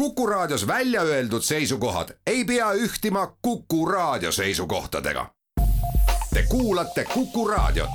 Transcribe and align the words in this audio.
Kuku 0.00 0.26
Raadios 0.26 0.66
välja 0.66 1.02
öeldud 1.02 1.42
seisukohad 1.42 2.08
ei 2.26 2.44
pea 2.44 2.72
ühtima 2.72 3.36
Kuku 3.42 3.86
Raadio 3.86 4.32
seisukohtadega. 4.32 5.30
Te 6.34 6.42
kuulate 6.48 7.04
Kuku 7.04 7.48
Raadiot. 7.48 7.90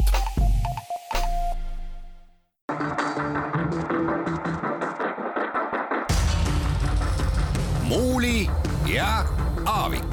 muuli 7.83 8.49
ja 8.93 9.25
Aavik. 9.65 10.03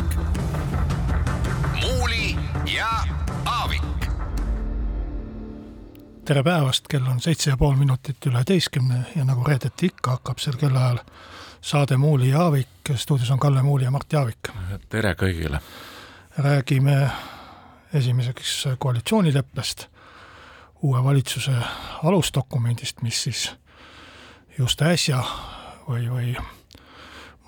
muuli 1.81 2.37
ja 2.77 2.91
Aavik 3.45 3.83
tere 6.25 6.43
päevast, 6.43 6.89
kell 6.89 7.07
on 7.07 7.21
seitse 7.21 7.51
ja 7.51 7.57
pool 7.57 7.75
minutit 7.75 8.27
üle 8.27 8.45
teistkümne 8.45 9.05
ja 9.17 9.25
nagu 9.25 9.45
reedeti 9.45 9.87
ikka, 9.87 10.11
hakkab 10.11 10.39
sel 10.39 10.57
kellaajal 10.57 10.99
saade 11.63 11.97
Muuli 11.97 12.29
ja 12.29 12.41
Aavik, 12.41 12.69
stuudios 12.95 13.31
on 13.31 13.39
Kalle 13.39 13.63
Muuli 13.63 13.85
ja 13.85 13.91
Mart 13.91 14.13
Jaavik. 14.13 14.49
tere 14.89 15.15
kõigile! 15.15 15.61
räägime 16.39 17.11
esimeseks 17.95 18.69
koalitsioonileppest, 18.79 19.87
uue 20.83 21.05
valitsuse 21.05 21.53
alusdokumendist, 22.03 23.03
mis 23.03 23.23
siis 23.23 23.51
just 24.59 24.83
äsja 24.83 25.23
või, 25.89 26.09
või 26.11 26.35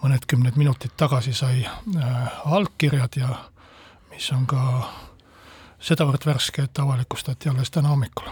mõned 0.02 0.28
kümned 0.28 0.56
minutid 0.56 0.94
tagasi 0.96 1.32
sai 1.32 1.64
äh, 1.66 2.40
allkirjad 2.44 3.16
ja 3.16 3.28
mis 4.12 4.30
on 4.32 4.46
ka 4.46 4.90
sedavõrd 5.80 6.26
värske, 6.26 6.62
et 6.62 6.78
avalikustati 6.78 7.48
alles 7.48 7.70
täna 7.70 7.88
hommikul 7.88 8.28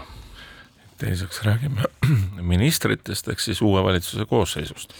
teiseks 0.97 1.41
räägime 1.43 1.83
ministritest 2.53 3.27
ehk 3.27 3.39
siis 3.39 3.61
uue 3.61 3.83
valitsuse 3.83 4.25
koosseisust. 4.25 4.93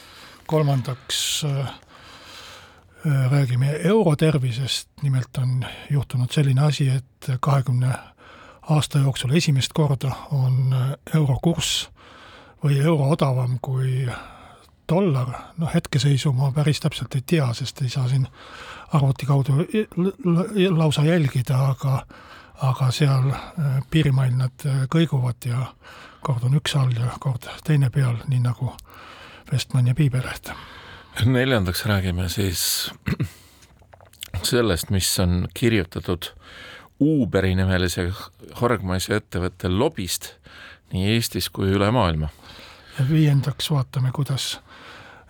Kolmandaks 0.47 1.45
äh, 1.45 1.59
äh, 1.59 3.31
räägime 3.31 3.71
eurotervisest, 3.83 4.89
nimelt 5.01 5.37
on 5.37 5.65
juhtunud 5.89 6.31
selline 6.31 6.61
asi, 6.61 6.89
et 6.89 7.29
kahekümne 7.39 7.93
aasta 8.69 8.99
jooksul 8.99 9.35
esimest 9.35 9.73
korda 9.73 10.11
on 10.31 10.73
äh, 10.73 10.91
euro 11.15 11.39
kurss 11.43 11.89
või 12.63 12.79
euro 12.79 13.09
odavam 13.11 13.57
kui 13.61 14.07
dollar, 14.89 15.31
noh 15.57 15.73
hetkeseisu 15.73 16.31
ma 16.33 16.51
päris 16.51 16.79
täpselt 16.79 17.15
ei 17.15 17.23
tea, 17.25 17.47
sest 17.53 17.81
ei 17.81 17.89
saa 17.89 18.07
siin 18.07 18.27
arvuti 18.93 19.25
kaudu 19.25 19.65
lausa 20.69 21.03
jälgida, 21.03 21.57
aga 21.73 22.03
aga 22.63 22.91
seal 22.91 23.31
äh, 23.31 23.79
piirimail 23.91 24.35
nad 24.37 24.65
äh, 24.65 24.83
kõiguvad 24.91 25.47
ja 25.49 25.65
kord 26.23 26.45
on 26.47 26.55
üks 26.59 26.75
all 26.79 26.93
ja 26.95 27.11
kord 27.19 27.47
teine 27.67 27.89
peal, 27.91 28.21
nii 28.29 28.39
nagu 28.43 28.71
Vestman 29.51 29.87
ja 29.87 29.95
Piibeleht. 29.95 30.51
neljandaks 31.25 31.85
räägime 31.85 32.29
siis 32.29 32.91
sellest, 34.51 34.89
mis 34.89 35.19
on 35.19 35.47
kirjutatud 35.53 36.31
Uberi 36.99 37.55
nimelise 37.55 38.11
hargmaise 38.53 39.15
ettevõtte 39.15 39.69
lobist 39.69 40.33
nii 40.93 41.15
Eestis 41.15 41.49
kui 41.49 41.71
üle 41.73 41.91
maailma. 41.91 42.29
ja 42.99 43.09
viiendaks 43.09 43.71
vaatame, 43.71 44.11
kuidas 44.11 44.59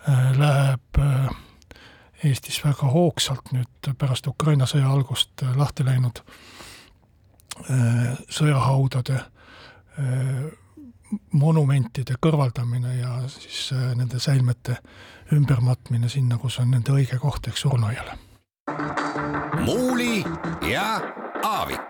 äh, 0.08 0.38
läheb 0.38 1.02
Eestis 2.24 2.64
väga 2.64 2.88
hoogsalt 2.88 3.52
nüüd 3.52 3.94
pärast 3.98 4.26
Ukraina 4.26 4.66
sõja 4.66 4.92
algust 4.92 5.42
lahti 5.56 5.84
läinud 5.84 6.22
Äh, 7.54 8.16
sõjahaudade 8.34 9.14
äh, 9.14 10.46
monumentide 11.32 12.16
kõrvaldamine 12.20 12.96
ja 12.98 13.16
siis 13.28 13.72
äh, 13.72 13.92
nende 13.98 14.20
säilmete 14.20 14.78
ümbermatmine 15.32 16.08
sinna, 16.08 16.38
kus 16.38 16.58
on 16.62 16.70
nende 16.70 16.92
õige 16.92 17.18
koht 17.18 17.48
ehk 17.48 17.58
surnuaiale. 17.58 18.18
muuli 19.64 20.24
ja 20.70 21.00
Aavik. 21.44 21.80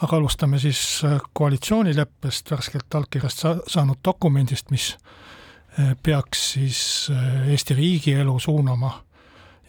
aga 0.00 0.16
alustame 0.16 0.58
siis 0.58 1.02
koalitsioonileppest, 1.32 2.50
värskelt 2.50 2.94
allkirjast 2.94 3.38
sa 3.38 3.56
saanud 3.66 4.00
dokumendist, 4.04 4.70
mis 4.70 4.94
peaks 6.02 6.52
siis 6.52 7.10
Eesti 7.46 7.74
riigielu 7.74 8.38
suunama 8.40 8.94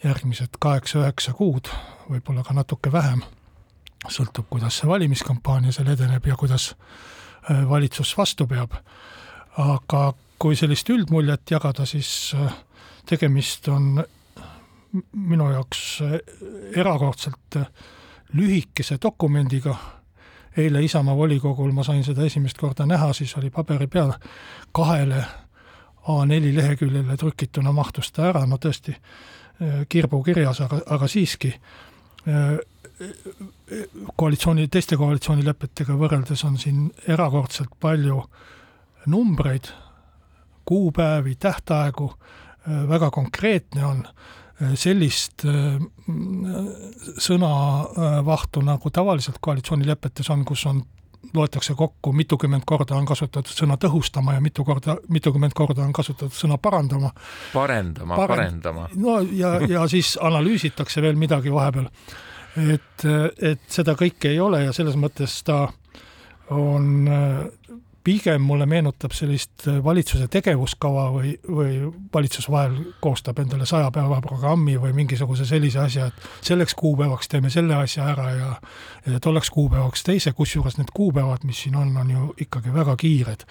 järgmised 0.04 0.58
kaheksa-üheksa 0.60 1.34
kuud, 1.36 1.68
võib-olla 2.10 2.42
ka 2.46 2.54
natuke 2.56 2.92
vähem, 2.92 3.22
sõltub, 4.10 4.48
kuidas 4.50 4.80
see 4.80 4.88
valimiskampaania 4.90 5.72
seal 5.74 5.92
edeneb 5.92 6.26
ja 6.26 6.36
kuidas 6.38 6.72
äh, 6.72 7.62
valitsus 7.68 8.14
vastu 8.18 8.46
peab. 8.46 8.74
aga 9.58 10.12
kui 10.38 10.56
sellist 10.56 10.88
üldmuljet 10.90 11.50
jagada, 11.50 11.86
siis 11.86 12.34
äh, 12.34 12.54
tegemist 13.06 13.68
on 13.68 14.04
minu 15.12 15.50
jaoks 15.50 16.00
äh, 16.02 16.18
erakordselt 16.76 17.58
lühikese 18.32 18.98
dokumendiga, 19.02 19.76
eile 20.56 20.82
Isamaa 20.82 21.16
volikogul 21.16 21.72
ma 21.72 21.84
sain 21.84 22.04
seda 22.04 22.24
esimest 22.24 22.58
korda 22.58 22.86
näha, 22.86 23.12
siis 23.12 23.36
oli 23.36 23.50
paberi 23.50 23.86
peal 23.86 24.12
kahele 24.72 25.24
A4 26.02 26.54
leheküljele 26.56 27.16
trükituna 27.16 27.72
mahtus 27.72 28.10
ta 28.12 28.26
ära, 28.32 28.42
no 28.46 28.56
tõesti, 28.58 28.94
kirbu 29.88 30.18
kirjas, 30.26 30.60
aga, 30.64 30.80
aga 30.90 31.06
siiski 31.08 31.52
koalitsiooni, 34.16 34.68
teiste 34.68 34.96
koalitsioonilepetega 35.00 35.96
võrreldes 35.98 36.44
on 36.48 36.58
siin 36.60 36.86
erakordselt 37.08 37.74
palju 37.80 38.22
numbreid, 39.12 39.72
kuupäevi, 40.68 41.34
tähtaegu, 41.40 42.12
väga 42.88 43.10
konkreetne 43.10 43.84
on, 43.86 44.04
sellist 44.78 45.42
sõnavahtu, 47.18 48.62
nagu 48.62 48.90
tavaliselt 48.94 49.40
koalitsioonilepetes 49.42 50.30
on, 50.30 50.44
kus 50.46 50.66
on 50.70 50.82
loetakse 51.34 51.74
kokku, 51.74 52.12
mitukümmend 52.12 52.66
korda 52.66 52.96
on 52.98 53.06
kasutatud 53.06 53.54
sõna 53.54 53.76
tõhustama 53.80 54.36
ja 54.36 54.42
mitu 54.42 54.64
korda, 54.66 54.96
mitukümmend 55.08 55.54
korda 55.56 55.84
on 55.84 55.92
kasutatud 55.94 56.34
sõna 56.34 56.58
parandama. 56.58 57.12
parendama 57.52 58.16
Parend..., 58.16 58.62
parendama. 58.62 58.88
no 58.96 59.20
ja, 59.30 59.54
ja 59.68 59.86
siis 59.88 60.16
analüüsitakse 60.20 61.02
veel 61.02 61.16
midagi 61.16 61.52
vahepeal. 61.52 61.88
Et, 62.60 63.04
et 63.40 63.62
seda 63.68 63.94
kõike 63.98 64.32
ei 64.32 64.40
ole 64.40 64.64
ja 64.66 64.74
selles 64.76 64.98
mõttes 65.00 65.38
ta 65.46 65.64
on 66.52 67.06
pigem 68.04 68.42
mulle 68.42 68.66
meenutab 68.66 69.14
sellist 69.16 69.66
äh, 69.68 69.78
valitsuse 69.84 70.28
tegevuskava 70.28 71.08
või, 71.14 71.34
või 71.48 71.76
valitsus 72.14 72.48
vahel 72.50 72.76
koostab 73.00 73.38
endale 73.38 73.66
saja 73.66 73.90
päeva 73.94 74.20
programmi 74.24 74.76
või 74.80 74.92
mingisuguse 74.96 75.46
sellise 75.48 75.82
asja, 75.84 76.08
et 76.10 76.48
selleks 76.48 76.74
kuupäevaks 76.78 77.28
teeme 77.28 77.50
selle 77.50 77.76
asja 77.78 78.08
ära 78.14 78.30
ja 78.36 78.54
ja 79.06 79.20
tolleks 79.20 79.50
kuupäevaks 79.50 80.02
teise, 80.02 80.32
kusjuures 80.32 80.76
need 80.78 80.90
kuupäevad, 80.94 81.42
mis 81.44 81.62
siin 81.62 81.76
on, 81.76 81.96
on 81.96 82.10
ju 82.10 82.34
ikkagi 82.40 82.74
väga 82.74 82.96
kiired. 82.96 83.46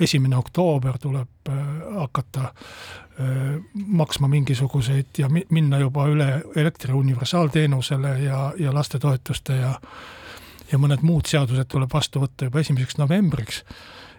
esimene 0.00 0.36
oktoober 0.36 0.98
tuleb 0.98 1.48
äh, 1.48 1.54
hakata 1.94 2.42
äh, 2.42 3.62
maksma 3.86 4.28
mingisuguseid 4.28 5.06
ja 5.18 5.28
mi 5.28 5.46
minna 5.50 5.78
juba 5.78 6.06
üle 6.06 6.42
elektri 6.56 6.92
universaalteenusele 6.92 8.18
ja, 8.18 8.52
ja 8.58 8.74
lastetoetuste 8.74 9.56
ja 9.56 9.74
ja 10.72 10.78
mõned 10.80 11.04
muud 11.06 11.28
seadused 11.28 11.68
tuleb 11.70 11.92
vastu 11.92 12.22
võtta 12.22 12.48
juba 12.48 12.62
esimeseks 12.62 12.98
novembriks. 13.00 13.64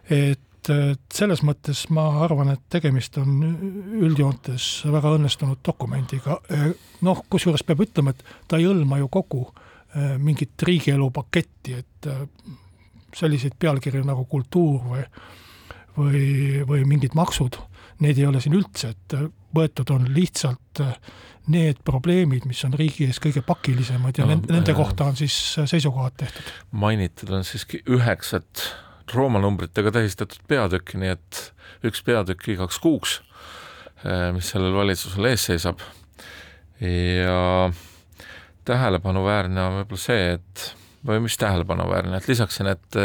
et 0.09 0.69
selles 1.13 1.41
mõttes 1.45 1.85
ma 1.89 2.03
arvan, 2.25 2.51
et 2.51 2.61
tegemist 2.69 3.17
on 3.17 3.39
üldjoontes 4.01 4.65
väga 4.91 5.13
õnnestunud 5.15 5.61
dokumendiga, 5.65 6.35
noh, 7.01 7.21
kusjuures 7.29 7.63
peab 7.63 7.85
ütlema, 7.85 8.11
et 8.11 8.23
ta 8.47 8.59
ei 8.59 8.67
hõlma 8.67 8.99
ju 8.99 9.07
kogu 9.07 9.45
mingit 10.19 10.61
riigielu 10.67 11.07
paketti, 11.15 11.79
et 11.79 12.09
selliseid 13.15 13.55
pealkirju 13.57 14.03
nagu 14.05 14.25
kultuur 14.29 14.83
või 14.91 15.05
või, 15.99 16.63
või 16.67 16.85
mingid 16.87 17.15
maksud, 17.17 17.57
neid 18.03 18.19
ei 18.19 18.27
ole 18.29 18.41
siin 18.43 18.55
üldse, 18.57 18.93
et 18.93 19.15
võetud 19.55 19.91
on 19.93 20.07
lihtsalt 20.13 20.81
äh, 20.83 20.93
need 21.49 21.81
probleemid, 21.85 22.45
mis 22.49 22.61
on 22.67 22.75
riigi 22.77 23.07
ees 23.09 23.19
kõige 23.21 23.41
pakilisemad 23.45 24.19
ja 24.19 24.27
no, 24.29 24.37
nende 24.49 24.75
kohta 24.77 25.09
on 25.09 25.17
siis 25.19 25.35
seisukohad 25.57 26.17
tehtud. 26.19 26.51
mainitud 26.71 27.31
on 27.33 27.47
siiski 27.47 27.81
üheksat 27.89 28.67
roomanumbritega 29.13 29.91
tähistatud 29.95 30.43
peatükki, 30.47 30.99
nii 31.01 31.15
et 31.15 31.41
üks 31.89 32.03
peatükk 32.05 32.51
igaks 32.53 32.77
kuuks, 32.83 33.19
äh, 34.05 34.29
mis 34.35 34.51
sellel 34.53 34.75
valitsusel 34.77 35.31
ees 35.31 35.47
seisab. 35.49 35.81
ja 36.79 37.71
tähelepanuväärne 38.69 39.63
on 39.63 39.79
võib-olla 39.79 40.03
see, 40.03 40.35
et 40.37 40.69
või 41.07 41.23
mis 41.25 41.37
tähelepanuväärne, 41.39 42.19
et 42.19 42.27
lisaks 42.29 42.59
siin, 42.59 42.69
et 42.71 42.99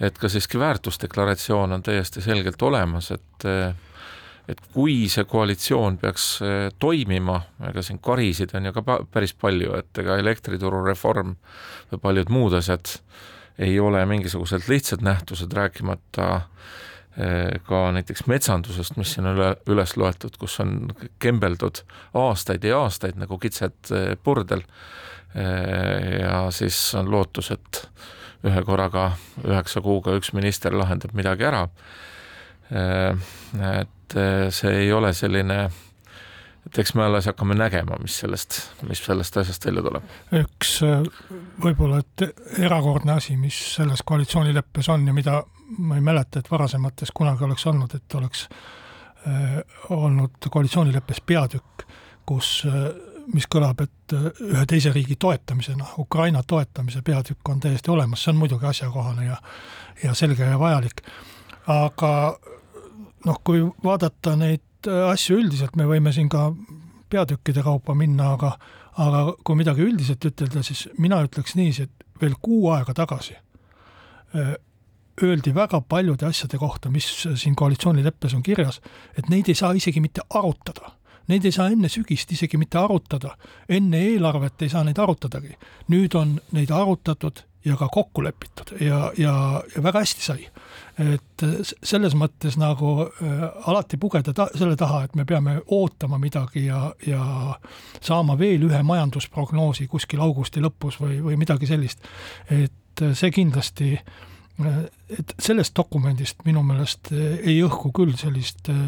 et 0.00 0.18
ka 0.18 0.28
siiski 0.32 0.58
väärtusdeklaratsioon 0.58 1.76
on 1.76 1.82
täiesti 1.82 2.22
selgelt 2.24 2.62
olemas, 2.62 3.10
et 3.10 3.48
et 4.50 4.60
kui 4.74 5.04
see 5.10 5.26
koalitsioon 5.28 5.98
peaks 6.00 6.24
eh, 6.42 6.68
toimima, 6.82 7.36
ega 7.68 7.82
siin 7.86 8.00
karisid 8.02 8.54
on 8.58 8.66
ju 8.66 8.72
ka 8.74 8.84
päris 9.12 9.34
palju, 9.38 9.74
et 9.78 10.02
ega 10.02 10.16
elektrituru 10.18 10.82
reform 10.86 11.36
või 11.92 12.02
paljud 12.02 12.32
muud 12.34 12.56
asjad 12.58 12.96
ei 13.60 13.76
ole 13.80 14.00
mingisugused 14.08 14.66
lihtsad 14.70 15.04
nähtused, 15.04 15.52
rääkimata 15.52 16.28
ka 17.66 17.78
näiteks 17.92 18.22
metsandusest, 18.30 18.94
mis 18.96 19.10
siin 19.12 19.26
üle, 19.28 19.50
üles 19.68 19.96
loetud, 19.98 20.36
kus 20.40 20.54
on 20.62 20.92
kembeldud 21.20 21.82
aastaid 22.16 22.64
ja 22.64 22.78
aastaid 22.86 23.18
nagu 23.20 23.36
kitsed 23.42 23.90
purdel. 24.24 24.62
ja 25.34 26.38
siis 26.54 26.78
on 26.94 27.10
lootus, 27.10 27.50
et 27.50 27.82
ühe 28.44 28.62
korraga 28.64 29.10
üheksa 29.44 29.82
kuuga 29.84 30.14
üks 30.16 30.32
minister 30.32 30.72
lahendab 30.76 31.12
midagi 31.14 31.44
ära. 31.44 31.68
et 32.70 34.14
see 34.54 34.74
ei 34.84 34.92
ole 34.92 35.10
selline 35.14 35.64
et 36.66 36.78
eks 36.82 36.92
me 36.94 37.04
alles 37.04 37.26
hakkame 37.30 37.56
nägema, 37.58 37.98
mis 38.02 38.18
sellest, 38.22 38.60
mis 38.88 39.00
sellest 39.04 39.36
asjast 39.40 39.64
välja 39.66 39.82
tuleb. 39.86 40.10
üks 40.42 40.74
äh, 40.86 41.00
võib-olla 41.62 42.02
et 42.02 42.26
erakordne 42.62 43.16
asi, 43.16 43.36
mis 43.40 43.56
selles 43.76 44.04
koalitsioonileppes 44.06 44.90
on 44.92 45.08
ja 45.08 45.16
mida 45.16 45.40
ma 45.78 45.98
ei 45.98 46.04
mäleta, 46.04 46.40
et 46.40 46.50
varasemates 46.50 47.12
kunagi 47.14 47.46
oleks 47.46 47.66
olnud, 47.70 47.94
et 47.96 48.18
oleks 48.18 48.46
äh, 49.26 49.60
olnud 49.96 50.50
koalitsioonileppes 50.50 51.22
peatükk, 51.26 51.86
kus 52.28 52.60
äh, 52.68 52.90
mis 53.34 53.46
kõlab, 53.54 53.82
et 53.84 54.14
äh, 54.16 54.30
ühe 54.52 54.64
teise 54.66 54.92
riigi 54.92 55.16
toetamisena, 55.16 55.94
Ukraina 55.98 56.42
toetamise 56.42 57.02
peatükk 57.02 57.48
on 57.48 57.60
täiesti 57.60 57.90
olemas, 57.90 58.24
see 58.24 58.32
on 58.34 58.40
muidugi 58.42 58.66
asjakohane 58.66 59.26
ja 59.26 59.36
ja 60.04 60.14
selge 60.14 60.44
ja 60.44 60.58
vajalik. 60.58 61.02
aga 61.66 62.38
noh, 63.24 63.40
kui 63.44 63.60
vaadata 63.84 64.36
neid 64.36 64.64
Äh, 64.88 65.10
asju 65.12 65.40
üldiselt 65.42 65.76
me 65.76 65.84
võime 65.88 66.12
siin 66.14 66.30
ka 66.32 66.50
peatükkide 67.12 67.64
kaupa 67.66 67.94
minna, 67.98 68.34
aga 68.36 68.54
aga 69.00 69.34
kui 69.46 69.58
midagi 69.58 69.84
üldiselt 69.84 70.24
ütelda, 70.28 70.62
siis 70.66 70.86
mina 71.00 71.20
ütleks 71.24 71.54
niiviisi, 71.56 71.86
et 71.86 72.20
veel 72.20 72.34
kuu 72.42 72.70
aega 72.74 72.94
tagasi 72.96 73.36
äh, 73.36 74.54
öeldi 75.20 75.52
väga 75.54 75.82
paljude 75.84 76.26
asjade 76.28 76.58
kohta, 76.60 76.90
mis 76.92 77.06
siin 77.42 77.56
koalitsioonileppes 77.56 78.34
on 78.38 78.44
kirjas, 78.44 78.80
et 79.18 79.28
neid 79.28 79.48
ei 79.52 79.58
saa 79.58 79.74
isegi 79.76 80.00
mitte 80.00 80.24
arutada. 80.32 80.94
Neid 81.30 81.46
ei 81.46 81.54
saa 81.54 81.68
enne 81.70 81.88
sügist 81.92 82.32
isegi 82.34 82.58
mitte 82.58 82.78
arutada, 82.80 83.36
enne 83.68 84.00
eelarvet 84.08 84.66
ei 84.66 84.72
saa 84.72 84.82
neid 84.86 84.98
arutadagi. 84.98 85.54
nüüd 85.88 86.14
on 86.18 86.40
neid 86.56 86.70
arutatud 86.74 87.44
ja 87.64 87.76
ka 87.76 87.88
kokku 87.92 88.24
lepitud 88.24 88.72
ja, 88.80 89.12
ja, 89.18 89.62
ja 89.74 89.82
väga 89.82 90.00
hästi 90.00 90.24
sai. 90.24 90.46
et 91.00 91.44
selles 91.82 92.14
mõttes 92.16 92.56
nagu 92.60 92.94
äh, 93.04 93.44
alati 93.68 93.96
pugeda 94.00 94.32
ta, 94.36 94.48
selle 94.54 94.76
taha, 94.76 95.04
et 95.04 95.14
me 95.16 95.24
peame 95.24 95.60
ootama 95.66 96.18
midagi 96.18 96.66
ja, 96.66 96.90
ja 97.06 97.22
saama 98.00 98.38
veel 98.38 98.64
ühe 98.68 98.82
majandusprognoosi 98.82 99.86
kuskil 99.88 100.20
augusti 100.20 100.60
lõpus 100.60 101.00
või, 101.00 101.20
või 101.24 101.38
midagi 101.40 101.68
sellist. 101.68 102.04
et 102.50 103.04
see 103.16 103.30
kindlasti 103.32 103.94
äh, 103.96 104.29
et 105.10 105.34
sellest 105.42 105.74
dokumendist 105.76 106.44
minu 106.46 106.62
meelest 106.66 107.10
ei 107.12 107.56
õhku 107.64 107.90
küll 107.96 108.12
sellist 108.18 108.68
äh, 108.72 108.78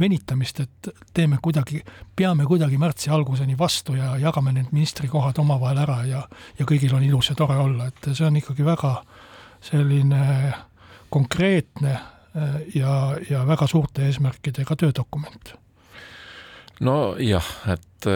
venitamist, 0.00 0.60
et 0.64 0.90
teeme 1.14 1.38
kuidagi, 1.42 1.82
peame 2.16 2.46
kuidagi 2.48 2.78
märtsi 2.80 3.12
alguseni 3.14 3.56
vastu 3.58 3.96
ja 3.96 4.14
jagame 4.20 4.54
need 4.56 4.72
ministrikohad 4.74 5.38
omavahel 5.42 5.82
ära 5.84 5.98
ja, 6.08 6.22
ja 6.58 6.68
kõigil 6.68 6.94
on 6.96 7.06
ilus 7.06 7.30
ja 7.30 7.38
tore 7.38 7.58
olla, 7.62 7.88
et 7.90 8.10
see 8.12 8.26
on 8.26 8.38
ikkagi 8.40 8.66
väga 8.66 8.92
selline 9.64 10.52
konkreetne 11.12 11.94
äh, 11.94 12.60
ja, 12.74 13.16
ja 13.30 13.46
väga 13.48 13.68
suurte 13.70 14.06
eesmärkidega 14.06 14.76
töödokument. 14.76 15.56
nojah, 16.80 17.52
et, 17.72 18.08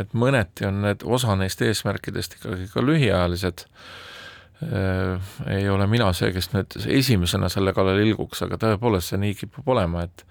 et 0.00 0.14
mõneti 0.14 0.66
on 0.66 0.82
need, 0.86 1.04
osa 1.04 1.36
neist 1.38 1.62
eesmärkidest 1.62 2.40
ikkagi 2.40 2.70
ka 2.72 2.82
lühiajalised 2.82 3.68
ei 4.60 5.68
ole 5.72 5.86
mina 5.88 6.10
see, 6.12 6.32
kes 6.34 6.50
nüüd 6.52 6.76
esimesena 7.00 7.48
selle 7.48 7.72
kallal 7.72 8.00
ilguks, 8.04 8.42
aga 8.44 8.58
tõepoolest 8.60 9.14
see 9.14 9.20
nii 9.22 9.36
kipub 9.38 9.68
olema, 9.72 10.04
et 10.04 10.24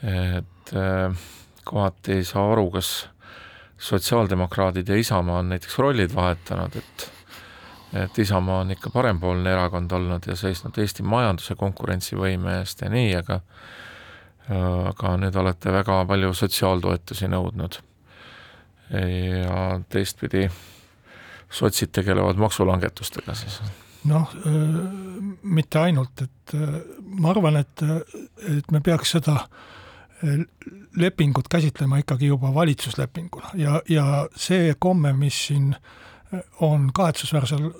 et 0.00 0.74
äh, 0.78 1.24
kohati 1.64 2.20
ei 2.20 2.24
saa 2.24 2.46
aru, 2.52 2.70
kas 2.70 3.08
sotsiaaldemokraadid 3.80 4.88
ja 4.88 4.96
Isamaa 4.96 5.38
on 5.42 5.48
näiteks 5.48 5.78
rollid 5.78 6.14
vahetanud, 6.14 6.76
et 6.76 7.10
et 8.04 8.18
Isamaa 8.18 8.60
on 8.60 8.70
ikka 8.70 8.90
parempoolne 8.94 9.50
erakond 9.50 9.92
olnud 9.92 10.26
ja 10.26 10.36
seisnud 10.38 10.78
Eesti 10.78 11.02
majanduse 11.02 11.56
konkurentsivõime 11.58 12.60
eest 12.60 12.84
ja 12.84 12.90
nii, 12.90 13.14
aga 13.18 13.40
aga 14.90 15.14
nüüd 15.18 15.36
olete 15.42 15.72
väga 15.74 16.04
palju 16.06 16.34
sotsiaaltoetusi 16.34 17.28
nõudnud. 17.30 17.80
ja 18.90 19.80
teistpidi 19.88 20.48
sotsid 21.50 21.92
tegelevad 21.92 22.40
maksulangetustega 22.40 23.34
siis? 23.34 23.60
noh, 24.08 24.30
mitte 25.42 25.78
ainult, 25.78 26.22
et 26.24 26.54
ma 27.20 27.30
arvan, 27.34 27.60
et, 27.60 27.82
et 28.48 28.70
me 28.72 28.80
peaks 28.80 29.16
seda 29.18 29.36
lepingut 31.00 31.48
käsitlema 31.48 32.00
ikkagi 32.00 32.28
juba 32.28 32.52
valitsuslepinguna 32.54 33.54
ja, 33.60 33.80
ja 33.88 34.04
see 34.36 34.74
komme, 34.78 35.12
mis 35.16 35.46
siin 35.48 35.74
on 36.60 36.90
kahetsusväärsel 36.94 37.70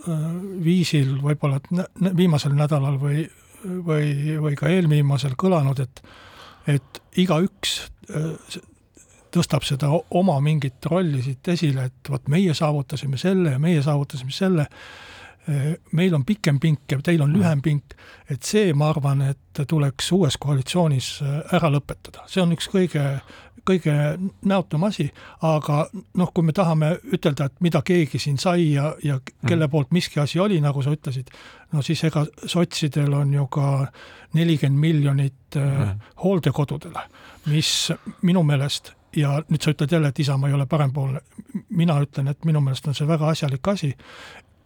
viisil 0.65 1.19
võib-olla 1.23 1.61
viimasel 2.17 2.57
nädalal 2.59 2.97
või, 3.01 3.25
või, 3.87 4.39
või 4.41 4.57
ka 4.59 4.73
eelviimasel 4.73 5.37
kõlanud, 5.39 5.85
et 5.85 6.03
et 6.69 6.99
igaüks 7.19 7.79
tõstab 9.35 9.65
seda 9.67 9.91
oma 10.17 10.39
mingit 10.45 10.87
rolli 10.91 11.23
siit 11.25 11.49
esile, 11.55 11.89
et 11.91 12.11
vot 12.11 12.29
meie 12.29 12.55
saavutasime 12.55 13.21
selle 13.21 13.57
ja 13.57 13.63
meie 13.63 13.83
saavutasime 13.83 14.35
selle, 14.35 14.67
meil 15.93 16.15
on 16.15 16.25
pikem 16.25 16.61
pink 16.61 16.93
ja 16.93 16.99
teil 17.03 17.23
on 17.25 17.33
lühem 17.33 17.63
pink, 17.65 17.95
et 18.31 18.43
see, 18.47 18.73
ma 18.77 18.91
arvan, 18.93 19.23
et 19.33 19.63
tuleks 19.69 20.13
uues 20.15 20.37
koalitsioonis 20.41 21.09
ära 21.57 21.71
lõpetada, 21.73 22.27
see 22.31 22.43
on 22.43 22.53
üks 22.55 22.69
kõige, 22.71 23.05
kõige 23.67 23.95
näotum 24.47 24.85
asi, 24.89 25.09
aga 25.47 25.83
noh, 25.93 26.31
kui 26.35 26.47
me 26.47 26.55
tahame 26.57 26.93
ütelda, 27.17 27.49
et 27.49 27.65
mida 27.65 27.83
keegi 27.87 28.21
siin 28.23 28.39
sai 28.41 28.73
ja, 28.75 28.93
ja 29.05 29.19
kelle 29.25 29.67
mm. 29.67 29.73
poolt 29.73 29.97
miski 29.97 30.21
asi 30.21 30.41
oli, 30.41 30.61
nagu 30.63 30.85
sa 30.85 30.95
ütlesid, 30.95 31.33
no 31.73 31.83
siis 31.87 32.05
ega 32.09 32.27
sotsidel 32.45 33.17
on 33.23 33.35
ju 33.35 33.49
ka 33.51 33.73
nelikümmend 34.37 34.87
miljonit 34.87 35.59
mm. 35.59 36.09
hooldekodudele, 36.23 37.09
mis 37.51 37.91
minu 38.23 38.45
meelest 38.47 38.95
ja 39.17 39.43
nüüd 39.49 39.63
sa 39.63 39.75
ütled 39.75 39.93
jälle, 39.93 40.09
et 40.09 40.19
Isamaa 40.19 40.49
ei 40.49 40.55
ole 40.55 40.67
parempoolne. 40.67 41.21
mina 41.71 42.01
ütlen, 42.03 42.29
et 42.29 42.45
minu 42.45 42.61
meelest 42.61 42.87
on 42.89 42.95
see 42.95 43.09
väga 43.09 43.29
asjalik 43.29 43.69
asi. 43.69 43.95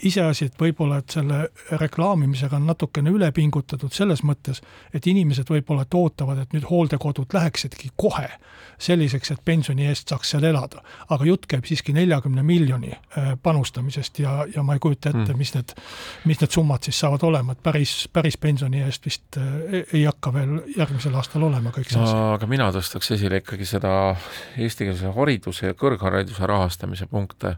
Iseasi, 0.02 0.48
et 0.50 0.60
võib-olla, 0.60 0.98
et 0.98 1.14
selle 1.14 1.40
reklaamimisega 1.80 2.56
on 2.58 2.66
natukene 2.66 3.12
üle 3.14 3.30
pingutatud 3.32 3.92
selles 3.94 4.24
mõttes, 4.26 4.60
et 4.94 5.06
inimesed 5.06 5.50
võib-olla 5.50 5.86
et 5.86 5.94
ootavad, 5.94 6.40
et 6.42 6.56
nüüd 6.56 6.66
hooldekodud 6.70 7.34
läheksidki 7.34 7.92
kohe 7.96 8.28
selliseks, 8.78 9.30
et 9.30 9.42
pensioni 9.44 9.86
eest 9.86 10.10
saaks 10.10 10.34
seal 10.34 10.44
elada. 10.48 10.82
aga 11.08 11.24
jutt 11.24 11.46
käib 11.46 11.66
siiski 11.68 11.92
neljakümne 11.94 12.42
miljoni 12.42 12.92
äh, 12.92 13.32
panustamisest 13.42 14.18
ja, 14.18 14.44
ja 14.54 14.62
ma 14.62 14.74
ei 14.74 14.82
kujuta 14.82 15.12
ette 15.12 15.32
mm., 15.32 15.38
mis 15.38 15.54
need, 15.54 15.74
mis 16.24 16.40
need 16.40 16.50
summad 16.50 16.82
siis 16.82 16.98
saavad 17.04 17.22
olema, 17.22 17.54
et 17.54 17.62
päris, 17.62 18.08
päris 18.12 18.38
pensioni 18.40 18.82
eest 18.82 19.06
vist 19.06 19.38
äh, 19.38 19.84
ei 19.92 20.04
hakka 20.04 20.32
veel 20.34 20.56
järgmisel 20.76 21.14
aastal 21.14 21.46
olema 21.46 21.72
kõik 21.74 21.90
see 21.92 22.02
asi. 22.02 22.16
aga 22.34 22.50
mina 22.50 22.70
tõstaks 22.74 23.14
esile 23.14 23.42
ikkagi 23.42 23.68
seda 23.68 23.92
eestikeelse 24.58 25.14
hariduse 25.14 25.70
ja 25.70 25.78
kõrghariduse 25.78 26.46
rahastamise 26.50 27.06
punkte, 27.10 27.56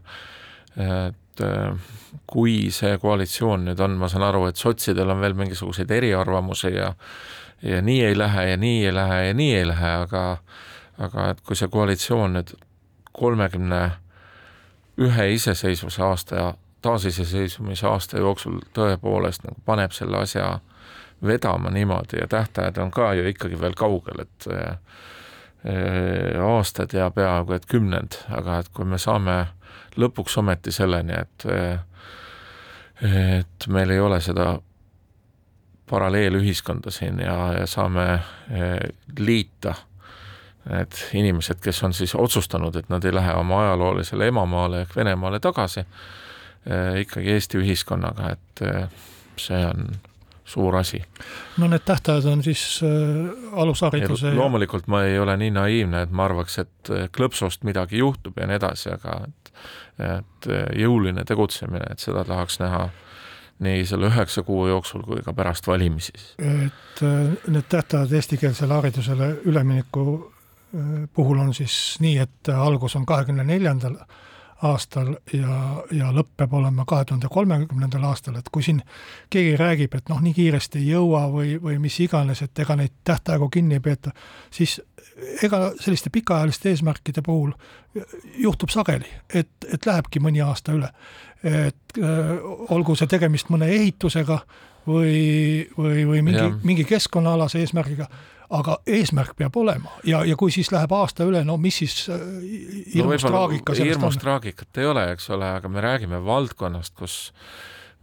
et 0.77 1.41
äh, 1.41 1.89
kui 2.27 2.71
see 2.71 2.97
koalitsioon 3.01 3.65
nüüd 3.69 3.81
on, 3.83 3.97
ma 3.97 4.09
saan 4.11 4.25
aru, 4.27 4.45
et 4.49 4.59
sotsidel 4.59 5.09
on 5.09 5.21
veel 5.21 5.37
mingisuguseid 5.37 5.91
eriarvamusi 5.91 6.73
ja 6.75 6.93
ja 7.61 7.81
nii 7.81 8.03
ei 8.05 8.17
lähe 8.17 8.49
ja 8.51 8.57
nii 8.57 8.85
ei 8.85 8.93
lähe 8.93 9.27
ja 9.27 9.33
nii 9.33 9.55
ei 9.55 9.67
lähe, 9.67 9.91
aga 10.03 10.37
aga 10.97 11.29
et 11.31 11.41
kui 11.41 11.55
see 11.55 11.69
koalitsioon 11.73 12.37
nüüd 12.37 12.53
kolmekümne 13.17 13.81
ühe 14.97 15.27
iseseisvuse 15.33 16.03
aasta 16.03 16.35
ja 16.35 16.53
taasiseseisvumise 16.81 17.87
aasta 17.87 18.21
jooksul 18.21 18.59
tõepoolest 18.77 19.45
nagu 19.45 19.61
paneb 19.65 19.93
selle 19.93 20.21
asja 20.21 20.59
vedama 21.25 21.69
niimoodi 21.73 22.21
ja 22.21 22.27
tähtajad 22.27 22.77
on 22.77 22.91
ka 22.91 23.13
ju 23.13 23.25
ikkagi 23.29 23.59
veel 23.61 23.73
kaugel, 23.77 24.21
et 24.21 24.47
äh, 24.53 24.77
aastad 26.45 26.93
ja 26.93 27.09
peaaegu 27.11 27.53
et 27.57 27.65
kümnend, 27.65 28.19
aga 28.29 28.59
et 28.61 28.69
kui 28.73 28.85
me 28.85 28.97
saame 29.01 29.45
lõpuks 29.97 30.37
ometi 30.39 30.71
selleni, 30.71 31.13
et 31.13 31.45
et 32.97 33.67
meil 33.69 33.91
ei 33.93 33.99
ole 34.01 34.17
seda 34.25 34.55
paralleelühiskonda 35.89 36.91
siin 36.91 37.19
ja, 37.21 37.35
ja 37.59 37.67
saame 37.69 38.07
liita 39.19 39.75
need 40.69 40.99
inimesed, 41.13 41.59
kes 41.63 41.83
on 41.83 41.93
siis 41.93 42.15
otsustanud, 42.15 42.75
et 42.75 42.89
nad 42.89 43.05
ei 43.05 43.13
lähe 43.15 43.33
oma 43.39 43.61
ajaloolisele 43.61 44.27
emamaale 44.27 44.81
ehk 44.81 44.95
Venemaale 44.95 45.39
tagasi, 45.39 45.79
eh, 45.79 47.01
ikkagi 47.01 47.31
Eesti 47.31 47.61
ühiskonnaga, 47.61 48.31
et 48.35 48.63
eh, 48.67 49.01
see 49.37 49.63
on 49.65 49.87
suur 50.47 50.75
asi. 50.75 51.01
no 51.57 51.67
need 51.67 51.83
tähtajad 51.85 52.25
on 52.31 52.43
siis 52.43 52.79
äh, 52.83 53.59
alushariduse 53.59 54.31
loomulikult 54.33 54.87
ma 54.87 55.03
ei 55.03 55.19
ole 55.19 55.37
nii 55.37 55.51
naiivne, 55.51 56.01
et 56.01 56.11
ma 56.11 56.25
arvaks, 56.25 56.59
et 56.63 56.91
klõpsust 57.17 57.67
midagi 57.67 57.99
juhtub 57.99 58.39
ja 58.39 58.47
nii 58.47 58.55
edasi, 58.55 58.93
aga 58.95 59.19
et 59.99 60.37
et 60.47 60.79
jõuline 60.79 61.23
tegutsemine, 61.25 61.85
et 61.91 61.99
seda 61.99 62.23
tahaks 62.27 62.59
näha 62.61 62.87
nii 63.65 63.85
selle 63.89 64.11
üheksa 64.11 64.43
kuu 64.45 64.67
jooksul 64.69 65.03
kui 65.05 65.21
ka 65.25 65.33
pärast 65.33 65.67
valimisi. 65.67 66.13
et 66.37 67.03
äh, 67.03 67.37
need 67.47 67.69
tähtajad 67.69 68.11
eestikeelsele 68.11 68.73
haridusele 68.73 69.29
ülemineku 69.45 70.03
äh, 70.21 71.09
puhul 71.13 71.39
on 71.39 71.53
siis 71.53 71.97
nii, 71.99 72.17
et 72.17 72.53
algus 72.53 72.95
on 72.95 73.05
kahekümne 73.05 73.43
neljandal 73.43 73.97
aastal 74.65 75.13
ja, 75.33 75.83
ja 75.91 76.09
lõpp 76.15 76.31
peab 76.37 76.53
olema 76.57 76.85
kahe 76.87 77.05
tuhande 77.05 77.29
kolmekümnendal 77.29 78.07
aastal, 78.09 78.37
et 78.39 78.49
kui 78.51 78.65
siin 78.65 78.81
keegi 79.29 79.55
räägib, 79.59 79.95
et 79.97 80.09
noh, 80.09 80.21
nii 80.23 80.33
kiiresti 80.33 80.81
ei 80.81 80.87
jõua 80.95 81.27
või, 81.33 81.57
või 81.61 81.77
mis 81.81 81.99
iganes, 82.01 82.41
et 82.41 82.59
ega 82.59 82.75
neid 82.79 82.95
tähtaegu 83.05 83.49
kinni 83.53 83.77
ei 83.77 83.83
peeta, 83.85 84.13
siis 84.51 84.79
ega 85.43 85.71
selliste 85.79 86.09
pikaajaliste 86.13 86.69
eesmärkide 86.73 87.21
puhul 87.25 87.53
juhtub 88.37 88.73
sageli, 88.73 89.09
et, 89.33 89.51
et 89.73 89.85
lähebki 89.85 90.21
mõni 90.23 90.41
aasta 90.45 90.73
üle. 90.73 90.89
et 91.43 91.99
äh, 92.01 92.31
olgu 92.73 92.95
see 92.97 93.07
tegemist 93.07 93.51
mõne 93.53 93.69
ehitusega 93.69 94.39
või, 94.87 95.67
või, 95.77 96.05
või 96.07 96.21
mingi, 96.25 96.47
mingi 96.63 96.85
keskkonnaalase 96.87 97.61
eesmärgiga 97.61 98.07
aga 98.49 98.77
eesmärk 98.87 99.35
peab 99.35 99.55
olema 99.59 99.91
ja, 100.07 100.21
ja 100.25 100.35
kui 100.39 100.53
siis 100.53 100.69
läheb 100.71 100.91
aasta 100.95 101.25
üle, 101.27 101.43
no 101.47 101.57
mis 101.61 101.81
siis 101.81 101.95
äh, 102.13 102.21
hirmus 102.93 103.25
no, 103.25 103.31
traagika 103.33 103.75
sellest 103.75 103.97
hirmus 103.97 104.15
on? 104.15 104.21
traagikat 104.23 104.81
ei 104.81 104.87
ole, 104.87 105.03
eks 105.15 105.29
ole, 105.35 105.49
aga 105.59 105.71
me 105.71 105.83
räägime 105.83 106.21
valdkonnast, 106.25 106.95
kus, 106.99 107.17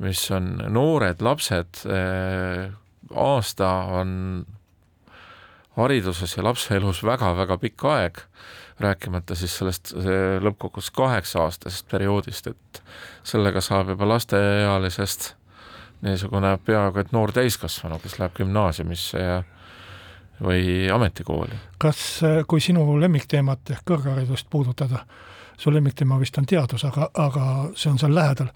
mis 0.05 0.25
on 0.35 0.57
noored 0.75 1.25
lapsed 1.25 1.85
äh,, 1.89 2.69
aasta 3.15 3.71
on 4.01 4.45
hariduses 5.79 6.37
ja 6.37 6.45
lapse 6.45 6.77
elus 6.77 7.01
väga-väga 7.07 7.57
pikk 7.63 7.87
aeg, 7.91 8.21
rääkimata 8.85 9.37
siis 9.39 9.57
sellest 9.59 9.95
lõppkokkuvõttes 10.45 10.93
kaheksa-aastasest 10.95 11.89
perioodist, 11.91 12.53
et 12.53 12.83
sellega 13.27 13.63
saab 13.65 13.95
juba 13.95 14.09
lasteealisest 14.13 15.33
niisugune 16.05 16.53
peaaegu 16.67 17.01
et 17.01 17.13
noor 17.15 17.33
täiskasvanu, 17.33 17.99
kes 18.03 18.19
läheb 18.21 18.35
gümnaasiumisse 18.37 19.23
ja 19.23 19.43
või 20.43 20.91
ametikooli. 20.91 21.59
kas, 21.79 22.23
äh, 22.23 22.43
kui 22.49 22.61
sinu 22.61 22.85
lemmikteemat 23.01 23.71
ehk 23.71 23.85
kõrgharidust 23.91 24.47
puudutada, 24.51 25.05
su 25.59 25.73
lemmikteema 25.73 26.19
vist 26.19 26.39
on 26.39 26.47
teadus, 26.47 26.85
aga, 26.85 27.11
aga 27.15 27.51
see 27.77 27.91
on 27.91 27.99
seal 27.99 28.15
lähedal, 28.15 28.51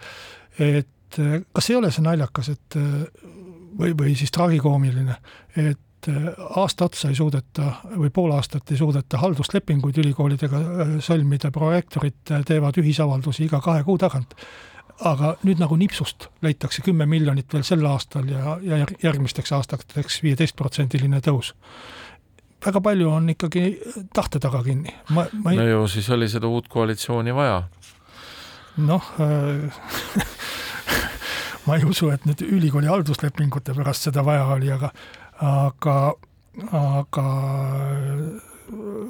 et 0.58 1.18
äh, 1.18 1.40
kas 1.52 1.70
ei 1.70 1.76
ole 1.76 1.90
see 1.94 2.06
naljakas, 2.06 2.54
et 2.54 2.78
äh, 2.80 3.28
või, 3.78 3.92
või 3.98 4.16
siis 4.18 4.32
tragikoomiline, 4.34 5.20
et 5.56 6.08
aasta 6.56 6.86
otsa 6.86 7.08
ei 7.10 7.16
suudeta 7.18 7.72
või 7.98 8.10
pool 8.14 8.30
aastat 8.30 8.70
ei 8.70 8.78
suudeta 8.78 9.18
halduslepinguid 9.18 9.96
ülikoolidega 9.98 10.60
sõlmida, 11.02 11.50
prorektorid 11.50 12.32
teevad 12.46 12.78
ühisavaldusi 12.78 13.48
iga 13.48 13.58
kahe 13.60 13.82
kuu 13.84 13.98
tagant 13.98 14.36
aga 15.06 15.34
nüüd 15.46 15.60
nagu 15.62 15.76
nipsust 15.78 16.28
leitakse 16.42 16.82
kümme 16.82 17.06
miljonit 17.06 17.52
veel 17.54 17.64
sel 17.66 17.84
aastal 17.86 18.28
ja, 18.30 18.56
ja 18.62 18.80
järgmisteks 19.02 19.52
aastateks 19.54 20.22
viieteistprotsendiline 20.24 21.20
tõus. 21.24 21.54
väga 22.66 22.80
palju 22.82 23.10
on 23.10 23.28
ikkagi 23.30 23.78
tahte 24.14 24.40
taga 24.42 24.62
kinni. 24.62 24.94
ei... 25.14 25.56
no 25.56 25.68
ju 25.68 25.86
siis 25.88 26.10
oli 26.10 26.28
seda 26.28 26.46
uut 26.46 26.68
koalitsiooni 26.68 27.34
vaja. 27.34 27.62
noh 28.76 29.12
äh, 29.20 30.26
ma 31.66 31.76
ei 31.76 31.84
usu, 31.84 32.10
et 32.10 32.24
nüüd 32.26 32.42
ülikooli 32.48 32.90
halduslepingute 32.90 33.74
pärast 33.76 34.08
seda 34.08 34.24
vaja 34.26 34.46
oli, 34.56 34.70
aga, 34.72 34.90
aga, 35.44 35.96
aga 36.74 37.26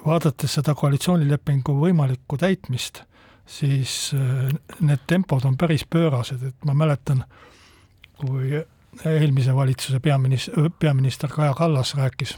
vaadates 0.05 0.59
seda 0.59 0.75
koalitsioonilepingu 0.79 1.75
võimalikku 1.81 2.39
täitmist 2.41 3.05
siis 3.49 4.13
äh, 4.15 4.53
need 4.81 5.07
tempod 5.07 5.45
on 5.49 5.57
päris 5.57 5.87
pöörased, 5.91 6.43
et 6.51 6.65
ma 6.69 6.75
mäletan, 6.77 7.25
kui 8.21 8.61
eelmise 9.05 9.55
valitsuse 9.55 10.01
peaminister, 10.01 10.71
peaminister 10.79 11.33
Kaja 11.33 11.55
Kallas 11.55 11.95
rääkis, 11.97 12.37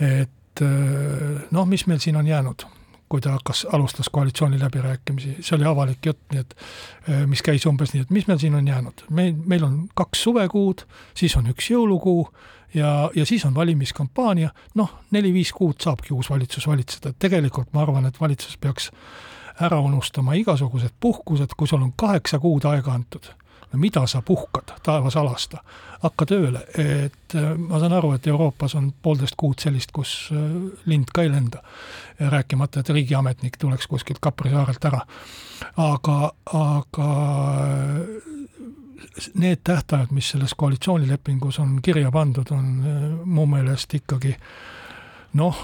et 0.00 0.62
äh, 0.62 1.46
noh, 1.50 1.66
mis 1.66 1.86
meil 1.86 2.02
siin 2.02 2.16
on 2.16 2.26
jäänud, 2.26 2.66
kui 3.08 3.20
ta 3.22 3.36
hakkas, 3.36 3.66
alustas 3.72 4.08
koalitsiooniläbirääkimisi, 4.12 5.36
see 5.40 5.56
oli 5.56 5.66
avalik 5.68 6.06
jutt, 6.06 6.20
nii 6.32 6.42
et 6.42 6.56
äh, 6.56 7.22
mis 7.30 7.42
käis 7.46 7.66
umbes 7.70 7.94
nii, 7.94 8.02
et 8.06 8.10
mis 8.10 8.26
meil 8.26 8.40
siin 8.42 8.58
on 8.58 8.68
jäänud, 8.68 9.06
meil, 9.10 9.34
meil 9.46 9.64
on 9.66 9.78
kaks 9.94 10.26
suvekuud, 10.26 10.82
siis 11.14 11.36
on 11.38 11.46
üks 11.52 11.70
jõulukuu 11.70 12.26
ja, 12.74 13.10
ja 13.14 13.26
siis 13.26 13.44
on 13.46 13.54
valimiskampaania, 13.54 14.50
noh, 14.74 14.92
neli-viis 15.14 15.52
kuud 15.54 15.80
saabki 15.82 16.14
uus 16.14 16.30
valitsus 16.30 16.66
valitseda, 16.66 17.14
et 17.14 17.18
tegelikult 17.28 17.72
ma 17.72 17.86
arvan, 17.86 18.06
et 18.10 18.20
valitsus 18.20 18.58
peaks 18.58 18.90
ära 19.62 19.78
unustama 19.80 20.34
igasugused 20.36 20.98
puhkused, 21.00 21.54
kui 21.56 21.68
sul 21.68 21.82
on 21.82 21.92
kaheksa 21.96 22.38
kuud 22.42 22.66
aega 22.68 22.92
antud. 22.92 23.30
No 23.72 23.78
mida 23.78 24.06
sa 24.06 24.22
puhkad, 24.22 24.76
taevas 24.82 25.16
alasta, 25.16 25.62
hakka 26.02 26.26
tööle, 26.26 26.62
et 26.78 27.34
äh, 27.34 27.52
ma 27.58 27.80
saan 27.82 27.96
aru, 27.96 28.12
et 28.16 28.26
Euroopas 28.26 28.76
on 28.78 28.92
poolteist 29.02 29.36
kuud 29.36 29.62
sellist, 29.62 29.92
kus 29.96 30.28
äh, 30.34 30.44
lind 30.86 31.12
ka 31.14 31.24
ei 31.26 31.32
lenda, 31.32 31.62
rääkimata, 32.20 32.80
et 32.80 32.94
riigiametnik 32.94 33.58
tuleks 33.60 33.86
kuskilt 33.90 34.22
Kapri 34.22 34.50
saarelt 34.54 34.84
ära. 34.84 35.02
aga, 35.76 36.32
aga 36.52 37.10
need 39.34 39.64
tähtajad, 39.64 40.10
mis 40.10 40.30
selles 40.30 40.54
koalitsioonilepingus 40.54 41.58
on 41.58 41.78
kirja 41.82 42.10
pandud, 42.12 42.50
on 42.50 42.70
äh, 42.84 43.10
mu 43.24 43.46
meelest 43.46 43.94
ikkagi 43.94 44.36
noh, 45.34 45.58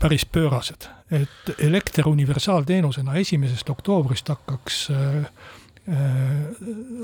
päris 0.00 0.26
pöörased. 0.26 0.88
et 1.10 1.54
elekter 1.58 2.08
universaalteenusena 2.08 3.14
esimesest 3.14 3.70
oktoobrist 3.70 4.28
hakkaks 4.28 4.90
äh, 4.90 5.16
äh, 5.16 5.24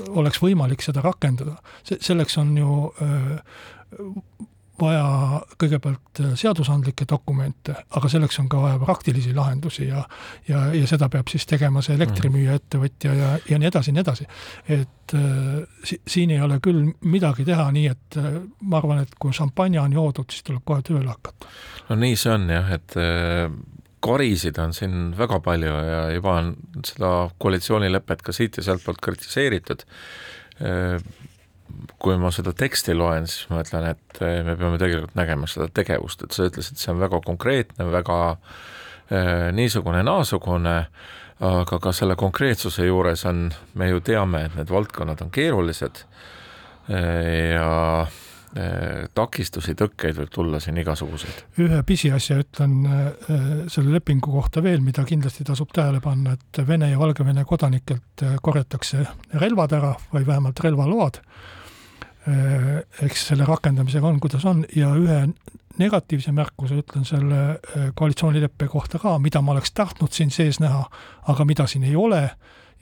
oleks 0.09 0.39
võimalik 0.41 0.83
seda 0.85 1.01
rakendada, 1.03 1.57
see, 1.83 1.97
selleks 2.01 2.37
on 2.39 2.53
ju 2.57 2.75
äh, 3.03 3.57
vaja 4.81 5.41
kõigepealt 5.59 6.21
äh, 6.21 6.33
seadusandlikke 6.37 7.07
dokumente, 7.09 7.75
aga 7.97 8.09
selleks 8.11 8.39
on 8.41 8.49
ka 8.51 8.59
vaja 8.61 8.79
praktilisi 8.81 9.33
lahendusi 9.35 9.87
ja 9.87 10.03
ja, 10.47 10.67
ja 10.75 10.87
seda 10.89 11.09
peab 11.09 11.29
siis 11.31 11.45
tegema 11.49 11.81
see 11.81 11.97
elektrimüüja 11.97 12.57
ettevõtja 12.59 13.13
ja, 13.17 13.31
ja 13.49 13.59
nii 13.59 13.69
edasi 13.71 13.91
ja 13.91 13.97
nii 13.97 14.05
edasi. 14.05 14.27
et 14.77 15.15
äh, 15.17 15.63
si, 15.83 15.99
siin 16.07 16.35
ei 16.35 16.41
ole 16.41 16.59
küll 16.63 16.91
midagi 17.01 17.45
teha, 17.47 17.69
nii 17.73 17.87
et 17.93 18.19
äh, 18.21 18.37
ma 18.61 18.81
arvan, 18.81 19.01
et 19.05 19.17
kui 19.19 19.33
šampanja 19.33 19.83
on 19.83 19.97
joodud, 19.97 20.29
siis 20.31 20.45
tuleb 20.47 20.65
kohe 20.65 20.85
tööle 20.85 21.09
hakata. 21.09 21.49
no 21.89 21.99
nii 22.03 22.19
see 22.19 22.33
on 22.33 22.49
jah, 22.53 22.71
et 22.77 22.99
äh, 23.01 23.49
karisid 24.07 24.57
on 24.63 24.73
siin 24.75 25.11
väga 25.17 25.39
palju 25.43 25.73
ja 25.87 26.01
juba 26.15 26.37
on 26.41 26.53
seda 26.87 27.11
koalitsioonilepet 27.43 28.23
ka 28.25 28.35
siit 28.35 28.57
ja 28.57 28.65
sealtpoolt 28.69 29.01
kritiseeritud. 29.03 29.83
Kui 32.01 32.15
ma 32.17 32.31
seda 32.33 32.53
teksti 32.57 32.95
loen, 32.97 33.27
siis 33.29 33.49
ma 33.51 33.61
ütlen, 33.61 33.91
et 33.91 34.21
eh, 34.23 34.39
me 34.45 34.55
peame 34.57 34.79
tegelikult 34.81 35.17
nägema 35.19 35.49
seda 35.51 35.67
tegevust, 35.69 36.23
et 36.23 36.33
sa 36.33 36.47
ütlesid, 36.47 36.79
see 36.79 36.93
on 36.93 37.01
väga 37.03 37.19
konkreetne, 37.25 37.85
väga 37.93 38.19
äh, 38.31 39.49
niisugune-naasugune, 39.53 40.77
aga 41.47 41.79
ka 41.83 41.93
selle 41.93 42.15
konkreetsuse 42.17 42.87
juures 42.87 43.25
on, 43.29 43.51
me 43.77 43.91
ju 43.91 44.01
teame, 44.01 44.47
et 44.47 44.55
need 44.57 44.71
valdkonnad 44.73 45.21
on 45.21 45.29
keerulised 45.33 46.01
äh, 46.89 47.53
ja 47.53 48.07
takistusi, 49.13 49.75
tõkkeid 49.77 50.17
võib 50.17 50.31
tulla 50.33 50.59
siin 50.63 50.79
igasuguseid. 50.81 51.43
ühe 51.61 51.81
pisiasja 51.85 52.39
ütlen 52.41 52.73
selle 53.69 53.93
lepingu 53.93 54.31
kohta 54.33 54.63
veel, 54.65 54.81
mida 54.81 55.05
kindlasti 55.05 55.45
tasub 55.45 55.69
tähele 55.75 56.01
panna, 56.01 56.33
et 56.33 56.61
Vene 56.67 56.89
ja 56.89 56.97
Valgevene 56.99 57.45
kodanikelt 57.45 58.25
korjatakse 58.41 59.05
relvad 59.37 59.77
ära 59.77 59.93
või 60.13 60.25
vähemalt 60.25 60.63
relvaload 60.65 61.21
Äh, 62.27 62.83
eks 63.05 63.29
selle 63.29 63.45
rakendamisega 63.47 64.07
on, 64.07 64.17
kuidas 64.19 64.43
on, 64.49 64.65
ja 64.75 64.89
ühe 64.99 65.19
negatiivse 65.79 66.33
märkuse 66.35 66.81
ütlen 66.81 67.05
selle 67.07 67.37
äh, 67.53 67.85
koalitsioonileppe 67.95 68.67
kohta 68.67 68.99
ka, 68.99 69.13
mida 69.23 69.39
ma 69.41 69.53
oleks 69.53 69.71
tahtnud 69.71 70.11
siin 70.11 70.33
sees 70.33 70.59
näha, 70.59 70.81
aga 71.31 71.45
mida 71.47 71.67
siin 71.71 71.85
ei 71.87 71.95
ole 71.95 72.19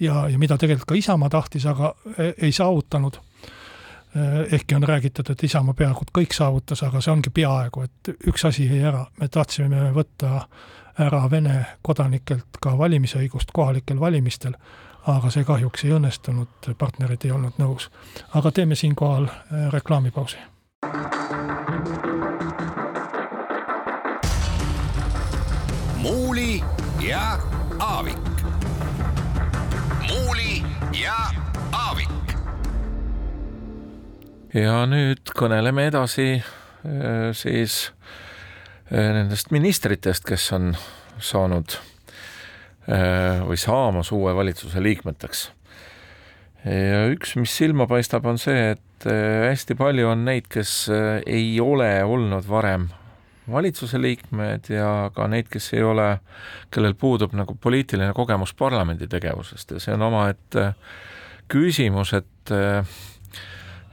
ja, 0.01 0.23
ja 0.31 0.39
mida 0.41 0.57
tegelikult 0.57 0.89
ka 0.89 0.97
Isamaa 0.97 1.29
tahtis, 1.29 1.67
aga 1.69 1.93
äh, 2.15 2.31
ei 2.41 2.55
saavutanud. 2.55 3.19
Ehkki 4.51 4.75
on 4.75 4.83
räägitud, 4.87 5.29
et 5.29 5.43
Isamaa 5.43 5.73
peaaegu 5.73 6.05
kõik 6.15 6.33
saavutas, 6.33 6.83
aga 6.83 7.01
see 7.03 7.11
ongi 7.11 7.29
peaaegu, 7.35 7.83
et 7.83 8.27
üks 8.31 8.45
asi 8.47 8.67
jäi 8.69 8.79
ära, 8.87 9.05
me 9.19 9.27
tahtsime 9.27 9.89
võtta 9.95 10.47
ära 11.03 11.25
Vene 11.31 11.65
kodanikelt 11.83 12.59
ka 12.63 12.77
valimisõigust 12.79 13.51
kohalikel 13.51 13.99
valimistel 13.99 14.55
aga 15.07 15.29
see 15.29 15.45
kahjuks 15.45 15.85
ei 15.85 15.93
õnnestunud, 15.95 16.71
partnerid 16.79 17.25
ei 17.27 17.33
olnud 17.35 17.59
nõus. 17.61 17.89
aga 18.33 18.51
teeme 18.51 18.75
siinkohal 18.75 19.27
äh, 19.29 19.69
reklaamipausi. 19.73 20.37
muuli 26.01 26.63
ja 27.01 27.39
Aavik. 27.79 28.17
muuli 30.09 30.63
ja 31.01 31.34
ja 34.55 34.85
nüüd 34.89 35.35
kõneleme 35.35 35.89
edasi 35.91 36.29
äh, 36.39 37.33
siis 37.35 37.91
äh, 38.91 39.11
nendest 39.19 39.51
ministritest, 39.51 40.25
kes 40.25 40.51
on 40.55 40.71
saanud 41.19 41.77
Äh, 42.85 43.41
või 43.41 43.57
saamas 43.57 44.11
uue 44.13 44.35
valitsuse 44.37 44.81
liikmeteks. 44.83 45.47
ja 46.65 46.99
üks, 47.09 47.33
mis 47.37 47.53
silma 47.57 47.87
paistab, 47.89 48.25
on 48.29 48.37
see, 48.37 48.75
et 48.75 49.05
hästi 49.05 49.73
palju 49.77 50.07
on 50.11 50.21
neid, 50.25 50.45
kes 50.49 50.89
ei 51.25 51.59
ole 51.61 51.89
olnud 52.05 52.45
varem 52.49 52.87
valitsuse 53.49 53.97
liikmed 54.01 54.69
ja 54.69 55.09
ka 55.13 55.27
neid, 55.29 55.49
kes 55.49 55.71
ei 55.73 55.81
ole, 55.85 56.19
kellel 56.73 56.93
puudub 56.93 57.33
nagu 57.37 57.57
poliitiline 57.61 58.13
kogemus 58.13 58.53
parlamendi 58.53 59.09
tegevusest 59.09 59.73
ja 59.73 59.81
see 59.81 59.97
on 59.97 60.05
omaette 60.05 60.71
küsimus, 61.49 62.13
et 62.13 62.29
et 62.45 63.14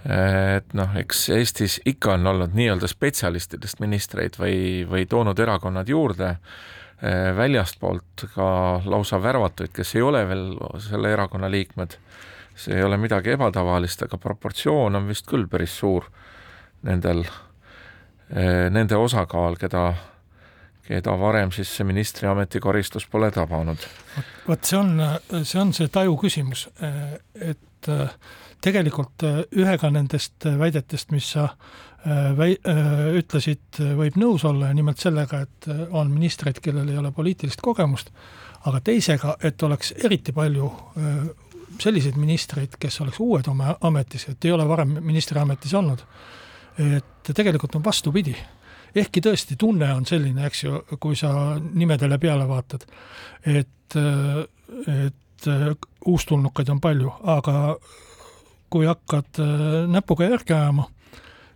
noh, 0.02 0.94
eks 0.98 1.28
Eestis 1.30 1.76
ikka 1.86 2.16
on 2.16 2.26
olnud 2.26 2.56
nii-öelda 2.58 2.88
spetsialistidest 2.90 3.78
ministreid 3.78 4.34
või, 4.34 4.82
või 4.90 5.06
toonud 5.06 5.38
erakonnad 5.38 5.88
juurde 5.88 6.32
väljastpoolt 7.36 8.24
ka 8.34 8.46
lausa 8.82 9.20
värvatuid, 9.22 9.70
kes 9.74 9.94
ei 9.94 10.02
ole 10.02 10.24
veel 10.26 10.48
selle 10.82 11.12
erakonna 11.14 11.50
liikmed 11.50 11.94
see 12.54 12.76
ei 12.76 12.82
ole 12.82 12.96
midagi 12.96 13.32
ebatavalist, 13.34 14.06
aga 14.06 14.18
proportsioon 14.20 14.96
on 14.98 15.08
vist 15.08 15.26
küll 15.30 15.46
päris 15.50 15.74
suur 15.78 16.06
nendel, 16.86 17.24
eh, 18.30 18.68
nende 18.70 18.98
osakaal, 18.98 19.56
keda, 19.60 19.84
keda 20.86 21.16
varem 21.18 21.52
siis 21.54 21.72
see 21.76 21.86
ministriameti 21.88 22.60
karistus 22.60 23.06
pole 23.06 23.30
tabanud. 23.30 23.88
vot 24.48 24.64
see 24.64 24.78
on, 24.78 24.94
see 25.42 25.60
on 25.60 25.72
see 25.72 25.88
taju 25.88 26.16
küsimus, 26.20 26.68
eh, 26.82 27.18
et 27.50 27.88
eh, 27.88 28.08
tegelikult 28.62 29.24
ühega 29.58 29.90
nendest 29.90 30.46
väidetest, 30.58 31.10
mis 31.10 31.32
sa 31.34 31.48
väi-, 32.38 32.58
ütlesid, 33.18 33.80
võib 33.98 34.18
nõus 34.20 34.44
olla 34.48 34.70
ja 34.70 34.76
nimelt 34.78 35.02
sellega, 35.02 35.42
et 35.42 35.68
on 35.90 36.10
ministreid, 36.14 36.60
kellel 36.62 36.88
ei 36.90 36.98
ole 36.98 37.12
poliitilist 37.14 37.62
kogemust, 37.62 38.12
aga 38.70 38.80
teisega, 38.84 39.36
et 39.42 39.62
oleks 39.62 39.94
eriti 40.04 40.34
palju 40.34 40.70
selliseid 41.80 42.16
ministreid, 42.20 42.76
kes 42.80 43.00
oleks 43.04 43.20
uued 43.22 43.48
oma 43.50 43.76
ametis, 43.88 44.28
et 44.30 44.44
ei 44.44 44.52
ole 44.52 44.66
varem 44.68 44.98
ministriametis 45.00 45.74
olnud. 45.74 46.04
et 46.78 47.34
tegelikult 47.34 47.74
on 47.74 47.84
vastupidi. 47.84 48.36
ehkki 48.94 49.20
tõesti 49.20 49.56
tunne 49.58 49.92
on 49.94 50.06
selline, 50.06 50.46
eks 50.46 50.64
ju, 50.64 50.82
kui 51.00 51.16
sa 51.16 51.58
nimedele 51.58 52.18
peale 52.18 52.48
vaatad, 52.48 52.84
et, 53.46 53.96
et 54.86 55.48
uustulnukaid 56.06 56.68
on 56.68 56.80
palju, 56.80 57.12
aga 57.22 57.76
kui 58.72 58.86
hakkad 58.88 59.38
näpuga 59.92 60.24
järge 60.30 60.54
ajama, 60.56 60.86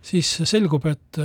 siis 0.05 0.29
selgub, 0.45 0.85
et 0.85 1.19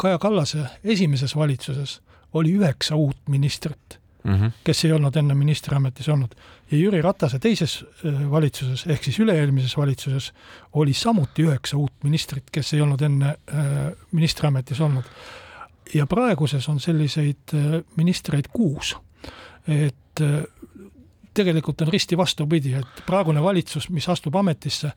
Kaja 0.00 0.18
Kallase 0.18 0.64
esimeses 0.84 1.36
valitsuses 1.36 2.00
oli 2.34 2.54
üheksa 2.58 2.96
uut 2.96 3.28
ministrit 3.28 4.00
mm, 4.24 4.34
-hmm. 4.34 4.50
kes 4.64 4.84
ei 4.84 4.92
olnud 4.92 5.16
enne 5.16 5.34
ministriametis 5.34 6.08
olnud. 6.08 6.30
ja 6.70 6.78
Jüri 6.78 7.02
Ratase 7.02 7.38
teises 7.38 7.84
äh, 8.06 8.30
valitsuses, 8.30 8.86
ehk 8.86 9.04
siis 9.04 9.18
üle-eelmises 9.18 9.76
valitsuses, 9.76 10.32
oli 10.72 10.92
samuti 10.94 11.42
üheksa 11.42 11.76
uut 11.76 11.92
ministrit, 12.04 12.44
kes 12.52 12.74
ei 12.74 12.80
olnud 12.80 13.00
enne 13.00 13.28
äh, 13.28 13.66
ministriametis 14.12 14.80
olnud. 14.80 15.04
ja 15.94 16.06
praeguses 16.06 16.68
on 16.68 16.80
selliseid 16.80 17.54
äh, 17.54 17.82
ministreid 17.96 18.48
kuus. 18.52 18.96
et 19.68 19.96
tegelikult 21.40 21.82
on 21.84 21.90
risti 21.92 22.18
vastupidi, 22.18 22.74
et 22.78 23.02
praegune 23.06 23.42
valitsus, 23.42 23.88
mis 23.90 24.08
astub 24.12 24.36
ametisse, 24.40 24.92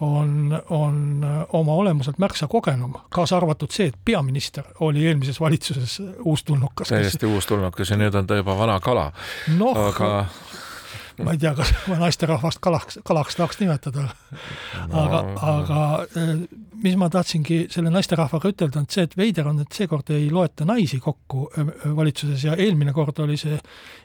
on, 0.00 0.52
on 0.70 1.26
oma 1.58 1.74
olemuselt 1.82 2.18
märksa 2.22 2.46
kogenum, 2.48 2.94
kaasa 3.14 3.36
arvatud 3.36 3.74
see, 3.74 3.90
et 3.90 3.98
peaminister 4.04 4.70
oli 4.86 5.06
eelmises 5.06 5.40
valitsuses 5.40 5.98
uustulnukas. 6.24 6.88
täiesti 6.94 7.26
kes... 7.26 7.34
uustulnukas 7.34 7.90
ja 7.90 7.98
nüüd 8.00 8.14
on 8.14 8.30
ta 8.30 8.38
juba 8.38 8.54
vana 8.58 8.78
kala 8.80 9.10
no,. 9.58 9.74
aga 9.88 10.12
ma 11.24 11.34
ei 11.34 11.40
tea, 11.40 11.52
kas 11.58 11.72
naisterahvast 11.90 12.60
kalaks, 12.64 12.98
kalaks 13.06 13.36
tahaks 13.38 13.60
nimetada. 13.62 14.08
No.. 14.88 15.02
aga, 15.02 15.20
aga 15.48 15.80
eh, 16.20 16.32
mis 16.82 16.96
ma 17.00 17.08
tahtsingi 17.12 17.60
selle 17.72 17.92
naisterahvaga 17.94 18.52
ütelda, 18.52 18.82
on 18.82 18.88
see, 18.90 19.06
et 19.08 19.16
veider 19.18 19.48
on, 19.50 19.60
et 19.64 19.78
seekord 19.80 20.12
ei 20.14 20.28
loeta 20.32 20.66
naisi 20.68 21.00
kokku 21.02 21.48
eh, 21.50 21.72
valitsuses. 21.96 22.46
Ja 22.48 22.56
eelmine 22.58 22.94
kord 22.96 23.18
oli 23.24 23.38
see 23.40 23.58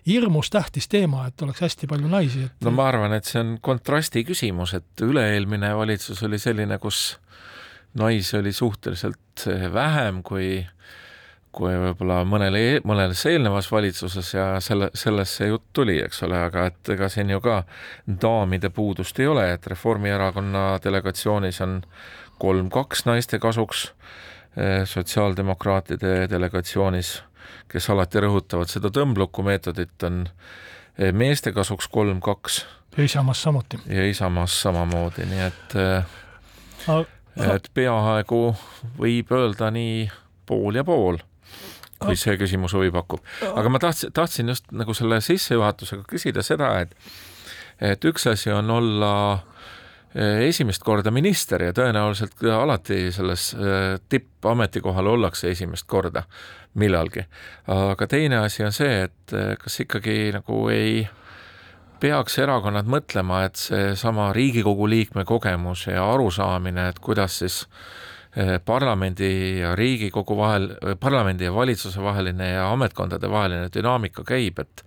hirmus 0.10 0.52
tähtis 0.54 0.90
teema, 0.92 1.28
et 1.30 1.46
oleks 1.46 1.64
hästi 1.66 1.90
palju 1.92 2.12
naisi 2.12 2.48
et.... 2.48 2.58
no 2.66 2.74
ma 2.76 2.90
arvan, 2.92 3.16
et 3.18 3.30
see 3.30 3.42
on 3.44 3.58
kontrasti 3.64 4.26
küsimus, 4.28 4.76
et 4.78 5.06
üle-eelmine 5.06 5.74
valitsus 5.78 6.24
oli 6.28 6.42
selline, 6.42 6.80
kus 6.82 7.18
naisi 8.00 8.38
oli 8.40 8.54
suhteliselt 8.54 9.46
vähem 9.74 10.24
kui 10.26 10.64
kui 11.54 11.74
võib-olla 11.78 12.22
mõnel, 12.28 12.58
e-, 12.58 12.82
mõnes 12.88 13.22
eelnevas 13.30 13.70
valitsuses 13.72 14.34
ja 14.34 14.46
selle, 14.64 14.90
sellest 14.98 15.40
see 15.40 15.50
jutt 15.52 15.66
tuli, 15.76 16.00
eks 16.04 16.24
ole, 16.26 16.40
aga 16.50 16.68
et 16.72 16.94
ega 16.96 17.10
siin 17.14 17.30
ju 17.34 17.40
ka 17.44 17.62
daamide 18.08 18.72
puudust 18.74 19.20
ei 19.22 19.30
ole, 19.30 19.46
et 19.54 19.68
Reformierakonna 19.70 20.66
delegatsioonis 20.84 21.62
on 21.66 21.80
kolm-kaks 22.42 23.06
naiste 23.10 23.40
kasuks, 23.40 23.86
eh, 24.58 24.82
sotsiaaldemokraatide 24.90 26.28
delegatsioonis, 26.32 27.16
kes 27.72 27.90
alati 27.94 28.24
rõhutavad 28.26 28.72
seda 28.72 28.90
tõmbluku 28.94 29.46
meetodit, 29.46 29.96
on 30.04 30.24
eh, 30.98 31.12
meeste 31.14 31.54
kasuks 31.54 31.88
kolm-kaks. 31.94 32.64
ja 32.98 33.04
Isamaas 33.04 33.44
samuti. 33.44 33.80
ja 33.90 34.08
Isamaas 34.10 34.62
samamoodi, 34.62 35.30
nii 35.30 35.46
et 35.50 35.78
eh, 35.78 37.06
et 37.54 37.70
peaaegu 37.74 38.42
võib 38.98 39.32
öelda 39.34 39.70
nii 39.74 40.10
pool 40.46 40.76
ja 40.76 40.84
pool 40.84 41.22
kui 42.06 42.18
see 42.20 42.38
küsimus 42.40 42.76
huvi 42.78 42.92
pakub. 42.94 43.24
aga 43.54 43.70
ma 43.70 43.82
tahtsin, 43.82 44.14
tahtsin 44.14 44.52
just 44.54 44.72
nagu 44.72 44.94
selle 44.98 45.22
sissejuhatusega 45.22 46.04
küsida 46.10 46.44
seda, 46.46 46.76
et 46.82 46.96
et 47.82 48.06
üks 48.06 48.28
asi 48.30 48.52
on 48.54 48.70
olla 48.72 49.14
eh, 50.16 50.46
esimest 50.48 50.84
korda 50.86 51.12
minister 51.12 51.64
ja 51.64 51.74
tõenäoliselt 51.76 52.44
alati 52.54 53.08
selles 53.12 53.52
eh, 53.58 53.98
tippametikohal 54.10 55.10
ollakse 55.16 55.52
esimest 55.52 55.88
korda 55.88 56.24
millalgi. 56.80 57.26
aga 57.68 58.08
teine 58.08 58.44
asi 58.44 58.64
on 58.64 58.72
see, 58.76 59.04
et 59.10 59.34
eh, 59.34 59.56
kas 59.60 59.80
ikkagi 59.86 60.32
nagu 60.36 60.68
ei 60.74 61.04
peaks 62.04 62.38
erakonnad 62.44 62.88
mõtlema, 62.90 63.46
et 63.48 63.56
seesama 63.56 64.34
Riigikogu 64.36 64.90
liikme 64.92 65.24
kogemus 65.26 65.88
ja 65.88 66.04
arusaamine, 66.14 66.90
et 66.92 67.00
kuidas 67.00 67.38
siis 67.40 67.62
äh, 67.64 68.04
parlamendi 68.66 69.60
ja 69.60 69.76
Riigikogu 69.76 70.38
vahel, 70.38 70.70
parlamendi 71.00 71.46
ja 71.46 71.54
valitsuse 71.54 72.02
vaheline 72.02 72.50
ja 72.50 72.72
ametkondade 72.72 73.30
vaheline 73.30 73.70
dünaamika 73.74 74.24
käib, 74.26 74.60
et 74.60 74.86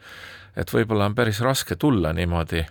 et 0.56 0.72
võib-olla 0.72 1.06
on 1.06 1.14
päris 1.14 1.40
raske 1.44 1.76
tulla 1.76 2.12
niimoodi 2.16 2.64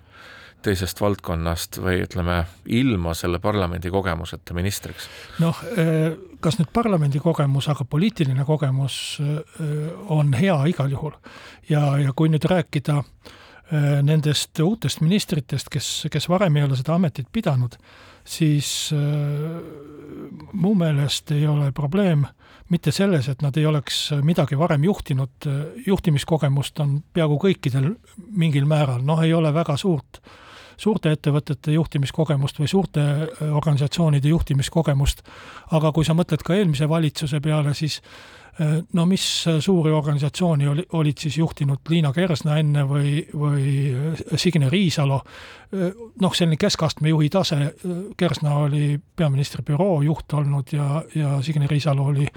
teisest 0.65 1.01
valdkonnast 1.01 1.77
või 1.77 1.99
ütleme, 2.01 2.39
ilma 2.73 3.13
selle 3.13 3.39
parlamendi 3.39 3.91
kogemuseta 3.93 4.57
ministriks? 4.57 5.07
noh, 5.39 5.61
eh, 5.77 6.17
kas 6.41 6.59
nüüd 6.59 6.73
parlamendi 6.73 7.21
kogemus, 7.23 7.69
aga 7.69 7.85
poliitiline 7.85 8.45
kogemus 8.45 9.21
on 10.09 10.33
hea 10.33 10.57
igal 10.71 10.91
juhul. 10.91 11.15
ja, 11.69 11.97
ja 12.01 12.13
kui 12.15 12.29
nüüd 12.33 12.49
rääkida 12.49 13.03
nendest 14.05 14.59
uutest 14.61 15.01
ministritest, 15.01 15.69
kes, 15.73 15.87
kes 16.11 16.29
varem 16.29 16.59
ei 16.59 16.67
ole 16.67 16.77
seda 16.77 16.93
ametit 16.99 17.31
pidanud, 17.33 17.73
siis 18.25 18.91
äh, 18.93 19.57
mu 20.53 20.73
meelest 20.77 21.33
ei 21.33 21.47
ole 21.49 21.71
probleem 21.75 22.25
mitte 22.69 22.91
selles, 22.93 23.29
et 23.29 23.41
nad 23.45 23.57
ei 23.57 23.65
oleks 23.69 23.99
midagi 24.25 24.57
varem 24.57 24.83
juhtinud, 24.87 25.49
juhtimiskogemust 25.85 26.79
on 26.81 26.97
peaaegu 27.13 27.37
kõikidel 27.41 27.91
mingil 28.37 28.65
määral, 28.69 29.03
noh, 29.05 29.21
ei 29.21 29.33
ole 29.37 29.53
väga 29.53 29.77
suurt, 29.77 30.21
suurte 30.77 31.11
ettevõtete 31.15 31.75
juhtimiskogemust 31.75 32.59
või 32.59 32.67
suurte 32.71 33.03
organisatsioonide 33.51 34.31
juhtimiskogemust, 34.31 35.21
aga 35.77 35.91
kui 35.95 36.05
sa 36.05 36.15
mõtled 36.17 36.43
ka 36.45 36.55
eelmise 36.55 36.89
valitsuse 36.89 37.39
peale, 37.43 37.73
siis 37.73 38.01
no 38.93 39.05
mis 39.05 39.45
suuri 39.59 39.91
organisatsiooni 39.91 40.67
oli, 40.67 40.85
olid 40.93 41.17
siis 41.19 41.37
juhtinud 41.37 41.79
Liina 41.89 42.13
Kersna 42.13 42.57
enne 42.59 42.85
või, 42.87 43.17
või 43.35 43.73
Signe 44.39 44.69
Riisalo, 44.71 45.19
noh, 46.21 46.35
selline 46.35 46.57
keskastme 46.59 47.11
juhi 47.11 47.29
tase, 47.29 47.73
Kersna 48.17 48.55
oli 48.63 48.95
peaministri 49.15 49.65
büroo 49.67 49.99
juht 50.05 50.33
olnud 50.39 50.71
ja, 50.71 51.03
ja 51.15 51.35
Signe 51.43 51.67
Riisalo 51.67 52.07
oli, 52.13 52.27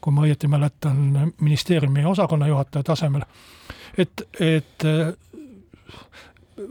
kui 0.00 0.16
ma 0.16 0.24
õieti 0.24 0.48
mäletan, 0.48 1.34
ministeeriumi 1.40 2.04
osakonnajuhataja 2.08 2.90
tasemel. 2.94 3.28
et, 3.98 4.22
et 4.40 4.88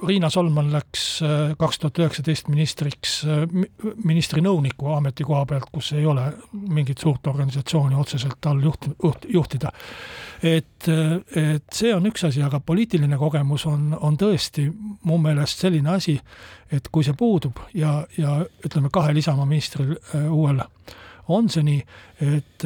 Riina 0.07 0.29
Solman 0.29 0.71
läks 0.73 1.21
äh, 1.21 1.53
kaks 1.57 1.79
tuhat 1.79 1.99
üheksateist 2.01 2.47
ministriks 2.49 3.19
äh, 3.29 3.43
ministri 4.03 4.41
nõuniku 4.41 4.89
ametikoha 4.95 5.43
pealt, 5.49 5.69
kus 5.73 5.91
ei 5.93 6.05
ole 6.09 6.23
mingit 6.53 7.03
suurt 7.03 7.27
organisatsiooni 7.29 7.97
otseselt 8.01 8.49
all 8.49 8.63
juht, 8.65 8.87
juht, 9.03 9.27
juhtida. 9.29 9.71
et, 10.41 10.87
äh, 10.89 11.19
et 11.53 11.65
see 11.73 11.93
on 11.93 12.09
üks 12.09 12.25
asi, 12.25 12.41
aga 12.41 12.59
poliitiline 12.59 13.17
kogemus 13.21 13.67
on, 13.69 13.91
on 14.01 14.17
tõesti 14.17 14.65
mu 15.05 15.19
meelest 15.21 15.61
selline 15.61 15.93
asi, 15.93 16.17
et 16.71 16.89
kui 16.91 17.05
see 17.05 17.13
puudub 17.13 17.61
ja, 17.73 17.99
ja 18.17 18.39
ütleme, 18.65 18.89
kahel 18.93 19.21
Isamaa 19.21 19.45
ministril 19.45 19.93
uuel 20.31 20.63
on 21.29 21.49
see 21.49 21.65
nii, 21.65 21.85
et, 22.25 22.65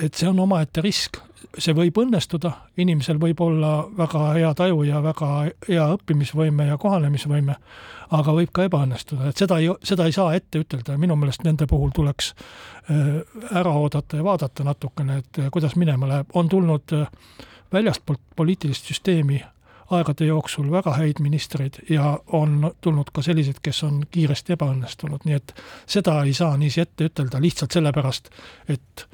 et 0.00 0.14
see 0.14 0.28
on 0.28 0.40
omaette 0.46 0.80
risk 0.84 1.20
see 1.58 1.74
võib 1.76 1.98
õnnestuda, 2.02 2.52
inimesel 2.80 3.18
võib 3.20 3.40
olla 3.44 3.72
väga 3.96 4.32
hea 4.36 4.52
taju 4.56 4.82
ja 4.88 5.02
väga 5.04 5.30
hea 5.68 5.86
õppimisvõime 5.96 6.66
ja 6.70 6.78
kohanemisvõime, 6.80 7.56
aga 8.16 8.34
võib 8.36 8.52
ka 8.52 8.66
ebaõnnestuda, 8.68 9.30
et 9.30 9.40
seda 9.40 9.58
ei, 9.60 9.70
seda 9.84 10.06
ei 10.08 10.16
saa 10.16 10.34
ette 10.36 10.62
ütelda. 10.64 10.96
Ja 10.96 11.00
minu 11.00 11.16
meelest 11.16 11.44
nende 11.44 11.66
puhul 11.70 11.92
tuleks 11.94 12.32
ära 13.52 13.72
oodata 13.72 14.20
ja 14.20 14.24
vaadata 14.24 14.64
natukene, 14.64 15.22
et 15.22 15.42
kuidas 15.52 15.76
minema 15.76 16.08
läheb, 16.08 16.32
on 16.34 16.48
tulnud 16.48 16.96
väljastpoolt 17.72 18.20
poliitilist 18.36 18.88
süsteemi 18.92 19.40
aegade 19.92 20.26
jooksul 20.26 20.70
väga 20.72 20.94
häid 20.96 21.20
ministreid 21.20 21.78
ja 21.90 22.18
on 22.32 22.72
tulnud 22.80 23.12
ka 23.12 23.22
selliseid, 23.22 23.60
kes 23.62 23.82
on 23.84 24.02
kiiresti 24.10 24.56
ebaõnnestunud, 24.56 25.24
nii 25.28 25.36
et 25.36 25.54
seda 25.86 26.22
ei 26.24 26.34
saa 26.36 26.56
niiviisi 26.56 26.84
ette 26.84 27.10
ütelda 27.10 27.40
lihtsalt 27.42 27.76
sellepärast, 27.76 28.30
et 28.72 29.06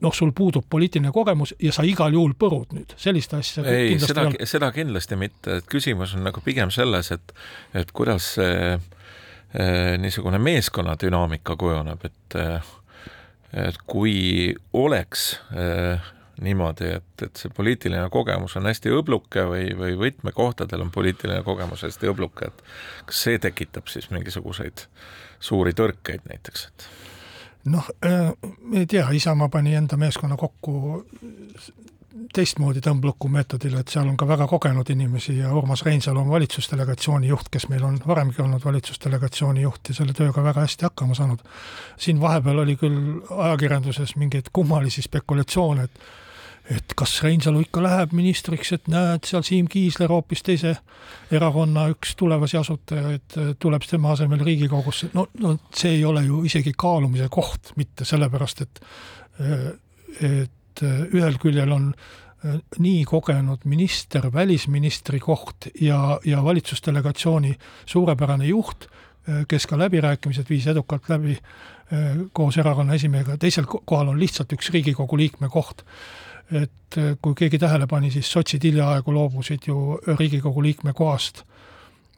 noh, 0.00 0.14
sul 0.14 0.32
puudub 0.36 0.64
poliitiline 0.70 1.12
kogemus 1.12 1.54
ja 1.62 1.72
sa 1.72 1.84
igal 1.86 2.14
juhul 2.14 2.34
põrud 2.38 2.74
nüüd, 2.76 2.96
sellist 3.00 3.34
asja 3.36 3.64
ei, 3.70 3.98
seda, 4.02 4.28
seda 4.44 4.70
kindlasti 4.74 5.18
mitte, 5.20 5.60
et 5.60 5.70
küsimus 5.70 6.16
on 6.16 6.26
nagu 6.26 6.42
pigem 6.44 6.72
selles, 6.74 7.12
et 7.14 7.36
et 7.76 7.92
kuidas 7.96 8.34
see 8.36 8.74
eh, 8.74 9.94
niisugune 10.00 10.40
meeskonna 10.42 10.96
dünaamika 11.00 11.56
kujuneb, 11.60 12.04
et 12.10 12.40
et 13.56 13.78
kui 13.88 14.52
oleks 14.76 15.30
eh, 15.56 16.12
niimoodi, 16.40 16.90
et, 16.98 17.22
et 17.24 17.40
see 17.40 17.52
poliitiline 17.56 18.08
kogemus 18.12 18.56
on 18.60 18.68
hästi 18.68 18.92
õbluke 18.98 19.46
või, 19.48 19.70
või 19.78 19.96
võtmekohtadel 20.00 20.84
on 20.84 20.92
poliitiline 20.92 21.40
kogemus 21.46 21.86
hästi 21.86 22.10
õbluke, 22.12 22.50
et 22.50 22.62
kas 23.08 23.22
see 23.28 23.40
tekitab 23.40 23.88
siis 23.88 24.10
mingisuguseid 24.12 24.84
suuri 25.40 25.72
tõrkeid 25.76 26.28
näiteks, 26.28 26.68
et? 26.68 26.88
Noh, 27.66 27.88
äh, 28.06 28.32
ei 28.72 28.86
tea, 28.86 29.08
Isamaa 29.10 29.48
pani 29.48 29.74
enda 29.74 29.96
meeskonna 29.96 30.36
kokku 30.36 31.02
teistmoodi 32.36 32.82
tõmbluku 32.84 33.28
meetodil, 33.32 33.76
et 33.80 33.92
seal 33.92 34.08
on 34.08 34.16
ka 34.18 34.26
väga 34.28 34.46
kogenud 34.50 34.88
inimesi 34.92 35.38
ja 35.38 35.52
Urmas 35.56 35.82
Reinsalu 35.86 36.20
on 36.20 36.30
valitsusdelegatsiooni 36.32 37.30
juht, 37.30 37.48
kes 37.52 37.68
meil 37.72 37.84
on 37.86 37.98
varemgi 38.06 38.42
olnud 38.44 38.64
valitsusdelegatsiooni 38.64 39.64
juht 39.64 39.90
ja 39.90 39.96
selle 39.96 40.16
tööga 40.16 40.44
väga 40.44 40.66
hästi 40.66 40.88
hakkama 40.88 41.16
saanud. 41.16 41.42
siin 41.96 42.20
vahepeal 42.20 42.58
oli 42.64 42.76
küll 42.76 43.20
ajakirjanduses 43.30 44.16
mingeid 44.16 44.52
kummalisi 44.52 45.02
spekulatsioone, 45.02 45.84
et 45.84 46.00
et 46.70 46.94
kas 46.98 47.12
Reinsalu 47.22 47.62
ikka 47.66 47.82
läheb 47.84 48.12
ministriks, 48.16 48.72
et 48.74 48.88
näed, 48.90 49.26
seal 49.28 49.44
Siim 49.46 49.68
Kiisler, 49.70 50.10
hoopis 50.10 50.42
teise 50.46 50.74
erakonna 51.34 51.86
üks 51.92 52.16
tulevasi 52.18 52.58
asutajaid, 52.58 53.38
tuleb 53.62 53.86
tema 53.86 54.14
asemel 54.16 54.42
Riigikogusse, 54.46 55.12
no, 55.14 55.28
no 55.42 55.56
see 55.74 55.96
ei 55.98 56.04
ole 56.08 56.24
ju 56.26 56.42
isegi 56.48 56.74
kaalumise 56.78 57.28
koht, 57.32 57.74
mitte 57.78 58.08
sellepärast, 58.08 58.64
et 58.66 58.82
et 60.26 60.82
ühel 60.86 61.36
küljel 61.40 61.72
on 61.72 61.90
nii 62.80 63.04
kogenud 63.08 63.64
minister, 63.68 64.28
välisministri 64.32 65.20
koht 65.20 65.68
ja, 65.80 66.18
ja 66.24 66.42
valitsusdelegatsiooni 66.44 67.54
suurepärane 67.88 68.46
juht, 68.48 68.86
kes 69.48 69.66
ka 69.66 69.78
läbirääkimised 69.78 70.48
viis 70.48 70.68
edukalt 70.70 71.08
läbi 71.10 71.36
koos 72.32 72.58
erakonna 72.58 72.94
esimehega, 72.94 73.36
teisel 73.38 73.66
kohal 73.66 74.12
on 74.12 74.20
lihtsalt 74.20 74.52
üks 74.56 74.70
Riigikogu 74.74 75.18
liikme 75.18 75.50
koht 75.52 75.84
et 76.52 76.98
äh, 76.98 77.16
kui 77.22 77.34
keegi 77.34 77.58
tähele 77.58 77.86
pani, 77.90 78.10
siis 78.10 78.30
sotsid 78.32 78.64
hiljaaegu 78.64 79.14
loobusid 79.14 79.66
ju 79.66 79.98
Riigikogu 80.06 80.62
liikme 80.62 80.92
kohast 80.92 81.42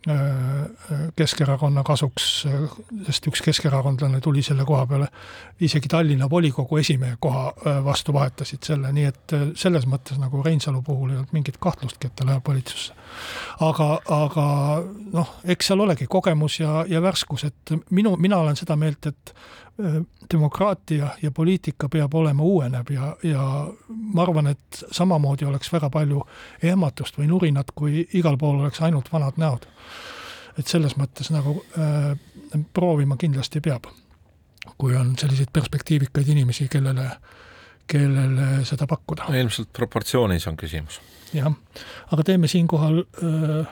äh, 0.08 0.14
äh, 0.14 1.00
Keskerakonna 1.16 1.82
kasuks, 1.84 2.26
sest 3.06 3.28
üks 3.30 3.42
keskerakondlane 3.44 4.20
tuli 4.20 4.42
selle 4.44 4.66
koha 4.68 4.86
peale, 4.86 5.08
isegi 5.60 5.88
Tallinna 5.88 6.28
volikogu 6.30 6.76
esimehe 6.76 7.16
koha 7.20 7.52
vastu 7.84 8.12
vahetasid 8.12 8.68
selle, 8.68 8.92
nii 8.92 9.08
et 9.08 9.36
selles 9.56 9.88
mõttes 9.88 10.20
nagu 10.20 10.42
Reinsalu 10.44 10.82
puhul 10.82 11.12
ei 11.14 11.20
olnud 11.20 11.32
mingit 11.32 11.56
kahtlustki, 11.60 12.10
et 12.10 12.16
ta 12.16 12.28
läheb 12.28 12.44
valitsusse. 12.48 12.92
aga, 13.60 13.88
aga 14.18 14.48
noh, 15.12 15.38
eks 15.44 15.72
seal 15.72 15.80
olegi 15.80 16.06
kogemus 16.06 16.60
ja, 16.60 16.84
ja 16.88 17.02
värskus, 17.02 17.48
et 17.48 17.78
minu, 17.90 18.16
mina 18.16 18.44
olen 18.44 18.56
seda 18.56 18.76
meelt, 18.76 19.06
et 19.06 19.34
demokraatia 20.32 21.08
ja 21.22 21.30
poliitika 21.30 21.88
peab 21.88 22.14
olema 22.14 22.42
uuenev 22.42 22.90
ja, 22.90 23.16
ja 23.22 23.42
ma 23.88 24.22
arvan, 24.22 24.46
et 24.46 24.84
samamoodi 24.90 25.44
oleks 25.44 25.72
väga 25.72 25.90
palju 25.90 26.24
ehmatust 26.62 27.18
või 27.18 27.28
nurinat, 27.30 27.70
kui 27.74 28.02
igal 28.18 28.38
pool 28.38 28.58
oleks 28.58 28.82
ainult 28.82 29.12
vanad 29.12 29.38
näod. 29.38 29.68
et 30.58 30.66
selles 30.66 30.96
mõttes 30.98 31.30
nagu 31.30 31.62
äh, 31.78 32.18
proovima 32.74 33.16
kindlasti 33.16 33.60
peab, 33.60 33.86
kui 34.78 34.96
on 34.96 35.14
selliseid 35.18 35.52
perspektiivikaid 35.52 36.28
inimesi, 36.28 36.68
kellele, 36.68 37.10
kellele 37.86 38.64
seda 38.64 38.86
pakkuda. 38.86 39.30
ilmselt 39.30 39.72
proportsioonis 39.72 40.46
on 40.46 40.56
küsimus. 40.56 41.00
jah, 41.32 41.54
aga 42.12 42.22
teeme 42.24 42.48
siinkohal 42.48 43.04
äh, 43.22 43.66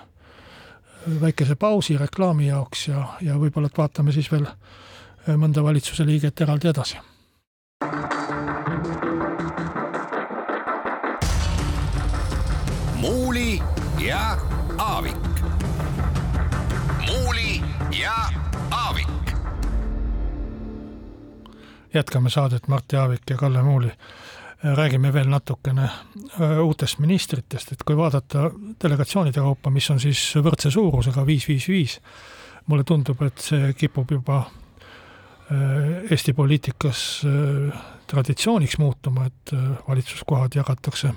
väikese 1.21 1.57
pausi 1.57 1.99
reklaami 1.99 2.47
jaoks 2.47 2.89
ja, 2.89 3.09
ja 3.21 3.35
võib-olla 3.35 3.67
et 3.67 3.79
vaatame 3.79 4.13
siis 4.13 4.31
veel 4.33 4.47
äh, 4.47 4.55
mõnda 5.35 5.63
valitsuse 5.63 6.07
liiget 6.07 6.41
eraldi 6.41 6.69
edasi. 6.69 6.99
muuli 13.07 13.63
ja 13.99 14.37
Aavik. 14.79 15.17
muuli 17.07 17.63
ja 18.03 18.15
Aavik. 18.71 19.09
jätkame 21.95 22.31
saadet 22.31 22.69
Martti 22.69 22.97
Aavik 22.97 23.21
ja 23.31 23.37
Kalle 23.37 23.63
Muuli 23.63 23.91
räägime 24.63 25.13
veel 25.13 25.29
natukene 25.29 25.83
äh, 25.85 26.59
uutest 26.65 26.99
ministritest, 26.99 27.73
et 27.73 27.83
kui 27.83 27.97
vaadata 27.97 28.51
delegatsioonide 28.83 29.41
kaupa, 29.41 29.71
mis 29.71 29.91
on 29.91 30.01
siis 30.01 30.35
võrdse 30.37 30.71
suurusega 30.71 31.27
viis, 31.27 31.49
viis, 31.49 31.69
viis, 31.69 32.01
mulle 32.67 32.85
tundub, 32.85 33.23
et 33.23 33.39
see 33.39 33.73
kipub 33.79 34.11
juba 34.11 34.45
Eesti 36.11 36.33
poliitikas 36.33 37.23
äh, 37.27 37.83
traditsiooniks 38.11 38.79
muutuma, 38.79 39.27
et 39.27 39.53
äh, 39.55 39.71
valitsuskohad 39.89 40.59
jagatakse. 40.59 41.15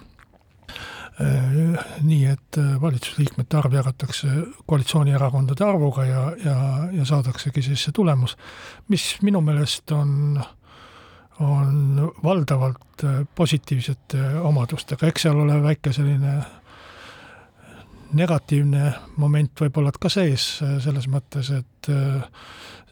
Nii, 1.19 2.25
et 2.31 2.57
valitsusliikmete 2.81 3.57
arv 3.59 3.73
jagatakse 3.75 4.29
koalitsioonierakondade 4.63 5.65
arvuga 5.65 6.05
ja, 6.07 6.21
ja, 6.45 6.53
ja 6.95 7.05
saadaksegi 7.05 7.59
siis 7.65 7.83
see 7.83 7.95
tulemus, 7.97 8.37
mis 8.87 9.03
minu 9.27 9.41
meelest 9.43 9.91
on, 9.91 10.39
on 11.43 11.99
valdavalt 12.23 13.03
positiivsete 13.35 14.29
omadustega, 14.47 15.09
eks 15.11 15.27
seal 15.27 15.43
ole 15.43 15.59
väike 15.65 15.91
selline 15.91 16.37
negatiivne 18.15 18.93
moment 19.19 19.65
võib-olla 19.65 19.91
ka 19.99 20.07
sees, 20.13 20.47
selles 20.85 21.11
mõttes, 21.11 21.51
et 21.51 21.91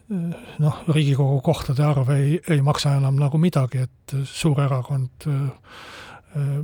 noh, 0.08 0.82
Riigikogu 0.88 1.40
kohtade 1.44 1.84
arv 1.84 2.10
ei, 2.16 2.40
ei 2.48 2.62
maksa 2.64 2.96
enam 2.98 3.18
nagu 3.20 3.38
midagi, 3.40 3.84
et 3.84 4.14
suur 4.28 4.60
erakond 4.64 5.26
äh, 5.28 5.42
äh, 6.38 6.54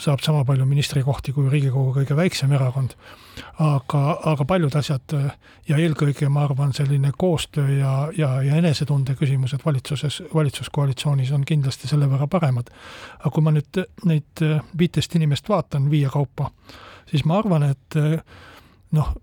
saab 0.00 0.22
sama 0.24 0.44
palju 0.48 0.66
ministrikohti 0.68 1.34
kui 1.36 1.50
Riigikogu 1.52 1.92
kõige 1.98 2.16
väiksem 2.16 2.52
erakond. 2.56 2.96
aga, 3.60 4.02
aga 4.32 4.44
paljud 4.48 4.76
asjad 4.80 5.16
äh, 5.18 5.28
ja 5.68 5.80
eelkõige 5.82 6.28
ma 6.32 6.46
arvan, 6.48 6.72
selline 6.72 7.12
koostöö 7.18 7.78
ja, 7.78 7.92
ja, 8.16 8.32
ja 8.42 8.56
enesetunde 8.56 9.14
küsimused 9.14 9.64
valitsuses, 9.64 10.22
valitsuskoalitsioonis 10.34 11.32
on 11.36 11.44
kindlasti 11.44 11.88
selle 11.88 12.08
võrra 12.08 12.28
paremad. 12.32 12.72
aga 13.20 13.30
kui 13.30 13.44
ma 13.44 13.52
nüüd 13.52 13.84
neid 14.04 14.46
viitest 14.78 15.20
inimest 15.20 15.48
vaatan 15.52 15.90
viie 15.90 16.08
kaupa, 16.08 16.50
siis 17.10 17.28
ma 17.28 17.40
arvan, 17.42 17.70
et 17.74 18.00
noh, 18.96 19.14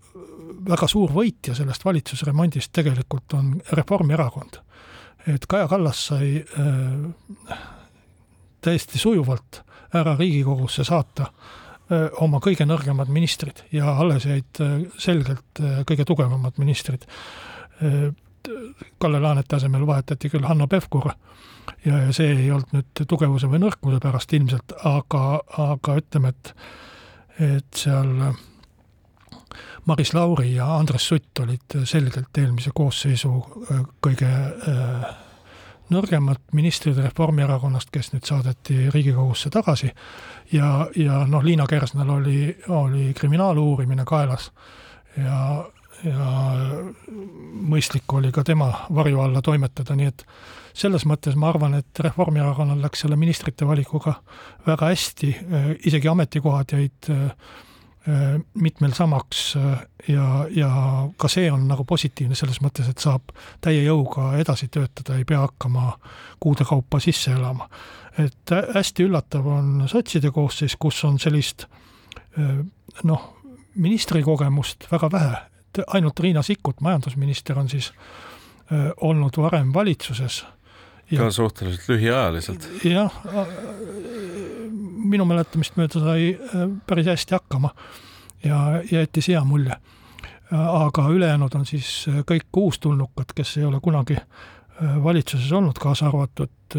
väga 0.68 0.88
suur 0.90 1.12
võitja 1.14 1.54
sellest 1.56 1.84
valitsusremondist 1.84 2.72
tegelikult 2.72 3.36
on 3.38 3.54
Reformierakond. 3.72 4.60
et 5.26 5.46
Kaja 5.48 5.68
Kallas 5.68 6.06
sai 6.06 6.44
äh, 6.58 7.58
täiesti 8.60 8.98
sujuvalt 8.98 9.62
ära 9.94 10.16
Riigikogusse 10.18 10.84
saata 10.84 11.28
äh, 11.28 12.08
oma 12.20 12.40
kõige 12.44 12.66
nõrgemad 12.66 13.08
ministrid 13.08 13.64
ja 13.72 13.96
alles 13.96 14.26
jäid 14.26 14.60
äh, 14.60 14.76
selgelt 14.98 15.60
äh, 15.60 15.82
kõige 15.88 16.04
tugevamad 16.04 16.58
ministrid 16.58 17.08
äh,. 17.82 18.12
Kalle 19.00 19.16
Laaneti 19.24 19.56
asemel 19.56 19.86
vahetati 19.88 20.28
küll 20.28 20.44
Hanno 20.44 20.66
Pevkur 20.68 21.06
ja, 21.86 21.94
ja 22.02 22.10
see 22.12 22.34
ei 22.34 22.50
olnud 22.52 22.74
nüüd 22.76 23.04
tugevuse 23.08 23.48
või 23.48 23.62
nõrkuse 23.62 24.00
pärast 24.04 24.34
ilmselt, 24.36 24.74
aga, 24.84 25.22
aga 25.64 25.94
ütleme, 25.96 26.34
et 26.34 26.52
et 27.40 27.80
seal 27.80 28.10
äh, 28.28 28.42
Maris 29.84 30.14
Lauri 30.14 30.54
ja 30.54 30.76
Andres 30.76 31.08
Sutt 31.08 31.38
olid 31.44 31.76
selgelt 31.84 32.38
eelmise 32.38 32.70
koosseisu 32.74 33.32
äh, 33.70 33.82
kõige 34.04 34.30
äh, 34.30 35.04
nõrgemad 35.92 36.40
ministrid 36.56 36.98
Reformierakonnast, 36.98 37.90
kes 37.92 38.12
nüüd 38.14 38.24
saadeti 38.24 38.88
Riigikogusse 38.94 39.50
tagasi. 39.52 39.90
Ja, 40.52 40.88
ja 40.96 41.24
noh, 41.28 41.44
Liina 41.44 41.66
Kersnal 41.68 42.10
oli, 42.16 42.48
oli 42.72 43.12
kriminaaluurimine 43.14 44.06
kaelas. 44.08 44.50
Ja 45.16 45.64
ja 46.04 46.24
mõistlik 47.70 48.12
oli 48.12 48.32
ka 48.34 48.42
tema 48.44 48.66
varju 48.92 49.20
alla 49.24 49.40
toimetada, 49.44 49.94
nii 49.96 50.08
et 50.10 50.24
selles 50.76 51.06
mõttes 51.08 51.36
ma 51.38 51.48
arvan, 51.52 51.78
et 51.78 52.00
Reformierakonnal 52.04 52.82
läks 52.82 53.04
selle 53.04 53.16
ministrite 53.16 53.64
valikuga 53.64 54.16
väga 54.66 54.90
hästi, 54.90 55.30
isegi 55.86 56.10
ametikohad 56.10 56.74
jäid 56.76 57.08
mitmel 58.60 58.92
samaks 58.92 59.54
ja, 60.08 60.24
ja 60.52 60.70
ka 61.16 61.28
see 61.32 61.46
on 61.52 61.62
nagu 61.70 61.86
positiivne 61.88 62.36
selles 62.36 62.58
mõttes, 62.60 62.90
et 62.90 63.00
saab 63.00 63.32
täie 63.64 63.80
jõuga 63.86 64.34
edasi 64.36 64.68
töötada, 64.68 65.16
ei 65.16 65.24
pea 65.24 65.40
hakkama 65.46 65.94
kuude 66.42 66.66
kaupa 66.68 67.00
sisse 67.00 67.32
elama. 67.32 67.68
et 68.20 68.52
hästi 68.74 69.06
üllatav 69.08 69.46
on 69.48 69.88
sotside 69.88 70.30
koosseis, 70.30 70.76
kus 70.76 71.00
on 71.08 71.16
sellist 71.18 71.64
noh, 73.04 73.24
ministri 73.74 74.22
kogemust 74.22 74.86
väga 74.90 75.10
vähe, 75.12 75.38
et 75.70 75.82
ainult 75.96 76.20
Riina 76.20 76.42
Sikkut, 76.42 76.80
majandusminister, 76.80 77.58
on 77.58 77.68
siis 77.68 77.92
olnud 79.00 79.36
varem 79.36 79.74
valitsuses. 79.74 80.44
ka 81.16 81.30
suhteliselt 81.30 81.88
lühiajaliselt. 81.88 82.68
jah, 82.84 83.12
minu 85.14 85.26
mäletamist 85.28 85.78
mööda 85.80 86.02
sai 86.02 86.34
päris 86.88 87.10
hästi 87.12 87.36
hakkama 87.38 87.72
ja 88.44 88.82
jättis 88.90 89.30
hea 89.32 89.44
mulje. 89.44 89.76
aga 90.54 91.08
ülejäänud 91.10 91.54
on 91.56 91.64
siis 91.66 92.04
kõik 92.28 92.52
uustulnukad, 92.56 93.32
kes 93.34 93.56
ei 93.56 93.64
ole 93.64 93.80
kunagi 93.82 94.18
valitsuses 95.02 95.52
olnud, 95.52 95.78
kaasa 95.80 96.06
arvatud 96.06 96.76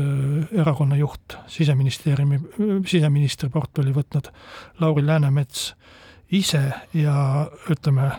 erakonna 0.51 0.95
juht, 0.99 1.37
siseministeeriumi, 1.47 2.39
siseministri 2.87 3.49
portfelli 3.49 3.93
võtnud 3.95 4.29
Lauri 4.79 5.05
Läänemets 5.05 5.73
ise 6.31 6.61
ja 6.93 7.15
ütleme, 7.71 8.09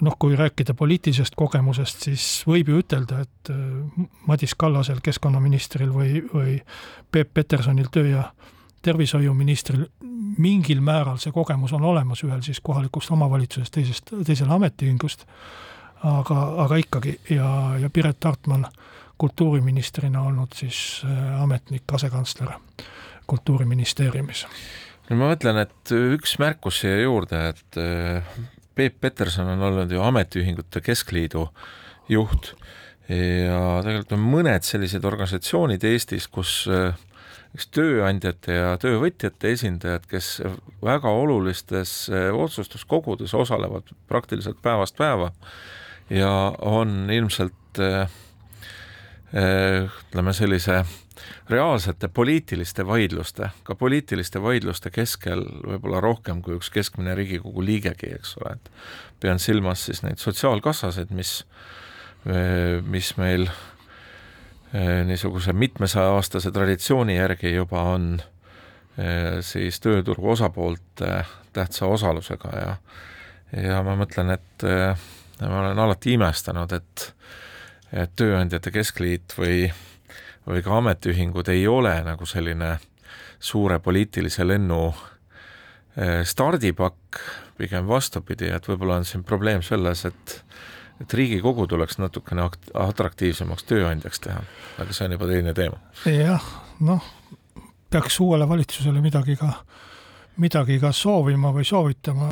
noh, 0.00 0.16
kui 0.18 0.36
rääkida 0.36 0.74
poliitilisest 0.74 1.36
kogemusest, 1.36 2.06
siis 2.08 2.26
võib 2.48 2.72
ju 2.72 2.80
ütelda, 2.80 3.20
et 3.26 3.52
äh, 3.52 4.06
Madis 4.26 4.54
Kallasel, 4.58 5.02
keskkonnaministril 5.04 5.92
või, 5.92 6.22
või 6.32 6.58
Peep 7.12 7.34
Petersonil, 7.34 7.90
töö- 7.92 8.08
ja 8.10 8.24
tervishoiuministril 8.82 9.86
mingil 10.40 10.80
määral 10.84 11.18
see 11.20 11.32
kogemus 11.34 11.72
on 11.76 11.84
olemas, 11.84 12.22
ühel 12.24 12.42
siis 12.44 12.60
kohalikust 12.64 13.12
omavalitsusest, 13.14 13.74
teisest, 13.74 14.12
teisel 14.26 14.50
ametiühingust, 14.54 15.26
aga, 16.06 16.38
aga 16.64 16.78
ikkagi 16.80 17.16
ja, 17.34 17.50
ja 17.80 17.90
Piret 17.92 18.24
Hartman 18.24 18.66
kultuuriministrina 19.20 20.22
olnud 20.22 20.56
siis 20.56 21.02
äh, 21.04 21.42
ametnik, 21.42 21.84
asekantsler 21.92 22.56
Kultuuriministeeriumis. 23.30 24.46
No 25.10 25.18
ma 25.20 25.28
mõtlen, 25.30 25.60
et 25.62 25.92
üks 25.94 26.32
märkus 26.42 26.80
siia 26.82 26.96
juurde, 27.04 27.42
et 27.52 27.78
äh, 27.78 28.30
Peep 28.74 28.96
Peterson 29.02 29.52
on 29.52 29.62
olnud 29.68 29.92
ju 29.92 30.02
Ametiühingute 30.02 30.80
Keskliidu 30.82 31.44
juht 32.08 32.54
ja 33.10 33.60
tegelikult 33.84 34.14
on 34.16 34.24
mõned 34.24 34.64
sellised 34.66 35.04
organisatsioonid 35.04 35.84
Eestis, 35.84 36.28
kus 36.30 36.64
eks 36.70 37.09
äh, 37.56 37.66
tööandjate 37.74 38.56
ja 38.56 38.76
töövõtjate 38.80 39.52
esindajad, 39.54 40.06
kes 40.10 40.40
väga 40.84 41.10
olulistes 41.10 42.08
äh, 42.12 42.30
otsustuskogudes 42.34 43.34
osalevad 43.34 43.90
praktiliselt 44.08 44.62
päevast 44.62 44.96
päeva 44.98 45.32
ja 46.10 46.30
on 46.58 47.10
ilmselt 47.10 47.54
ütleme 49.30 50.32
sellise 50.34 50.80
reaalsete 51.50 52.08
poliitiliste 52.08 52.86
vaidluste, 52.86 53.50
ka 53.62 53.74
poliitiliste 53.74 54.42
vaidluste 54.42 54.90
keskel 54.90 55.44
võib-olla 55.66 56.00
rohkem 56.02 56.42
kui 56.42 56.56
üks 56.58 56.70
keskmine 56.74 57.14
Riigikogu 57.18 57.64
liigegi, 57.64 58.12
eks 58.18 58.36
ole, 58.40 58.56
et 58.56 58.70
pean 59.22 59.38
silmas 59.42 59.84
siis 59.88 60.02
neid 60.06 60.22
sotsiaalkassasid, 60.22 61.12
mis, 61.14 61.40
mis 62.90 63.12
meil 63.20 63.46
eh, 63.48 63.60
niisuguse 65.04 65.52
mitmesaja-aastase 65.52 66.52
traditsiooni 66.54 67.16
järgi 67.16 67.54
juba 67.54 67.82
on 67.90 68.12
eh, 68.20 69.40
siis 69.42 69.80
tööturu 69.82 70.30
osapoolte 70.36 71.24
tähtsa 71.52 71.86
osalusega 71.86 72.52
ja 72.54 72.74
ja 73.66 73.80
ma 73.82 73.96
mõtlen, 73.98 74.28
et 74.30 74.62
ma 75.42 75.56
olen 75.64 75.78
alati 75.78 76.12
imestanud, 76.14 76.70
et 76.70 77.06
et 77.90 78.12
Tööandjate 78.14 78.70
Keskliit 78.70 79.34
või 79.34 79.64
või 80.46 80.62
ka 80.62 80.76
ametiühingud 80.78 81.50
ei 81.50 81.66
ole 81.68 81.96
nagu 82.06 82.26
selline 82.26 82.76
suure 83.40 83.78
poliitilise 83.82 84.46
lennu 84.46 84.92
stardipakk, 86.24 87.18
pigem 87.58 87.88
vastupidi, 87.88 88.48
et 88.54 88.68
võib-olla 88.68 89.00
on 89.00 89.06
siin 89.08 89.24
probleem 89.26 89.62
selles, 89.62 90.04
et 90.08 90.36
et 91.00 91.14
Riigikogu 91.14 91.66
tuleks 91.66 91.98
natukene 91.98 92.44
atraktiivsemaks 92.74 93.64
tööandjaks 93.68 94.22
teha, 94.26 94.42
aga 94.82 94.96
see 94.96 95.08
on 95.08 95.16
juba 95.16 95.28
teine 95.30 95.54
teema. 95.56 95.80
jah, 96.06 96.48
noh, 96.86 97.04
peaks 97.90 98.20
uuele 98.20 98.48
valitsusele 98.48 99.02
midagi 99.04 99.36
ka, 99.40 99.52
midagi 100.40 100.78
ka 100.82 100.92
soovima 100.96 101.52
või 101.56 101.66
soovitama, 101.68 102.30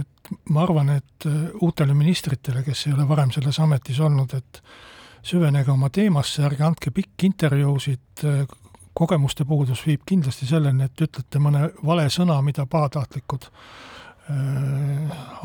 et 0.00 0.32
ma 0.50 0.64
arvan, 0.66 0.96
et 0.98 1.28
uutele 1.60 1.94
ministritele, 1.94 2.64
kes 2.66 2.86
ei 2.86 2.96
ole 2.96 3.08
varem 3.08 3.32
selles 3.34 3.58
ametis 3.60 4.00
olnud, 4.00 4.34
et 4.36 4.62
süvenege 5.22 5.70
oma 5.72 5.90
teemasse, 5.90 6.42
ärge 6.46 6.66
andke 6.66 6.90
pikki 6.90 7.30
intervjuusid, 7.30 8.26
kogemuste 8.92 9.44
puudus 9.48 9.86
viib 9.86 10.02
kindlasti 10.06 10.46
selleni, 10.46 10.84
et 10.84 11.06
ütlete 11.06 11.40
mõne 11.40 11.70
vale 11.86 12.08
sõna, 12.12 12.36
mida 12.44 12.66
pahatahtlikud 12.68 13.48
äh, 13.48 13.92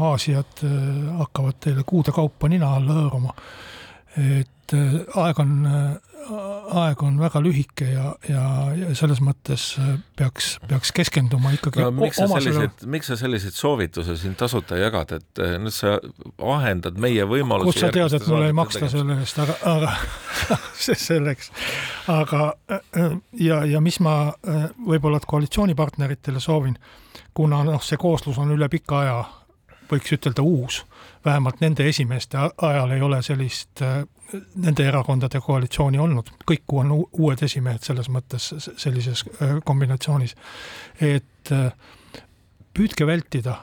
aasiad 0.10 0.64
äh, 0.64 0.76
hakkavad 1.22 1.60
teile 1.64 1.86
kuude 1.88 2.14
kaupa 2.16 2.50
nina 2.52 2.76
alla 2.78 3.00
hõõruma. 3.00 3.34
et 4.18 4.74
äh, 4.74 5.00
aeg 5.16 5.40
on 5.40 5.56
aeg 6.28 7.02
on 7.06 7.18
väga 7.20 7.40
lühike 7.44 7.88
ja, 7.90 8.12
ja, 8.28 8.44
ja 8.76 8.90
selles 8.98 9.20
mõttes 9.24 9.70
äh, 9.80 9.94
peaks, 10.20 10.56
peaks 10.68 10.92
keskenduma 10.96 11.54
ikkagi 11.56 11.84
no, 11.84 11.92
miks 11.96 12.20
sa 12.20 12.28
selliseid, 12.32 12.84
miks 12.92 13.12
sa 13.12 13.18
selliseid 13.20 13.56
soovitusi 13.56 14.18
siin 14.20 14.36
tasuta 14.40 14.80
jagad, 14.80 15.14
et 15.20 15.44
äh, 15.44 15.56
nüüd 15.62 15.76
sa 15.76 15.98
ahendad 16.56 17.00
meie 17.02 17.26
võimalusi 17.30 17.72
kust 17.72 17.86
sa 17.86 17.92
tead, 17.96 18.18
et 18.18 18.28
mulle 18.32 18.52
ei 18.52 18.58
maksta 18.58 18.92
selle 18.92 19.20
eest, 19.22 19.40
aga, 19.44 19.58
aga 19.72 19.94
see 20.88 20.98
selleks. 21.00 21.52
aga 22.12 22.44
äh, 22.76 23.18
ja, 23.44 23.64
ja 23.68 23.84
mis 23.84 24.02
ma 24.04 24.18
võib-olla 24.44 25.22
koalitsioonipartneritele 25.24 26.44
soovin, 26.44 26.76
kuna 27.38 27.62
noh, 27.64 27.82
see 27.86 28.00
kooslus 28.02 28.40
on 28.42 28.52
üle 28.56 28.66
pika 28.74 29.02
aja, 29.04 29.18
võiks 29.92 30.14
ütelda 30.16 30.42
uus, 30.42 30.82
vähemalt 31.26 31.62
nende 31.62 31.86
esimeeste 31.88 32.40
ajal 32.42 32.96
ei 32.96 33.04
ole 33.06 33.22
sellist 33.22 33.84
nende 34.56 34.88
erakondade 34.88 35.40
koalitsiooni 35.44 36.00
olnud, 36.02 36.32
kõik 36.50 36.74
on 36.76 36.92
uued 36.98 37.44
esimehed 37.46 37.86
selles 37.86 38.10
mõttes 38.12 38.50
sellises 38.68 39.24
äh, 39.42 39.58
kombinatsioonis. 39.66 40.36
et 41.02 41.52
äh, 41.52 41.72
püüdke 42.74 43.08
vältida 43.08 43.56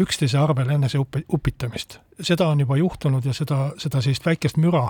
üksteise 0.00 0.38
arvel 0.38 0.70
enese 0.70 0.98
upi-, 0.98 1.24
upitamist. 1.32 1.98
seda 2.20 2.48
on 2.48 2.60
juba 2.60 2.76
juhtunud 2.76 3.24
ja 3.24 3.32
seda, 3.36 3.70
seda 3.78 4.00
sellist 4.00 4.26
väikest 4.26 4.56
müra, 4.56 4.88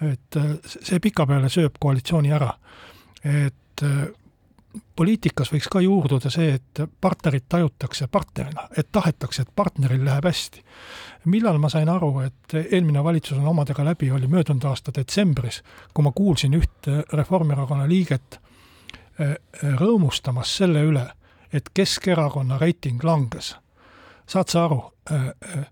et 0.00 0.36
äh, 0.36 0.52
see 0.66 1.00
pikapeale 1.00 1.48
sööb 1.48 1.78
koalitsiooni 1.80 2.32
ära. 2.32 2.52
et 3.24 3.84
poliitikas 4.96 5.50
võiks 5.52 5.68
ka 5.70 5.80
juurduda 5.80 6.30
see, 6.30 6.54
et 6.58 6.82
partnerit 7.00 7.46
tajutakse 7.48 8.08
partnerina, 8.12 8.68
et 8.78 8.88
tahetakse, 8.92 9.42
et 9.42 9.52
partneril 9.56 10.04
läheb 10.04 10.24
hästi. 10.24 10.64
millal 11.24 11.58
ma 11.58 11.68
sain 11.68 11.88
aru, 11.88 12.20
et 12.20 12.54
eelmine 12.72 13.04
valitsus 13.04 13.38
on 13.38 13.48
omadega 13.48 13.84
läbi, 13.84 14.10
oli 14.10 14.26
möödunud 14.26 14.64
aasta 14.64 14.92
detsembris, 14.96 15.62
kui 15.94 16.04
ma 16.04 16.12
kuulsin 16.12 16.54
ühte 16.54 17.02
Reformierakonna 17.12 17.88
liiget 17.88 18.40
eh, 19.18 19.36
rõõmustamas 19.62 20.56
selle 20.56 20.84
üle, 20.84 21.06
et 21.52 21.70
Keskerakonna 21.74 22.58
reiting 22.58 23.04
langes. 23.04 23.56
saad 24.26 24.48
sa 24.48 24.64
aru, 24.64 24.82
eh, 25.10 25.66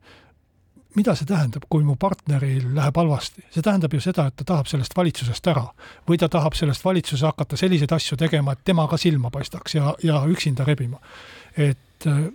mida 0.98 1.14
see 1.18 1.28
tähendab, 1.28 1.64
kui 1.70 1.84
mu 1.86 1.96
partneril 2.00 2.72
läheb 2.76 2.98
halvasti? 2.98 3.44
see 3.54 3.64
tähendab 3.64 3.94
ju 3.94 4.02
seda, 4.02 4.28
et 4.28 4.36
ta 4.40 4.46
tahab 4.52 4.68
sellest 4.70 4.96
valitsusest 4.98 5.50
ära. 5.54 5.66
või 6.08 6.18
ta 6.18 6.28
tahab 6.32 6.58
sellest 6.58 6.84
valitsuses 6.84 7.26
hakata 7.26 7.56
selliseid 7.56 7.92
asju 7.94 8.18
tegema, 8.18 8.52
et 8.52 8.64
tema 8.64 8.88
ka 8.88 8.98
silma 9.00 9.30
paistaks 9.30 9.78
ja, 9.78 9.94
ja 10.02 10.22
üksinda 10.26 10.66
rebima. 10.68 11.00
et 11.56 12.06
äh, 12.06 12.28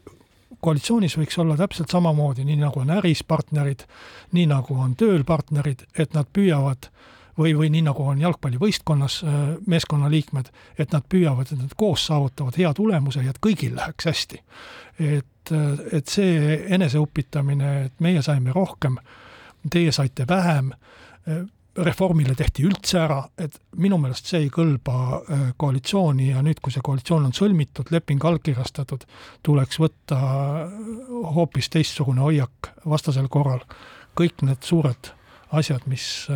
koalitsioonis 0.64 1.18
võiks 1.20 1.40
olla 1.42 1.58
täpselt 1.60 1.92
samamoodi, 1.92 2.46
nii 2.48 2.62
nagu 2.62 2.80
on 2.80 2.94
äris 2.98 3.24
partnerid, 3.28 3.84
nii 4.32 4.48
nagu 4.52 4.78
on 4.80 4.96
tööl 5.00 5.26
partnerid, 5.28 5.86
et 5.98 6.14
nad 6.16 6.30
püüavad 6.34 6.90
või, 7.38 7.54
või 7.58 7.70
nii 7.74 7.84
nagu 7.88 8.06
on 8.08 8.22
jalgpallivõistkonnas 8.22 9.20
äh, 9.24 9.40
meeskonnaliikmed, 9.68 10.52
et 10.78 10.94
nad 10.94 11.06
püüavad, 11.10 11.50
et 11.52 11.60
nad 11.60 11.74
koos 11.78 12.06
saavutavad 12.10 12.58
hea 12.58 12.74
tulemuse 12.78 13.24
ja 13.24 13.34
et 13.34 13.42
kõigil 13.44 13.76
läheks 13.78 14.10
hästi. 14.10 14.44
et, 15.00 15.52
äh, 15.52 15.80
et 15.92 16.08
see 16.08 16.62
eneseupitamine, 16.76 17.74
et 17.86 18.00
meie 18.00 18.22
saime 18.22 18.54
rohkem, 18.54 18.98
teie 19.70 19.92
saite 19.92 20.28
vähem, 20.30 20.72
äh, 21.28 21.46
reformile 21.78 22.36
tehti 22.38 22.68
üldse 22.68 23.00
ära, 23.02 23.24
et 23.38 23.58
minu 23.82 23.98
meelest 23.98 24.28
see 24.30 24.44
ei 24.44 24.50
kõlba 24.54 25.24
koalitsiooni 25.58 26.28
ja 26.28 26.44
nüüd, 26.46 26.60
kui 26.62 26.70
see 26.70 26.84
koalitsioon 26.86 27.26
on 27.26 27.34
sõlmitud, 27.34 27.90
leping 27.90 28.22
allkirjastatud, 28.30 29.08
tuleks 29.42 29.80
võtta 29.82 30.20
hoopis 31.34 31.72
teistsugune 31.74 32.22
hoiak, 32.22 32.70
vastasel 32.86 33.26
korral 33.26 33.66
kõik 34.14 34.46
need 34.46 34.62
suured 34.62 35.10
asjad, 35.50 35.90
mis 35.90 36.28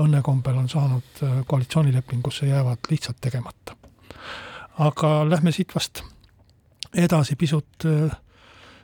õnnekombel 0.00 0.56
on 0.56 0.68
saanud 0.68 1.22
koalitsioonilepingusse, 1.46 2.46
jäävad 2.46 2.90
lihtsalt 2.90 3.20
tegemata. 3.20 3.76
aga 4.78 5.30
lähme 5.30 5.52
siit 5.52 5.74
vast 5.74 6.02
edasi 6.94 7.36
pisut 7.36 7.84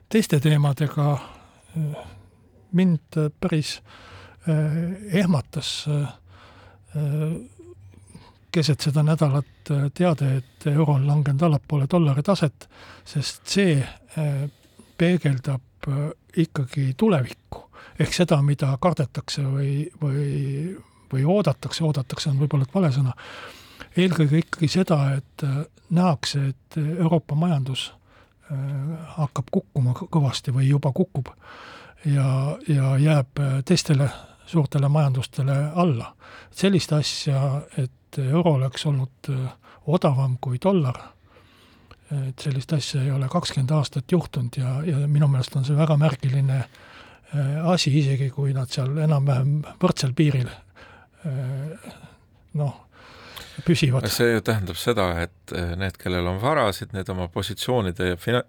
teiste 0.08 0.40
teemadega. 0.40 1.18
mind 2.72 3.16
päris 3.40 3.78
äh, 3.78 4.06
Äh, 4.48 5.18
ehmatas 5.18 5.86
äh, 5.88 6.02
äh, 6.02 7.40
keset 8.52 8.80
seda 8.80 9.02
nädalat 9.02 9.70
teade, 9.94 10.28
et 10.36 10.66
euro 10.70 10.92
on 10.92 11.06
langenud 11.06 11.42
allapoole 11.42 11.88
dollari 11.90 12.22
taset, 12.22 12.68
sest 13.04 13.42
see 13.50 13.74
peegeldab 14.96 15.88
ikkagi 16.36 16.94
tulevikku. 16.96 17.64
ehk 17.98 18.14
seda, 18.14 18.38
mida 18.42 18.70
kardetakse 18.80 19.42
või, 19.42 19.90
või, 20.00 20.76
või 21.12 21.24
oodatakse, 21.24 21.84
oodatakse 21.84 22.30
on 22.30 22.40
võib-olla 22.40 22.68
vale 22.74 22.92
sõna, 22.94 23.14
eelkõige 23.96 24.42
ikkagi 24.44 24.68
seda, 24.68 25.00
et 25.16 25.46
nähakse, 25.90 26.48
et 26.52 26.78
Euroopa 26.98 27.34
majandus 27.34 27.90
hakkab 29.16 29.48
kukkuma 29.50 29.94
kõvasti 29.98 30.52
või 30.54 30.68
juba 30.68 30.92
kukub 30.94 31.32
ja, 32.06 32.26
ja 32.68 32.92
jääb 33.02 33.40
teistele 33.66 34.06
suurtele 34.46 34.88
majandustele 34.88 35.70
alla. 35.74 36.14
sellist 36.50 36.92
asja, 36.92 37.62
et 37.78 38.18
euro 38.18 38.52
oleks 38.54 38.86
olnud 38.86 39.30
äh, 39.30 39.52
odavam 39.86 40.38
kui 40.40 40.58
dollar, 40.64 40.96
et 42.28 42.38
sellist 42.38 42.72
asja 42.72 43.02
ei 43.02 43.10
ole 43.10 43.28
kakskümmend 43.28 43.70
aastat 43.70 44.12
juhtunud 44.12 44.56
ja, 44.56 44.80
ja 44.86 45.08
minu 45.08 45.28
meelest 45.28 45.56
on 45.56 45.64
see 45.64 45.76
väga 45.76 45.96
märgiline 46.00 46.58
äh, 46.58 47.66
asi, 47.72 47.92
isegi 47.98 48.30
kui 48.30 48.54
nad 48.54 48.70
seal 48.70 48.96
enam-vähem 49.04 49.58
võrdsel 49.82 50.14
piiril 50.16 50.48
äh, 50.48 50.65
noh, 52.56 52.76
püsivad. 53.66 54.06
see 54.12 54.36
ju 54.36 54.44
tähendab 54.46 54.78
seda, 54.80 55.08
et 55.26 55.56
need, 55.80 55.98
kellel 56.00 56.28
on 56.30 56.38
varasid, 56.42 56.94
need 56.96 57.08
oma 57.12 57.28
positsioonide 57.32 58.12
ja 58.12 58.20
fina-, 58.20 58.44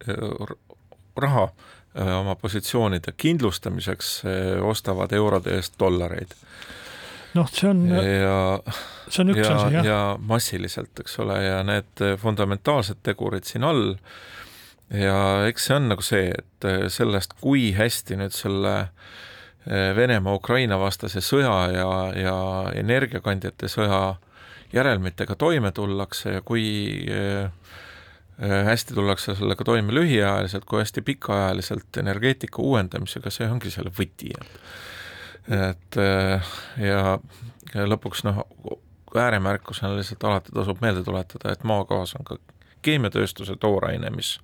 raha 1.17 1.49
Äh, 1.97 2.19
oma 2.19 2.35
positsioonide 2.35 3.11
kindlustamiseks 3.17 4.21
äh, 4.25 4.65
ostavad 4.65 5.13
eurode 5.13 5.55
eest 5.57 5.79
dollareid. 5.79 6.33
noh, 7.33 7.47
see 7.49 7.69
on, 7.69 7.81
see 9.09 9.21
on 9.23 9.31
üks 9.33 9.41
ja, 9.41 9.55
asi, 9.55 9.73
jah. 9.73 9.85
ja 9.85 9.97
massiliselt, 10.21 10.99
eks 11.01 11.17
ole, 11.21 11.37
ja 11.43 11.63
need 11.65 12.03
fundamentaalsed 12.21 13.01
tegurid 13.05 13.45
siin 13.49 13.65
all 13.67 13.95
ja 14.93 15.17
eks 15.49 15.67
see 15.69 15.77
on 15.77 15.89
nagu 15.91 16.05
see, 16.05 16.29
et 16.37 16.69
äh, 16.69 16.85
sellest, 16.93 17.33
kui 17.41 17.71
hästi 17.77 18.19
nüüd 18.21 18.35
selle 18.35 18.75
Venemaa-Ukraina 19.95 20.77
vastase 20.79 21.19
sõja 21.19 21.55
ja, 21.73 21.89
ja 22.15 22.37
energiakandjate 22.79 23.67
sõja 23.67 24.15
järelmitega 24.73 25.35
toime 25.35 25.71
tullakse 25.75 26.37
ja 26.37 26.41
kui 26.45 26.63
Äh, 28.43 28.65
hästi 28.65 28.93
tullakse 28.93 29.33
sellega 29.35 29.63
toime 29.65 29.93
lühiajaliselt 29.93 30.65
kui 30.65 30.79
hästi 30.79 31.01
pikaajaliselt 31.01 31.97
energeetika 31.97 32.61
uuendamisega, 32.61 33.31
see 33.33 33.47
ongi 33.49 33.71
selle 33.73 33.89
võti, 33.99 34.29
et 34.37 35.55
et 35.57 35.97
äh, 35.97 36.51
ja, 36.77 37.15
ja 37.73 37.85
lõpuks 37.89 38.21
noh, 38.27 38.43
ääremärkusena 39.17 39.95
lihtsalt 39.97 40.27
alati 40.29 40.53
tasub 40.53 40.83
meelde 40.85 41.01
tuletada, 41.07 41.49
et 41.49 41.65
maagaas 41.65 42.13
on 42.19 42.27
ka 42.29 42.37
keemiatööstuse 42.85 43.55
tooraine, 43.57 44.13
mis 44.13 44.35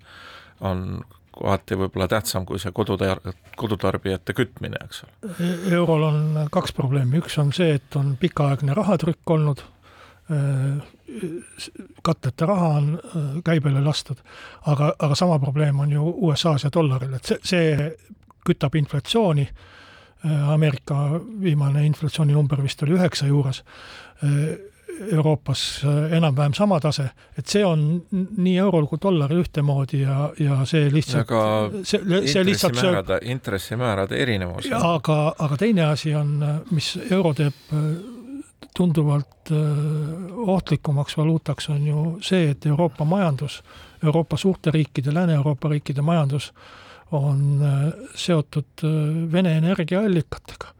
on 0.58 1.04
kohati 1.34 1.78
võib-olla 1.80 2.08
tähtsam 2.08 2.46
kui 2.46 2.62
see 2.62 2.72
kodutar-, 2.76 3.22
kodutarbijate 3.58 4.36
kütmine, 4.38 4.80
eks 4.86 5.04
ole. 5.06 5.52
Eurol 5.74 6.08
on 6.08 6.24
kaks 6.54 6.76
probleemi, 6.78 7.20
üks 7.22 7.38
on 7.42 7.54
see, 7.56 7.76
et 7.80 8.00
on 8.00 8.16
pikaaegne 8.22 8.76
rahatrükk 8.78 9.36
olnud 9.38 9.66
katteta 12.02 12.46
raha 12.46 12.68
on 12.68 13.02
äh, 13.06 13.22
käibele 13.46 13.82
lastud, 13.84 14.18
aga, 14.66 14.94
aga 15.00 15.16
sama 15.16 15.40
probleem 15.40 15.80
on 15.80 15.92
ju 15.92 16.14
USA-s 16.28 16.64
ja 16.64 16.72
dollaril, 16.74 17.14
et 17.14 17.26
see, 17.26 17.40
see 17.44 17.90
kütab 18.48 18.76
inflatsiooni, 18.76 19.48
äh, 20.26 20.50
Ameerika 20.54 21.20
viimane 21.42 21.86
inflatsioonimumber 21.86 22.64
vist 22.64 22.84
oli 22.84 22.98
üheksa 22.98 23.28
juures, 23.28 23.64
äh, 24.24 24.56
Euroopas 25.12 25.82
enam-vähem 26.16 26.54
sama 26.54 26.80
tase, 26.80 27.08
et 27.38 27.50
see 27.50 27.64
on 27.66 27.82
nii 28.12 28.56
eurol 28.62 28.86
kui 28.88 29.02
dollaril 29.02 29.42
ühtemoodi 29.44 30.04
ja, 30.04 30.30
ja 30.40 30.60
see 30.70 30.88
lihtsalt 30.94 31.26
aga 31.26 31.44
see, 31.84 32.02
see 32.30 32.46
lihtsalt 32.46 32.78
intressimäärade, 32.78 33.20
intressimäärade 33.36 34.20
erinevus. 34.22 34.70
aga, 34.78 35.18
aga 35.40 35.58
teine 35.58 35.88
asi 35.90 36.16
on, 36.16 36.38
mis 36.72 36.94
euro 37.10 37.34
teeb 37.38 37.74
tunduvalt 38.78 39.52
äh, 39.52 39.58
ohtlikumaks 40.50 41.18
valuutaks 41.18 41.70
on 41.70 41.88
ju 41.88 42.18
see, 42.22 42.50
et 42.50 42.66
Euroopa 42.66 43.06
majandus, 43.06 43.64
Euroopa 44.04 44.38
suurte 44.38 44.72
riikide, 44.72 45.14
Lääne-Euroopa 45.14 45.70
riikide 45.70 46.02
majandus 46.02 46.54
on 47.12 47.62
äh, 47.62 47.94
seotud 48.16 48.84
äh, 48.84 49.32
Vene 49.32 49.58
energiaallikatega 49.58 50.74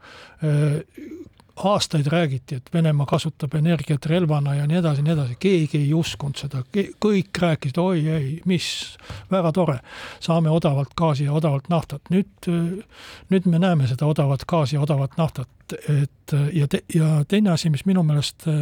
aastaid 1.56 2.06
räägiti, 2.06 2.54
et 2.54 2.70
Venemaa 2.74 3.06
kasutab 3.06 3.54
energiat 3.54 4.06
relvana 4.06 4.54
ja 4.54 4.66
nii 4.66 4.78
edasi, 4.80 5.02
nii 5.06 5.12
edasi, 5.14 5.36
keegi 5.40 5.78
ei 5.84 5.92
uskunud 5.94 6.38
seda, 6.38 6.64
kõik 6.74 7.40
rääkisid, 7.40 7.78
oi 7.78 8.00
ei, 8.10 8.30
mis, 8.50 8.66
väga 9.30 9.52
tore, 9.54 9.76
saame 10.24 10.50
odavalt 10.50 10.96
gaasi 10.98 11.28
ja 11.28 11.32
odavalt 11.32 11.68
naftat. 11.70 12.02
nüüd, 12.10 12.48
nüüd 13.30 13.46
me 13.46 13.62
näeme 13.62 13.86
seda 13.90 14.06
odavat 14.10 14.44
gaasi 14.50 14.76
ja 14.76 14.82
odavat 14.82 15.14
naftat, 15.20 15.78
et 15.88 16.34
ja 16.52 16.68
te, 16.68 16.82
ja 16.94 17.22
teine 17.28 17.54
asi, 17.54 17.70
mis 17.70 17.86
minu 17.86 18.02
meelest 18.02 18.48
äh, 18.50 18.58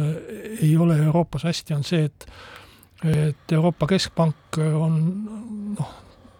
ei 0.61 0.77
ole 0.77 0.99
Euroopas 1.01 1.47
hästi, 1.49 1.73
on 1.73 1.83
see, 1.83 2.05
et 2.05 2.29
et 3.03 3.51
Euroopa 3.51 3.87
Keskpank 3.87 4.57
on 4.79 4.93
noh, 5.75 5.89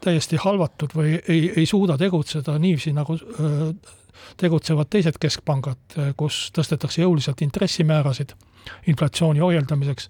täiesti 0.03 0.37
halvatud 0.39 0.93
või 0.95 1.17
ei, 1.17 1.49
ei 1.57 1.65
suuda 1.67 1.97
tegutseda 1.99 2.55
niiviisi, 2.59 2.93
nagu 2.95 3.17
öö, 3.17 3.49
äh, 3.73 3.99
tegutsevad 4.38 4.89
teised 4.89 5.19
keskpangad, 5.21 5.97
kus 6.17 6.49
tõstetakse 6.55 7.03
jõuliselt 7.03 7.41
intressimäärasid 7.41 8.33
inflatsiooni 8.88 9.41
ohjeldamiseks. 9.41 10.09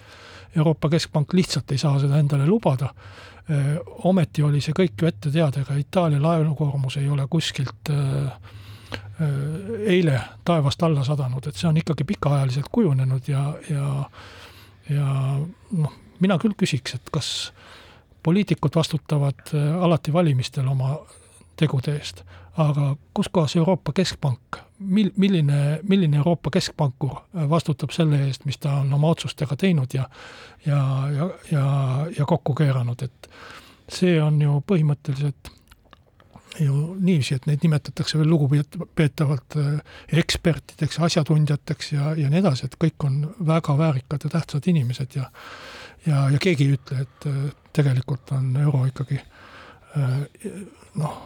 Euroopa 0.58 0.90
Keskpank 0.90 1.34
lihtsalt 1.34 1.72
ei 1.72 1.78
saa 1.82 2.00
seda 2.00 2.20
endale 2.22 2.46
lubada. 2.48 2.94
ometi 4.04 4.44
oli 4.44 4.62
see 4.62 4.72
kõik 4.72 5.02
ju 5.02 5.08
ette 5.08 5.32
teada, 5.32 5.62
ega 5.62 5.76
Itaalia 5.76 6.22
laenukoormus 6.22 6.98
ei 6.98 7.10
ole 7.10 7.26
kuskilt 7.30 7.90
eile 9.88 10.22
taevast 10.46 10.84
alla 10.84 11.04
sadanud, 11.04 11.48
et 11.48 11.56
see 11.56 11.68
on 11.68 11.78
ikkagi 11.78 12.04
pikaajaliselt 12.04 12.70
kujunenud 12.72 13.28
ja, 13.28 13.44
ja 13.70 13.90
ja 14.90 15.08
noh, 15.72 15.94
mina 16.20 16.38
küll 16.42 16.56
küsiks, 16.58 16.98
et 16.98 17.12
kas 17.14 17.30
poliitikud 18.24 18.76
vastutavad 18.76 19.54
alati 19.82 20.14
valimistel 20.14 20.68
oma 20.68 20.98
tegude 21.60 21.96
eest. 21.98 22.24
Aga 22.58 22.92
kus 23.14 23.30
kohas 23.34 23.56
Euroopa 23.58 23.92
Keskpank, 23.98 24.60
mil-, 24.80 25.14
milline, 25.18 25.80
milline 25.90 26.18
Euroopa 26.22 26.52
Keskpankur 26.54 27.16
vastutab 27.50 27.92
selle 27.96 28.20
eest, 28.28 28.46
mis 28.46 28.60
ta 28.62 28.76
on 28.84 28.94
oma 28.94 29.10
otsustega 29.10 29.58
teinud 29.58 29.94
ja 29.94 30.06
ja, 30.66 30.78
ja, 31.16 31.30
ja, 31.52 31.66
ja 32.18 32.26
kokku 32.26 32.54
keeranud, 32.56 33.02
et 33.02 33.30
see 33.90 34.22
on 34.22 34.42
ju 34.42 34.62
põhimõtteliselt 34.70 35.52
ju 36.60 36.94
niiviisi, 37.00 37.36
et 37.36 37.46
neid 37.50 37.64
nimetatakse 37.66 38.20
veel 38.20 38.30
lugupeetavalt 38.30 39.58
äh, 39.58 39.96
ekspertideks, 40.22 41.00
asjatundjateks 41.08 41.94
ja, 41.96 42.14
ja 42.18 42.30
nii 42.30 42.42
edasi, 42.44 42.68
et 42.68 42.78
kõik 42.82 43.08
on 43.08 43.24
väga 43.48 43.78
väärikad 43.78 44.28
ja 44.28 44.34
tähtsad 44.38 44.70
inimesed 44.70 45.18
ja 45.18 45.30
ja, 46.06 46.28
ja 46.30 46.40
keegi 46.42 46.68
ei 46.68 46.78
ütle, 46.78 47.06
et 47.08 47.28
äh, 47.30 47.44
tegelikult 47.74 48.32
on 48.36 48.52
euro 48.62 48.84
ikkagi 48.90 49.18
äh, 49.18 50.52
noh, 51.00 51.18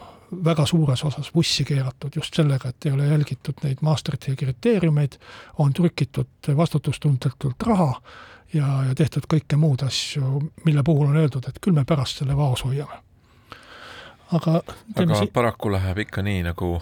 väga 0.46 0.66
suures 0.66 1.04
osas 1.04 1.32
vussi 1.36 1.66
keeratud 1.66 2.16
just 2.16 2.36
sellega, 2.36 2.70
et 2.70 2.86
ei 2.86 2.92
ole 2.92 3.08
jälgitud 3.08 3.64
neid 3.64 3.78
Maastrichti 3.82 4.36
kriteeriumeid, 4.36 5.18
on 5.58 5.74
trükitud 5.74 6.52
vastutustundetult 6.58 7.64
raha 7.68 8.02
ja, 8.54 8.68
ja 8.88 8.96
tehtud 8.96 9.28
kõike 9.34 9.60
muud 9.60 9.84
asju, 9.88 10.42
mille 10.66 10.84
puhul 10.84 11.12
on 11.12 11.18
öeldud, 11.18 11.48
et 11.48 11.60
küll 11.64 11.76
me 11.76 11.86
pärast 11.88 12.22
selle 12.22 12.38
vaos 12.38 12.64
hoiame. 12.66 13.02
aga 14.32 14.62
aga 14.96 15.20
si 15.20 15.32
paraku 15.32 15.72
läheb 15.72 16.04
ikka 16.04 16.22
nii, 16.22 16.44
nagu 16.44 16.78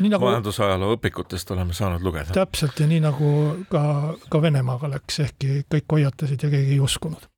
nii 0.00 0.10
nagu 0.10 0.26
majandusajaloo 0.26 0.96
õpikutest 0.96 1.50
oleme 1.54 1.74
saanud 1.74 2.02
lugeda. 2.02 2.34
täpselt 2.34 2.80
ja 2.80 2.86
nii 2.90 3.00
nagu 3.04 3.30
ka, 3.70 3.84
ka 4.28 4.42
Venemaaga 4.42 4.90
läks, 4.90 5.20
ehkki 5.26 5.62
kõik 5.74 5.96
hoiatasid 5.98 6.42
ja 6.42 6.50
keegi 6.50 6.76
ei 6.78 6.80
uskunud. 6.80 7.28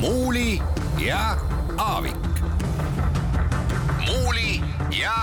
Muuli 0.00 0.62
ja 1.06 1.36
Aavik. 1.76 2.16
Muuli 4.06 4.60
ja 5.00 5.14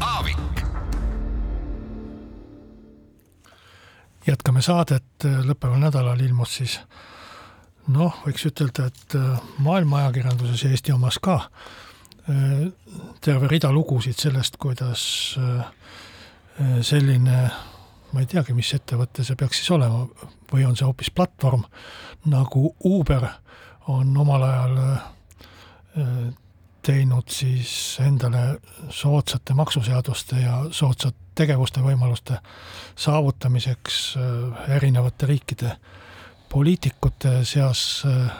Aavik. 0.00 0.38
jätkame 4.26 4.60
saadet, 4.62 5.24
lõppeval 5.24 5.80
nädalal 5.80 6.20
ilmus 6.20 6.58
siis 6.58 6.74
noh, 7.88 8.20
võiks 8.26 8.44
ütelda, 8.50 8.90
et 8.92 9.16
äh, 9.16 9.40
maailma 9.64 10.02
ajakirjanduses 10.02 10.66
ja 10.66 10.70
Eesti 10.76 10.92
omas 10.92 11.16
ka 11.24 11.38
äh, 12.28 12.68
terve 13.24 13.48
rida 13.48 13.72
lugusid 13.72 14.20
sellest, 14.20 14.60
kuidas 14.60 15.02
äh, 15.40 15.72
selline, 16.84 17.40
ma 18.12 18.20
ei 18.20 18.28
teagi, 18.28 18.52
mis 18.52 18.74
ettevõte 18.76 19.24
see 19.24 19.40
peaks 19.40 19.62
siis 19.62 19.72
olema 19.72 20.04
või 20.52 20.68
on 20.68 20.76
see 20.76 20.84
hoopis 20.84 21.14
platvorm 21.16 21.64
nagu 22.28 22.74
Uber 22.84 23.30
on 23.88 24.16
omal 24.16 24.42
ajal 24.42 24.74
teinud 26.84 27.32
siis 27.32 27.70
endale 28.04 28.58
soodsate 28.92 29.54
maksuseaduste 29.54 30.36
ja 30.42 30.58
soodsate 30.70 31.16
tegevuste 31.34 31.80
võimaluste 31.80 32.38
saavutamiseks 32.98 33.96
erinevate 34.76 35.26
riikide 35.26 35.72
äh, 35.72 35.98
poliitikute 36.48 37.42
seas 37.44 38.02
äh, 38.06 38.32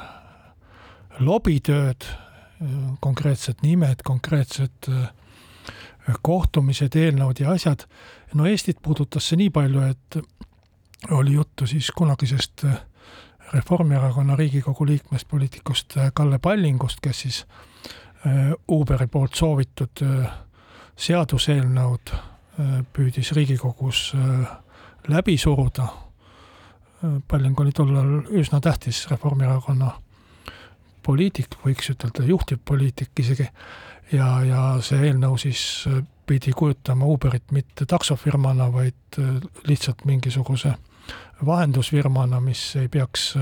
lobitööd, 1.20 2.06
äh, 2.08 2.74
konkreetsed 3.04 3.62
nimed, 3.62 4.02
konkreetsed 4.06 4.90
äh, 4.92 5.08
kohtumised, 6.24 6.96
eelnõud 6.96 7.42
ja 7.42 7.52
asjad. 7.52 7.84
no 8.34 8.46
Eestit 8.48 8.80
puudutas 8.82 9.28
see 9.28 9.42
nii 9.42 9.50
palju, 9.52 9.82
et 9.92 10.18
oli 11.14 11.34
juttu 11.36 11.66
siis 11.68 11.90
kunagisest 11.94 12.64
Reformierakonna 13.52 14.36
Riigikogu 14.36 14.86
liikmest, 14.86 15.28
poliitikust 15.28 15.94
Kalle 16.14 16.38
Pallingust, 16.38 16.98
kes 17.02 17.20
siis 17.20 17.46
Uberi 18.68 19.06
poolt 19.06 19.34
soovitud 19.34 20.02
seaduseelnõud 20.98 22.12
püüdis 22.92 23.32
Riigikogus 23.32 24.12
läbi 25.08 25.36
suruda. 25.38 25.86
Palling 27.28 27.60
oli 27.60 27.72
tollal 27.72 28.10
üsna 28.34 28.60
tähtis 28.60 29.04
Reformierakonna 29.10 29.92
poliitik, 31.06 31.54
võiks 31.64 31.92
ütelda 31.94 32.26
juhtivpoliitik 32.26 33.22
isegi, 33.22 33.46
ja, 34.12 34.26
ja 34.44 34.62
see 34.82 35.06
eelnõu 35.06 35.38
siis 35.38 35.62
pidi 36.26 36.52
kujutama 36.52 37.06
Uberit 37.06 37.54
mitte 37.54 37.86
taksofirmana, 37.86 38.66
vaid 38.72 39.20
lihtsalt 39.70 40.04
mingisuguse 40.04 40.74
vahendusfirmana, 41.46 42.40
mis 42.40 42.76
ei 42.76 42.88
peaks 42.88 43.32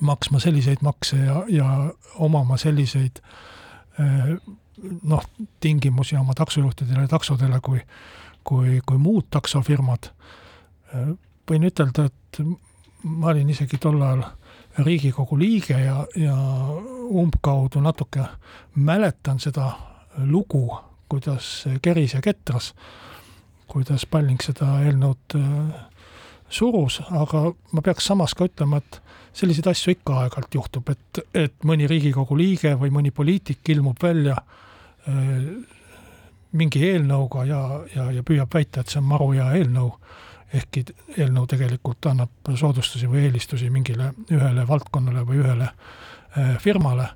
maksma 0.00 0.40
selliseid 0.42 0.82
makse 0.84 1.16
ja, 1.16 1.42
ja 1.48 1.68
omama 2.14 2.56
selliseid 2.56 3.22
noh, 5.02 5.22
tingimusi 5.60 6.16
oma 6.16 6.34
taksojuhtidele 6.34 7.06
ja 7.06 7.08
taksodele 7.08 7.60
kui, 7.64 7.80
kui, 8.44 8.80
kui 8.86 8.98
muud 8.98 9.30
taksofirmad. 9.30 10.10
Võin 11.50 11.68
ütelda, 11.68 12.06
et 12.10 12.40
ma 13.02 13.32
olin 13.32 13.50
isegi 13.50 13.78
tol 13.80 14.02
ajal 14.02 14.24
Riigikogu 14.76 15.38
liige 15.40 15.78
ja, 15.80 16.02
ja 16.20 16.34
umbkaudu 17.08 17.80
natuke 17.80 18.26
mäletan 18.74 19.40
seda 19.40 19.70
lugu, 20.28 20.68
kuidas 21.08 21.64
keris 21.82 22.12
ja 22.12 22.20
ketras, 22.20 22.74
kuidas 23.72 24.04
Palling 24.10 24.42
seda 24.44 24.74
eelnõud 24.84 25.36
äh, 25.38 25.86
surus, 26.48 27.00
aga 27.10 27.50
ma 27.72 27.82
peaks 27.82 28.06
samas 28.06 28.34
ka 28.34 28.46
ütlema, 28.46 28.78
et 28.78 29.00
selliseid 29.36 29.68
asju 29.70 29.96
ikka 29.96 30.20
aeg-ajalt 30.22 30.54
juhtub, 30.56 30.92
et, 30.92 31.22
et 31.34 31.56
mõni 31.66 31.88
Riigikogu 31.90 32.36
liige 32.38 32.74
või 32.80 32.92
mõni 32.94 33.12
poliitik 33.14 33.68
ilmub 33.74 34.00
välja 34.02 34.36
äh, 34.38 35.50
mingi 36.56 36.84
eelnõuga 36.88 37.44
ja, 37.48 37.60
ja, 37.94 38.08
ja 38.16 38.24
püüab 38.26 38.54
väita, 38.54 38.80
et 38.80 38.92
see 38.92 39.02
on 39.02 39.10
maru 39.10 39.32
hea 39.34 39.50
eelnõu 39.58 39.90
ehkki 40.56 40.84
eelnõu 41.18 41.48
tegelikult 41.50 42.06
annab 42.06 42.52
soodustusi 42.56 43.08
või 43.10 43.26
eelistusi 43.26 43.68
mingile 43.70 44.12
ühele 44.32 44.64
valdkonnale 44.68 45.24
või 45.26 45.42
ühele 45.42 45.66
äh, 45.66 46.54
firmale, 46.62 47.10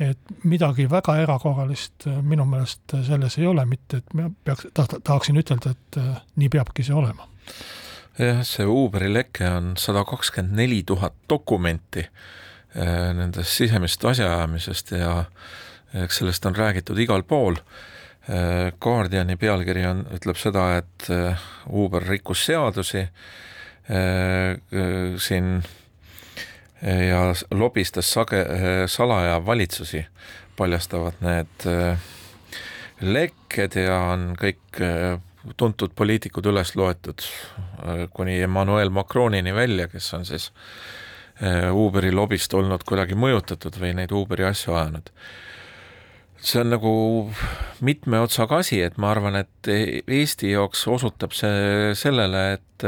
et 0.00 0.34
midagi 0.48 0.88
väga 0.90 1.18
erakorralist 1.22 2.08
äh, 2.08 2.18
minu 2.24 2.48
meelest 2.48 2.96
selles 3.06 3.38
ei 3.38 3.46
ole, 3.46 3.68
mitte 3.68 4.00
et 4.00 4.18
ma 4.18 4.32
peaks, 4.44 4.66
tahaksin 4.74 5.38
ütelda, 5.38 5.76
et 5.76 6.00
nii 6.40 6.50
peabki 6.56 6.82
see 6.88 6.96
olema. 6.96 7.28
Jah, 8.18 8.42
see 8.44 8.66
Uberi 8.68 9.12
leke 9.12 9.48
on 9.48 9.74
sada 9.80 10.04
kakskümmend 10.04 10.56
neli 10.56 10.82
tuhat 10.86 11.14
dokumenti 11.28 12.06
nendest 12.72 13.52
sisemisest 13.52 14.04
asjaajamisest 14.08 14.94
ja 14.96 15.24
eks 15.94 16.22
sellest 16.22 16.46
on 16.46 16.56
räägitud 16.56 16.98
igal 16.98 17.22
pool. 17.22 17.58
Äh, 18.30 18.72
Guardiani 18.80 19.36
pealkiri 19.36 19.84
on, 19.86 20.04
ütleb 20.14 20.38
seda, 20.38 20.76
et 20.78 21.08
äh, 21.10 21.40
Uber 21.66 22.04
rikkus 22.06 22.44
seadusi 22.46 23.02
äh, 23.02 24.60
siin 25.18 25.56
ja 26.82 27.20
lobistas 27.54 28.08
sage, 28.10 28.40
salaja 28.90 29.36
valitsusi, 29.46 30.00
paljastavad 30.58 31.20
need 31.22 31.66
lekked 33.06 33.76
ja 33.78 34.00
on 34.10 34.32
kõik 34.34 34.80
tuntud 35.56 35.94
poliitikud 35.98 36.46
üles 36.46 36.74
loetud, 36.78 37.22
kuni 38.14 38.40
Emmanuel 38.44 38.92
Macronini 38.94 39.54
välja, 39.54 39.88
kes 39.90 40.12
on 40.14 40.26
siis 40.28 40.50
Uberi 41.72 42.12
lobist 42.14 42.52
olnud 42.54 42.84
kuidagi 42.86 43.16
mõjutatud 43.18 43.74
või 43.80 43.96
neid 43.98 44.12
Uberi 44.14 44.44
asju 44.46 44.76
ajanud. 44.76 45.08
See 46.42 46.60
on 46.60 46.70
nagu 46.70 46.92
mitme 47.82 48.20
otsaga 48.22 48.60
asi, 48.62 48.80
et 48.82 48.98
ma 48.98 49.10
arvan, 49.14 49.40
et 49.40 49.70
Eesti 49.70 50.52
jaoks 50.52 50.84
osutab 50.90 51.34
see 51.34 51.92
sellele, 51.98 52.44
et 52.58 52.86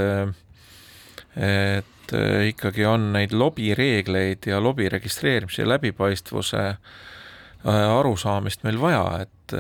et 1.35 2.15
ikkagi 2.51 2.85
on 2.87 3.09
neid 3.15 3.33
lobireegleid 3.35 4.47
ja 4.47 4.61
lobi 4.63 4.87
registreerimise 4.93 5.65
läbipaistvuse 5.67 6.63
äh, 6.69 6.79
arusaamist 7.65 8.65
meil 8.65 8.81
vaja, 8.81 9.25
et, 9.25 9.55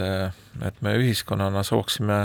et 0.66 0.82
me 0.84 0.94
ühiskonnana 1.00 1.62
sooksime 1.64 2.18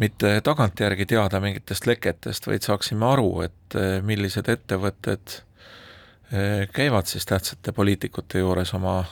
mitte 0.00 0.40
tagantjärgi 0.44 1.06
teada 1.06 1.40
mingitest 1.44 1.86
leketest, 1.86 2.48
vaid 2.48 2.64
saaksime 2.64 3.06
aru, 3.12 3.30
et 3.44 3.76
millised 4.06 4.48
ettevõtted 4.48 5.36
äh, 5.36 6.68
käivad 6.72 7.10
siis 7.10 7.28
tähtsate 7.28 7.72
poliitikute 7.76 8.40
juures 8.40 8.74
oma 8.74 9.02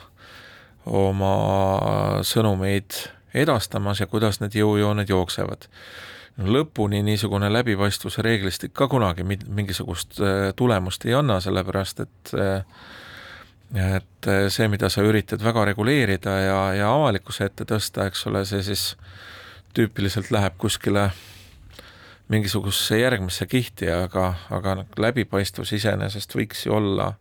oma 0.88 1.32
sõnumeid 2.24 2.96
edastamas 3.36 4.00
ja 4.00 4.06
kuidas 4.06 4.40
need 4.40 4.56
jõujooned 4.56 5.08
jooksevad. 5.08 5.68
lõpuni 6.38 7.00
niisugune 7.02 7.48
läbipaistvuse 7.52 8.22
reeglistik 8.22 8.72
ka 8.72 8.86
kunagi 8.88 9.24
mingisugust 9.26 10.20
äh, 10.20 10.52
tulemust 10.56 11.04
ei 11.04 11.14
anna, 11.14 11.40
sellepärast 11.40 12.00
et 12.00 12.34
äh, 12.34 12.64
et 13.74 14.26
see, 14.48 14.68
mida 14.68 14.88
sa 14.88 15.02
üritad 15.04 15.42
väga 15.44 15.64
reguleerida 15.68 16.34
ja, 16.40 16.60
ja 16.72 16.92
avalikkuse 16.94 17.44
ette 17.44 17.66
tõsta, 17.68 18.06
eks 18.08 18.22
ole, 18.30 18.44
see 18.48 18.62
siis 18.64 18.94
tüüpiliselt 19.74 20.30
läheb 20.30 20.56
kuskile 20.58 21.10
mingisugusesse 22.28 22.98
järgmisse 23.00 23.46
kihti, 23.46 23.90
aga, 23.92 24.34
aga 24.50 24.76
läbipaistvus 25.00 25.72
iseenesest 25.78 26.34
võiks 26.36 26.66
ju 26.66 26.74
olla 26.76 27.12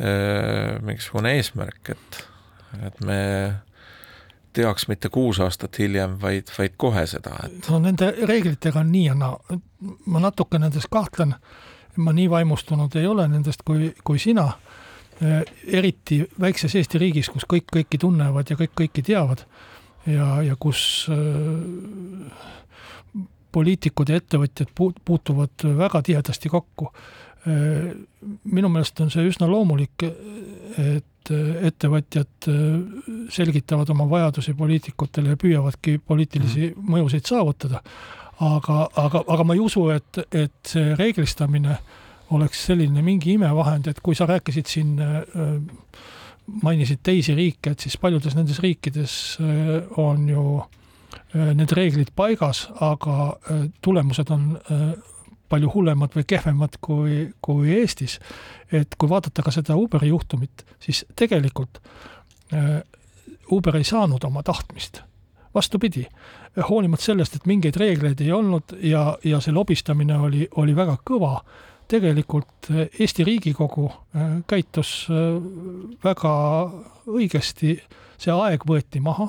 äh, 0.00 0.78
mingisugune 0.82 1.36
eesmärk, 1.38 1.94
et 1.94 2.22
et 2.86 3.02
me 3.04 3.18
teaks 4.56 4.86
mitte 4.88 5.08
kuus 5.12 5.40
aastat 5.40 5.78
hiljem, 5.78 6.16
vaid, 6.20 6.48
vaid 6.58 6.76
kohe 6.80 7.04
seda, 7.06 7.34
et 7.46 7.68
no 7.68 7.80
nende 7.82 8.08
reeglitega 8.28 8.80
on 8.80 8.92
nii 8.92 9.04
ja 9.06 9.16
naa, 9.16 9.58
ma 10.06 10.22
natuke 10.24 10.60
nendes 10.60 10.88
kahtlen, 10.92 11.34
ma 11.96 12.14
nii 12.16 12.30
vaimustunud 12.32 12.96
ei 12.96 13.06
ole 13.06 13.26
nendest 13.28 13.64
kui, 13.68 13.90
kui 14.04 14.20
sina, 14.20 14.48
eriti 15.66 16.22
väikses 16.40 16.74
Eesti 16.80 16.98
riigis, 16.98 17.28
kus 17.30 17.44
kõik 17.48 17.68
kõiki 17.76 18.00
tunnevad 18.00 18.50
ja 18.50 18.56
kõik 18.58 18.72
kõiki 18.80 19.04
teavad 19.06 19.44
ja, 20.06 20.42
ja 20.42 20.56
kus 20.60 21.06
äh, 21.12 22.32
poliitikud 23.52 24.08
ja 24.08 24.20
ettevõtjad 24.22 24.72
puutuvad 25.04 25.66
väga 25.78 26.02
tihedasti 26.02 26.48
kokku 26.48 26.92
äh,. 27.46 27.94
minu 28.44 28.68
meelest 28.68 29.00
on 29.00 29.10
see 29.10 29.24
üsna 29.28 29.48
loomulik, 29.50 30.04
et 30.78 31.08
et 31.22 31.66
ettevõtjad 31.68 32.48
äh, 32.48 32.56
selgitavad 33.30 33.90
oma 33.90 34.08
vajadusi 34.10 34.54
poliitikutele 34.54 35.34
ja 35.34 35.38
püüavadki 35.38 36.00
poliitilisi 36.06 36.72
mm. 36.72 36.90
mõjusid 36.94 37.28
saavutada. 37.28 37.82
aga, 38.42 38.88
aga, 38.96 39.22
aga 39.28 39.44
ma 39.44 39.54
ei 39.54 39.60
usu, 39.60 39.88
et, 39.90 40.18
et 40.32 40.66
see 40.66 40.96
reeglistamine 40.98 41.76
oleks 42.30 42.64
selline 42.66 43.02
mingi 43.02 43.36
imevahend, 43.36 43.86
et 43.86 44.00
kui 44.02 44.14
sa 44.18 44.26
rääkisid 44.26 44.66
siin, 44.66 44.98
äh, 44.98 45.22
mainisid 46.62 47.00
teisi 47.02 47.34
riike, 47.34 47.72
et 47.72 47.80
siis 47.80 47.96
paljudes 48.00 48.34
nendes 48.36 48.58
riikides 48.62 49.14
on 50.00 50.28
ju 50.28 50.44
need 51.32 51.72
reeglid 51.72 52.10
paigas, 52.16 52.66
aga 52.80 53.36
tulemused 53.84 54.30
on 54.34 54.58
palju 55.52 55.70
hullemad 55.74 56.16
või 56.16 56.26
kehvemad 56.28 56.78
kui, 56.84 57.26
kui 57.44 57.72
Eestis. 57.76 58.18
et 58.72 58.96
kui 58.98 59.10
vaadata 59.10 59.44
ka 59.44 59.52
seda 59.52 59.76
Uberi 59.76 60.08
juhtumit, 60.08 60.64
siis 60.80 61.04
tegelikult 61.16 61.80
äh, 62.52 62.80
Uber 63.52 63.76
ei 63.76 63.84
saanud 63.84 64.24
oma 64.24 64.42
tahtmist. 64.42 65.02
vastupidi, 65.54 66.06
hoolimata 66.68 67.04
sellest, 67.04 67.34
et 67.36 67.46
mingeid 67.46 67.76
reegleid 67.76 68.20
ei 68.24 68.30
olnud 68.32 68.72
ja, 68.80 69.18
ja 69.24 69.40
see 69.44 69.52
lobistamine 69.52 70.16
oli, 70.16 70.46
oli 70.56 70.76
väga 70.76 70.96
kõva, 71.10 71.42
tegelikult 71.92 72.70
Eesti 72.72 73.24
Riigikogu 73.28 73.90
käitus 74.48 74.92
väga 76.04 76.32
õigesti, 77.12 77.74
see 78.16 78.32
aeg 78.32 78.64
võeti 78.68 79.02
maha, 79.04 79.28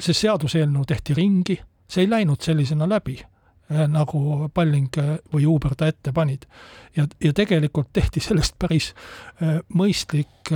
see 0.00 0.16
seaduseelnõu 0.16 0.86
tehti 0.88 1.16
ringi, 1.18 1.58
see 1.88 2.06
ei 2.06 2.10
läinud 2.10 2.40
sellisena 2.40 2.88
läbi 2.88 3.18
Äh, 3.70 3.86
nagu 3.86 4.48
Palling 4.54 4.96
äh, 4.98 5.18
või 5.30 5.44
Uber 5.46 5.76
ta 5.78 5.86
ette 5.86 6.10
panid. 6.12 6.46
ja, 6.96 7.04
ja 7.22 7.32
tegelikult 7.32 7.92
tehti 7.92 8.20
sellest 8.20 8.56
päris 8.58 8.94
äh, 9.42 9.60
mõistlik 9.74 10.50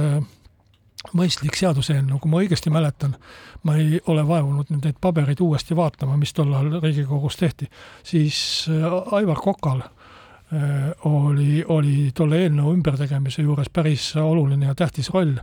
mõistlik 1.15 1.55
seaduseelnõu, 1.55 2.19
kui 2.19 2.31
ma 2.33 2.41
õigesti 2.41 2.73
mäletan, 2.73 3.15
ma 3.63 3.77
ei 3.77 4.01
ole 4.11 4.25
vaevunud 4.27 4.71
nüüd 4.73 4.87
neid 4.89 4.99
pabereid 5.05 5.41
uuesti 5.45 5.77
vaatama, 5.77 6.17
mis 6.17 6.33
tol 6.33 6.51
ajal 6.51 6.81
Riigikogus 6.81 7.37
tehti, 7.37 7.69
siis 8.03 8.39
Aivar 9.13 9.39
Kokal 9.45 9.85
oli, 11.05 11.65
oli 11.69 12.11
tolle 12.15 12.43
eelnõu 12.45 12.75
ümbertegemise 12.77 13.43
juures 13.43 13.71
päris 13.73 14.13
oluline 14.17 14.67
ja 14.71 14.75
tähtis 14.75 15.11
roll. 15.15 15.37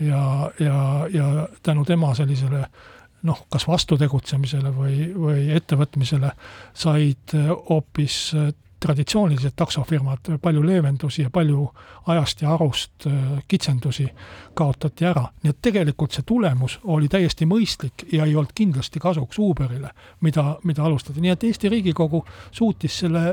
Ja, 0.00 0.50
ja, 0.58 1.06
ja 1.12 1.48
tänu 1.62 1.84
tema 1.86 2.14
sellisele 2.18 2.60
äh, 2.60 2.84
noh, 3.24 3.44
kas 3.52 3.66
vastutegutsemisele 3.68 4.72
või, 4.74 5.08
või 5.16 5.48
ettevõtmisele 5.56 6.32
said 6.76 7.34
äh, 7.36 7.50
hoopis 7.70 8.18
äh, 8.36 8.52
traditsioonilised 8.84 9.56
taksofirmad 9.56 10.34
palju 10.42 10.62
leevendusi 10.66 11.24
ja 11.24 11.30
palju 11.32 11.64
ajast 12.12 12.42
ja 12.42 12.52
arust 12.54 13.06
äh, 13.06 13.14
kitsendusi 13.48 14.08
kaotati 14.54 15.08
ära. 15.08 15.24
nii 15.42 15.50
et 15.50 15.62
tegelikult 15.62 16.12
see 16.12 16.26
tulemus 16.26 16.78
oli 16.84 17.08
täiesti 17.08 17.48
mõistlik 17.48 18.06
ja 18.12 18.28
ei 18.28 18.36
olnud 18.36 18.52
kindlasti 18.54 19.00
kasuks 19.00 19.40
Uberile, 19.40 19.90
mida, 20.20 20.44
mida 20.64 20.84
alustati. 20.84 21.20
nii 21.24 21.32
et 21.32 21.44
Eesti 21.44 21.68
Riigikogu 21.68 22.24
suutis 22.50 22.98
selle 22.98 23.24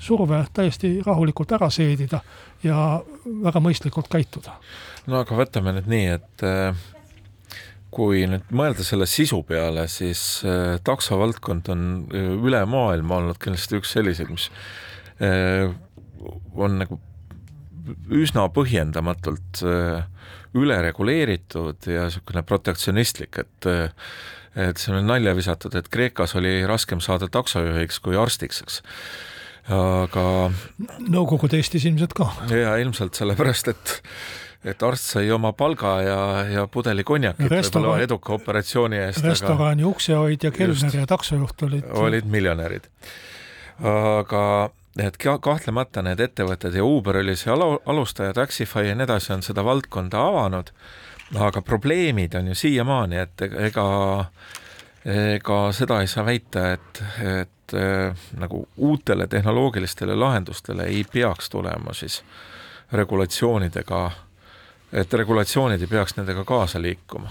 surve 0.00 0.44
täiesti 0.52 0.96
rahulikult 1.06 1.52
ära 1.52 1.70
seedida 1.70 2.20
ja 2.64 3.02
väga 3.44 3.60
mõistlikult 3.60 4.08
käituda. 4.10 4.56
no 5.06 5.20
aga 5.20 5.36
võtame 5.44 5.76
nüüd 5.76 5.90
nii, 5.92 6.06
et 6.18 6.46
kui 7.96 8.26
nüüd 8.28 8.52
mõelda 8.56 8.84
selle 8.84 9.08
sisu 9.08 9.40
peale, 9.48 9.86
siis 9.90 10.20
äh, 10.44 10.76
taksovaldkond 10.84 11.70
on 11.72 11.84
äh, 12.12 12.30
üle 12.36 12.62
maailma 12.68 13.20
olnud 13.20 13.40
kindlasti 13.42 13.80
üks 13.80 13.94
selliseid, 13.96 14.32
mis 14.32 14.50
äh, 15.24 15.70
on 16.56 16.80
nagu 16.82 17.00
üsna 18.10 18.48
põhjendamatult 18.50 19.60
ülereguleeritud 20.56 21.86
ja 21.86 22.08
niisugune 22.08 22.42
protektsionistlik, 22.42 23.38
et 23.44 23.68
et 24.56 24.80
siin 24.80 24.96
on 24.96 25.06
nalja 25.06 25.36
visatud, 25.36 25.74
et 25.78 25.86
Kreekas 25.92 26.34
oli 26.38 26.64
raskem 26.66 26.98
saada 27.04 27.28
taksojuhiks 27.30 28.00
kui 28.02 28.16
arstiks, 28.18 28.62
eks 28.64 28.80
aga 29.70 30.24
Nõukogude 31.06 31.60
Eestis 31.60 31.86
ilmselt 31.86 32.16
ka. 32.16 32.30
jaa, 32.50 32.76
ilmselt 32.82 33.18
sellepärast, 33.18 33.70
et 33.70 33.94
et 34.66 34.82
arst 34.82 35.12
sai 35.14 35.30
oma 35.30 35.52
palga 35.56 35.92
ja, 36.02 36.20
ja 36.50 36.66
pudeli 36.70 37.04
konjakit 37.06 37.50
võib-olla 37.50 37.98
eduka 38.02 38.34
operatsiooni 38.36 38.98
eest. 39.06 39.24
restorani 39.24 39.84
aga... 39.84 39.92
uksehoidja, 39.92 40.50
kelner 40.54 40.98
ja 41.00 41.06
taksojuht 41.06 41.62
olid 41.68 41.88
olid 42.06 42.28
miljonärid. 42.30 42.90
aga 43.82 44.42
et 45.02 45.18
kahtlemata 45.20 46.02
need 46.02 46.20
ettevõtted 46.24 46.74
ja 46.74 46.84
Uber 46.84 47.20
oli 47.20 47.36
see 47.36 47.52
alu, 47.52 47.76
alustaja, 47.86 48.32
Taxify 48.36 48.88
ja 48.88 48.94
nii 48.96 49.04
edasi 49.04 49.34
on 49.36 49.42
seda 49.44 49.64
valdkonda 49.64 50.22
avanud, 50.30 50.70
aga 51.36 51.62
probleemid 51.62 52.34
on 52.38 52.52
ju 52.52 52.56
siiamaani, 52.56 53.20
et 53.26 53.48
ega 53.68 53.86
ega 55.06 55.58
seda 55.76 56.00
ei 56.02 56.08
saa 56.10 56.24
väita, 56.26 56.70
et, 56.74 57.02
et 57.22 57.74
äh, 57.78 58.26
nagu 58.40 58.64
uutele 58.76 59.26
tehnoloogilistele 59.30 60.16
lahendustele 60.18 60.88
ei 60.90 61.04
peaks 61.12 61.50
tulema 61.50 61.94
siis 61.94 62.22
regulatsioonidega 62.92 64.10
et 64.96 65.12
regulatsioonid 65.20 65.82
ei 65.82 65.90
peaks 65.90 66.16
nendega 66.16 66.44
kaasa 66.44 66.80
liikuma. 66.82 67.30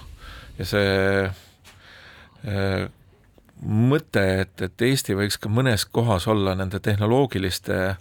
ja 0.59 0.65
see 0.65 1.23
äh, 1.25 2.85
mõte, 3.65 4.25
et, 4.41 4.61
et 4.61 4.81
Eesti 4.89 5.15
võiks 5.17 5.39
ka 5.41 5.49
mõnes 5.49 5.85
kohas 5.85 6.27
olla 6.31 6.55
nende 6.55 6.79
tehnoloogiliste 6.79 7.95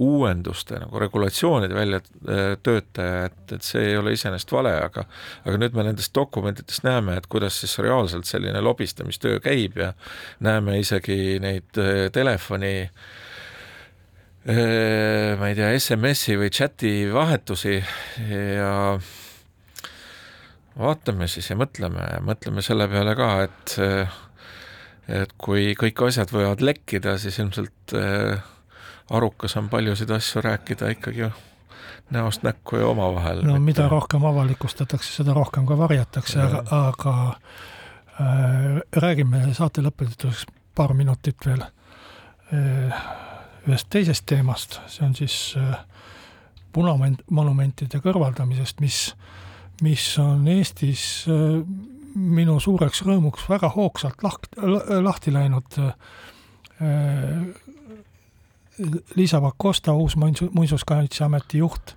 uuenduste 0.00 0.78
nagu 0.78 1.00
regulatsioonide 1.02 1.74
väljatöötaja, 1.74 3.24
et, 3.26 3.40
et 3.52 3.66
see 3.66 3.88
ei 3.90 3.96
ole 3.98 4.14
iseenesest 4.14 4.52
vale, 4.54 4.72
aga 4.86 5.04
aga 5.44 5.58
nüüd 5.58 5.74
me 5.76 5.84
nendest 5.90 6.14
dokumentidest 6.14 6.86
näeme, 6.86 7.18
et 7.18 7.26
kuidas 7.26 7.58
siis 7.60 7.74
reaalselt 7.82 8.28
selline 8.30 8.62
lobistamistöö 8.64 9.40
käib 9.44 9.80
ja 9.82 9.92
näeme 10.46 10.78
isegi 10.80 11.40
neid 11.42 11.82
äh, 11.82 12.06
telefoni 12.14 12.76
äh, 12.86 13.02
ma 14.44 15.48
ei 15.50 15.56
tea, 15.58 15.74
SMS-i 15.76 16.38
või 16.40 16.48
chati 16.48 16.92
vahetusi 17.12 17.74
ja 17.76 18.70
vaatame 20.80 21.28
siis 21.28 21.50
ja 21.50 21.58
mõtleme, 21.60 22.06
mõtleme 22.24 22.64
selle 22.64 22.88
peale 22.88 23.12
ka, 23.18 23.30
et 23.44 23.76
et 25.10 25.36
kui 25.36 25.74
kõik 25.76 26.00
asjad 26.06 26.32
võivad 26.32 26.64
lekkida, 26.64 27.18
siis 27.20 27.36
ilmselt 27.42 27.94
arukas 29.10 29.56
on 29.60 29.68
paljusid 29.68 30.10
asju 30.14 30.40
rääkida 30.46 30.88
ikkagi 30.94 31.28
näost 32.10 32.42
näkku 32.42 32.76
ja 32.76 32.86
omavahel. 32.86 33.42
no 33.42 33.58
mida 33.60 33.88
rohkem 33.88 34.24
avalikustatakse, 34.24 35.12
seda 35.22 35.34
rohkem 35.34 35.66
ka 35.66 35.78
varjatakse, 35.78 36.40
aga, 36.42 36.62
aga 36.88 37.14
äh, 38.20 38.80
räägime 38.96 39.42
saate 39.54 39.82
lõpetuseks 39.84 40.46
paar 40.74 40.94
minutit 40.94 41.46
veel 41.46 41.62
äh, 41.62 43.02
ühest 43.70 43.88
teisest 43.90 44.26
teemast, 44.26 44.80
see 44.90 45.06
on 45.06 45.14
siis 45.18 45.36
äh, 45.58 45.78
punamonumentide 46.72 48.02
kõrvaldamisest, 48.04 48.82
mis 48.84 49.08
äh, 49.14 49.30
mis 49.80 50.18
on 50.18 50.48
Eestis 50.48 51.24
äh, 51.28 51.60
minu 52.14 52.58
suureks 52.60 53.02
rõõmuks 53.06 53.48
väga 53.48 53.70
hoogsalt 53.74 54.22
laht-, 54.24 54.58
lahti 55.02 55.32
läinud. 55.34 55.80
Äh, 55.80 57.42
Liisa 59.14 59.40
Pakosta, 59.44 59.92
uus 59.92 60.14
Muinsuskaitseameti 60.16 61.58
juht, 61.60 61.92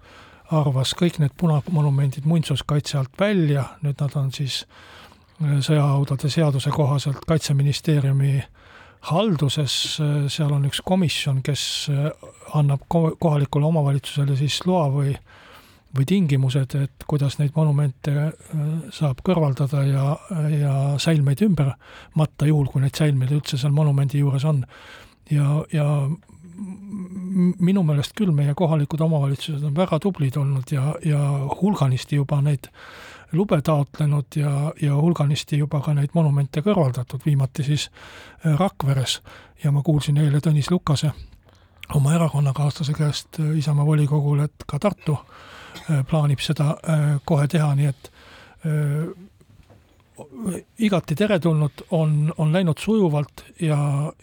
arvas 0.51 0.91
kõik 0.99 1.21
need 1.21 1.31
punamonumendid 1.39 2.27
muinsuskaitse 2.27 2.97
alt 2.99 3.13
välja, 3.19 3.63
nüüd 3.85 4.03
nad 4.03 4.17
on 4.19 4.33
siis 4.35 4.63
äh, 5.39 5.59
sõjahaudade 5.63 6.31
seaduse 6.31 6.73
kohaselt 6.75 7.23
Kaitseministeeriumi 7.27 8.41
halduses, 9.03 9.73
seal 10.31 10.51
on 10.55 10.67
üks 10.69 10.79
komisjon, 10.85 11.41
kes 11.43 11.63
annab 12.55 12.85
kohalikule 12.89 13.67
omavalitsusele 13.67 14.37
siis 14.39 14.61
loa 14.67 14.85
või 14.93 15.11
äh, 15.11 15.41
või 15.93 16.05
tingimused, 16.09 16.73
et 16.75 17.05
kuidas 17.09 17.37
neid 17.39 17.53
monumente 17.55 18.13
äh, 18.17 18.29
saab 18.93 19.21
kõrvaldada 19.25 19.83
ja, 19.85 20.05
ja 20.49 20.75
säilmeid 21.01 21.43
ümber 21.45 21.73
matta, 22.17 22.47
juhul 22.49 22.69
kui 22.71 22.81
neid 22.81 22.97
säilmeid 22.97 23.33
üldse 23.35 23.59
seal 23.61 23.75
monumendi 23.75 24.23
juures 24.23 24.45
on. 24.49 24.63
ja, 25.31 25.63
ja 25.71 25.87
minu 26.53 27.81
meelest 27.85 28.13
küll 28.17 28.33
meie 28.33 28.53
kohalikud 28.57 29.01
omavalitsused 29.01 29.63
on 29.65 29.73
väga 29.77 29.99
tublid 30.01 30.37
olnud 30.37 30.69
ja, 30.71 30.93
ja 31.05 31.21
hulganisti 31.61 32.19
juba 32.19 32.41
neid 32.45 32.69
lube 33.33 33.61
taotlenud 33.61 34.25
ja, 34.35 34.73
ja 34.81 34.95
hulganisti 34.95 35.57
juba 35.57 35.81
ka 35.81 35.93
neid 35.93 36.13
monumente 36.13 36.61
kõrvaldatud, 36.61 37.21
viimati 37.25 37.63
siis 37.63 37.89
äh, 38.45 38.53
Rakveres. 38.59 39.21
Ja 39.63 39.71
ma 39.71 39.81
kuulsin 39.81 40.17
eile 40.19 40.41
Tõnis 40.43 40.71
Lukase 40.71 41.11
oma 41.95 42.13
erakonnakaaslase 42.15 42.93
käest 42.97 43.39
äh, 43.39 43.57
Isamaa 43.57 43.85
volikogul, 43.85 44.43
et 44.45 44.67
ka 44.67 44.79
Tartu 44.79 45.17
äh, 45.17 46.03
plaanib 46.09 46.41
seda 46.43 46.75
kohe 47.25 47.47
teha, 47.47 47.73
nii 47.75 47.91
et 47.91 48.11
igati 50.79 51.15
teretulnud, 51.17 51.87
on, 51.91 52.33
on 52.37 52.51
läinud 52.53 52.77
sujuvalt 52.79 53.41
ja, 53.61 53.77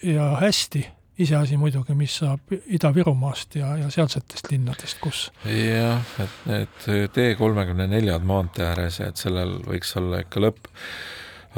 ja 0.06 0.28
hästi, 0.40 0.84
iseasi 1.20 1.58
muidugi, 1.60 1.94
mis 1.98 2.16
saab 2.22 2.52
Ida-Virumaast 2.56 3.58
ja, 3.60 3.74
ja 3.80 3.90
sealsetest 3.92 4.50
linnadest, 4.52 5.00
kus 5.02 5.28
jah, 5.44 6.02
et 6.22 6.50
need 6.50 6.90
tee 7.14 7.34
kolmekümne 7.38 7.88
neljad 7.90 8.26
maantee 8.26 8.66
ääres 8.70 9.00
et 9.04 9.20
sellel 9.20 9.58
võiks 9.66 9.94
olla 10.00 10.22
ikka 10.24 10.42
lõpp. 10.46 10.70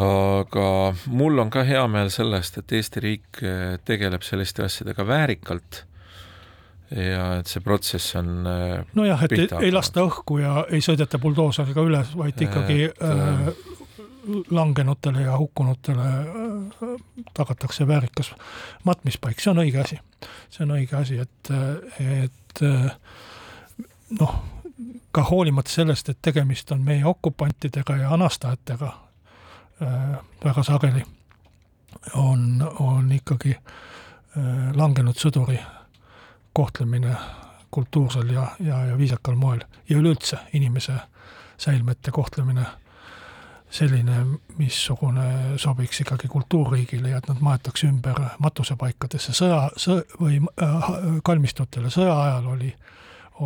aga 0.03 0.67
mul 1.07 1.39
on 1.45 1.51
ka 1.53 1.65
hea 1.69 1.87
meel 1.89 2.11
sellest, 2.11 2.59
et 2.59 2.77
Eesti 2.79 3.07
riik 3.07 3.43
tegeleb 3.85 4.25
selliste 4.27 4.65
asjadega 4.67 5.07
väärikalt 5.07 5.85
ja 6.97 7.27
et 7.41 7.51
see 7.51 7.63
protsess 7.65 8.17
on 8.21 8.47
äh, 8.49 8.83
nojah, 8.99 9.25
et 9.27 9.35
ei, 9.37 9.47
ei 9.69 9.73
lasta 9.73 10.05
õhku 10.05 10.39
ja 10.43 10.65
ei 10.71 10.83
sõideta 10.85 11.21
buldooseriga 11.23 11.85
üle, 11.87 12.03
vaid 12.19 12.43
ikkagi 12.47 12.79
et, 12.91 13.05
äh, 13.07 13.81
langenutele 14.51 15.23
ja 15.23 15.39
hukkunutele 15.39 16.03
äh, 16.03 16.89
tagatakse 17.35 17.87
väärikas 17.87 18.35
matmispaik, 18.85 19.41
see 19.41 19.51
on 19.51 19.63
õige 19.65 19.83
asi. 19.83 19.99
see 20.51 20.65
on 20.65 20.75
õige 20.77 20.97
asi, 20.97 21.19
et, 21.19 21.53
et 22.01 22.63
äh, 22.63 22.91
noh, 24.21 24.35
ka 25.13 25.25
hoolimata 25.31 25.71
sellest, 25.71 26.09
et 26.09 26.23
tegemist 26.23 26.73
on 26.73 26.83
meie 26.85 27.05
okupantidega 27.07 27.97
ja 27.97 28.13
anastajatega, 28.15 28.93
väga 30.45 30.63
sageli 30.63 31.03
on, 32.15 32.63
on 32.79 33.13
ikkagi 33.13 33.57
langenud 34.79 35.19
sõduri 35.19 35.59
kohtlemine 36.53 37.17
kultuursel 37.71 38.31
ja, 38.31 38.47
ja, 38.61 38.85
ja 38.85 38.99
viisakal 38.99 39.35
moel 39.35 39.65
ja 39.89 39.97
üleüldse 39.99 40.39
inimese 40.53 40.99
säilmete 41.59 42.11
kohtlemine 42.11 42.67
selline, 43.73 44.25
missugune 44.59 45.57
sobiks 45.61 46.03
ikkagi 46.05 46.29
kultuurriigile 46.29 47.13
ja 47.13 47.21
et 47.23 47.29
nad 47.31 47.41
maetakse 47.41 47.89
ümber 47.89 48.19
matusepaikadesse 48.43 49.33
sõja, 49.37 49.63
sõja 49.81 50.05
või 50.21 50.41
äh, 50.61 50.91
kalmistutele, 51.25 51.91
sõja 51.93 52.13
ajal 52.13 52.51
oli, 52.53 52.73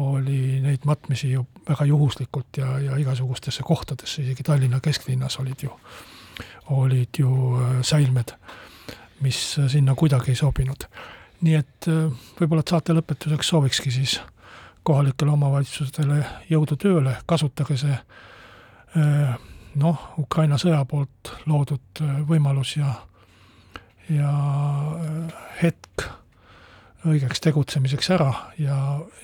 oli 0.03 0.41
neid 0.65 0.87
matmisi 0.89 1.31
ju 1.31 1.47
väga 1.69 1.87
juhuslikult 1.93 2.59
ja, 2.59 2.75
ja 2.83 2.99
igasugustesse 2.99 3.63
kohtadesse, 3.67 4.25
isegi 4.25 4.47
Tallinna 4.47 4.83
kesklinnas 4.83 5.39
olid 5.43 5.63
ju, 5.69 5.75
olid 6.75 7.23
ju 7.23 7.33
äh, 7.61 7.75
säilmed, 7.87 8.35
mis 9.23 9.43
sinna 9.71 9.95
kuidagi 9.95 10.35
ei 10.35 10.43
sobinud. 10.43 10.89
nii 11.41 11.55
et 11.55 11.87
äh, 11.93 12.07
võib-olla, 12.41 12.67
et 12.67 12.75
saate 12.75 12.95
lõpetuseks 12.97 13.55
soovikski 13.55 13.95
siis 13.95 14.21
kohalikele 14.87 15.31
omavalitsustele 15.31 16.25
jõudu 16.51 16.79
tööle, 16.81 17.19
kasutage 17.27 17.77
see 17.79 17.95
äh, 17.95 19.37
noh, 19.81 20.13
Ukraina 20.19 20.59
sõja 20.61 20.83
poolt 20.89 21.33
loodud 21.49 22.03
äh, 22.03 22.21
võimalus 22.29 22.77
ja, 22.79 22.93
ja 24.13 24.33
äh, 25.01 25.41
hetk 25.63 26.07
õigeks 27.07 27.43
tegutsemiseks 27.45 28.11
ära 28.17 28.33
ja, 28.59 28.79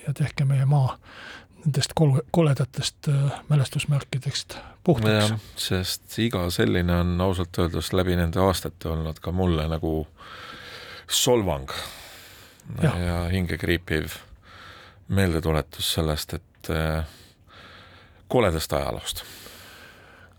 ja 0.07 0.15
tehke 0.17 0.47
meie 0.49 0.67
maa 0.69 0.95
nendest 1.63 1.95
kol-, 1.99 2.21
koledatest 2.35 3.09
äh, 3.11 3.41
mälestusmärkidest 3.49 4.59
puhtaks. 4.85 5.35
sest 5.57 6.19
iga 6.23 6.49
selline 6.51 7.01
on 7.05 7.21
ausalt 7.21 7.59
öeldes 7.59 7.93
läbi 7.97 8.17
nende 8.19 8.43
aastate 8.43 8.93
olnud 8.93 9.23
ka 9.23 9.33
mulle 9.33 9.69
nagu 9.71 10.07
solvang 11.09 11.71
ja, 12.83 12.93
ja 12.99 13.23
hingekriipiv 13.33 14.19
meeldetuletus 15.13 15.91
sellest, 15.99 16.33
et 16.39 16.69
koledast 18.33 18.73
ajaloost 18.73 19.25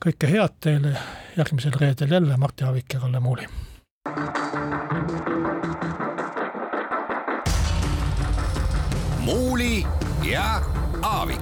kõike 0.03 0.27
head 0.27 0.55
teile 0.59 0.89
järgmisel 1.37 1.75
reedel 1.79 2.11
jälle 2.11 2.37
Martti 2.37 2.65
Aavik 2.67 2.93
ja 2.93 2.99
Kalle 2.99 3.19
Muuli. 3.19 3.47
muuli 9.19 9.85
ja 10.23 10.61
Aavik. 11.01 11.39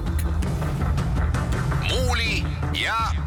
muuli 1.89 2.43
ja 2.84 3.21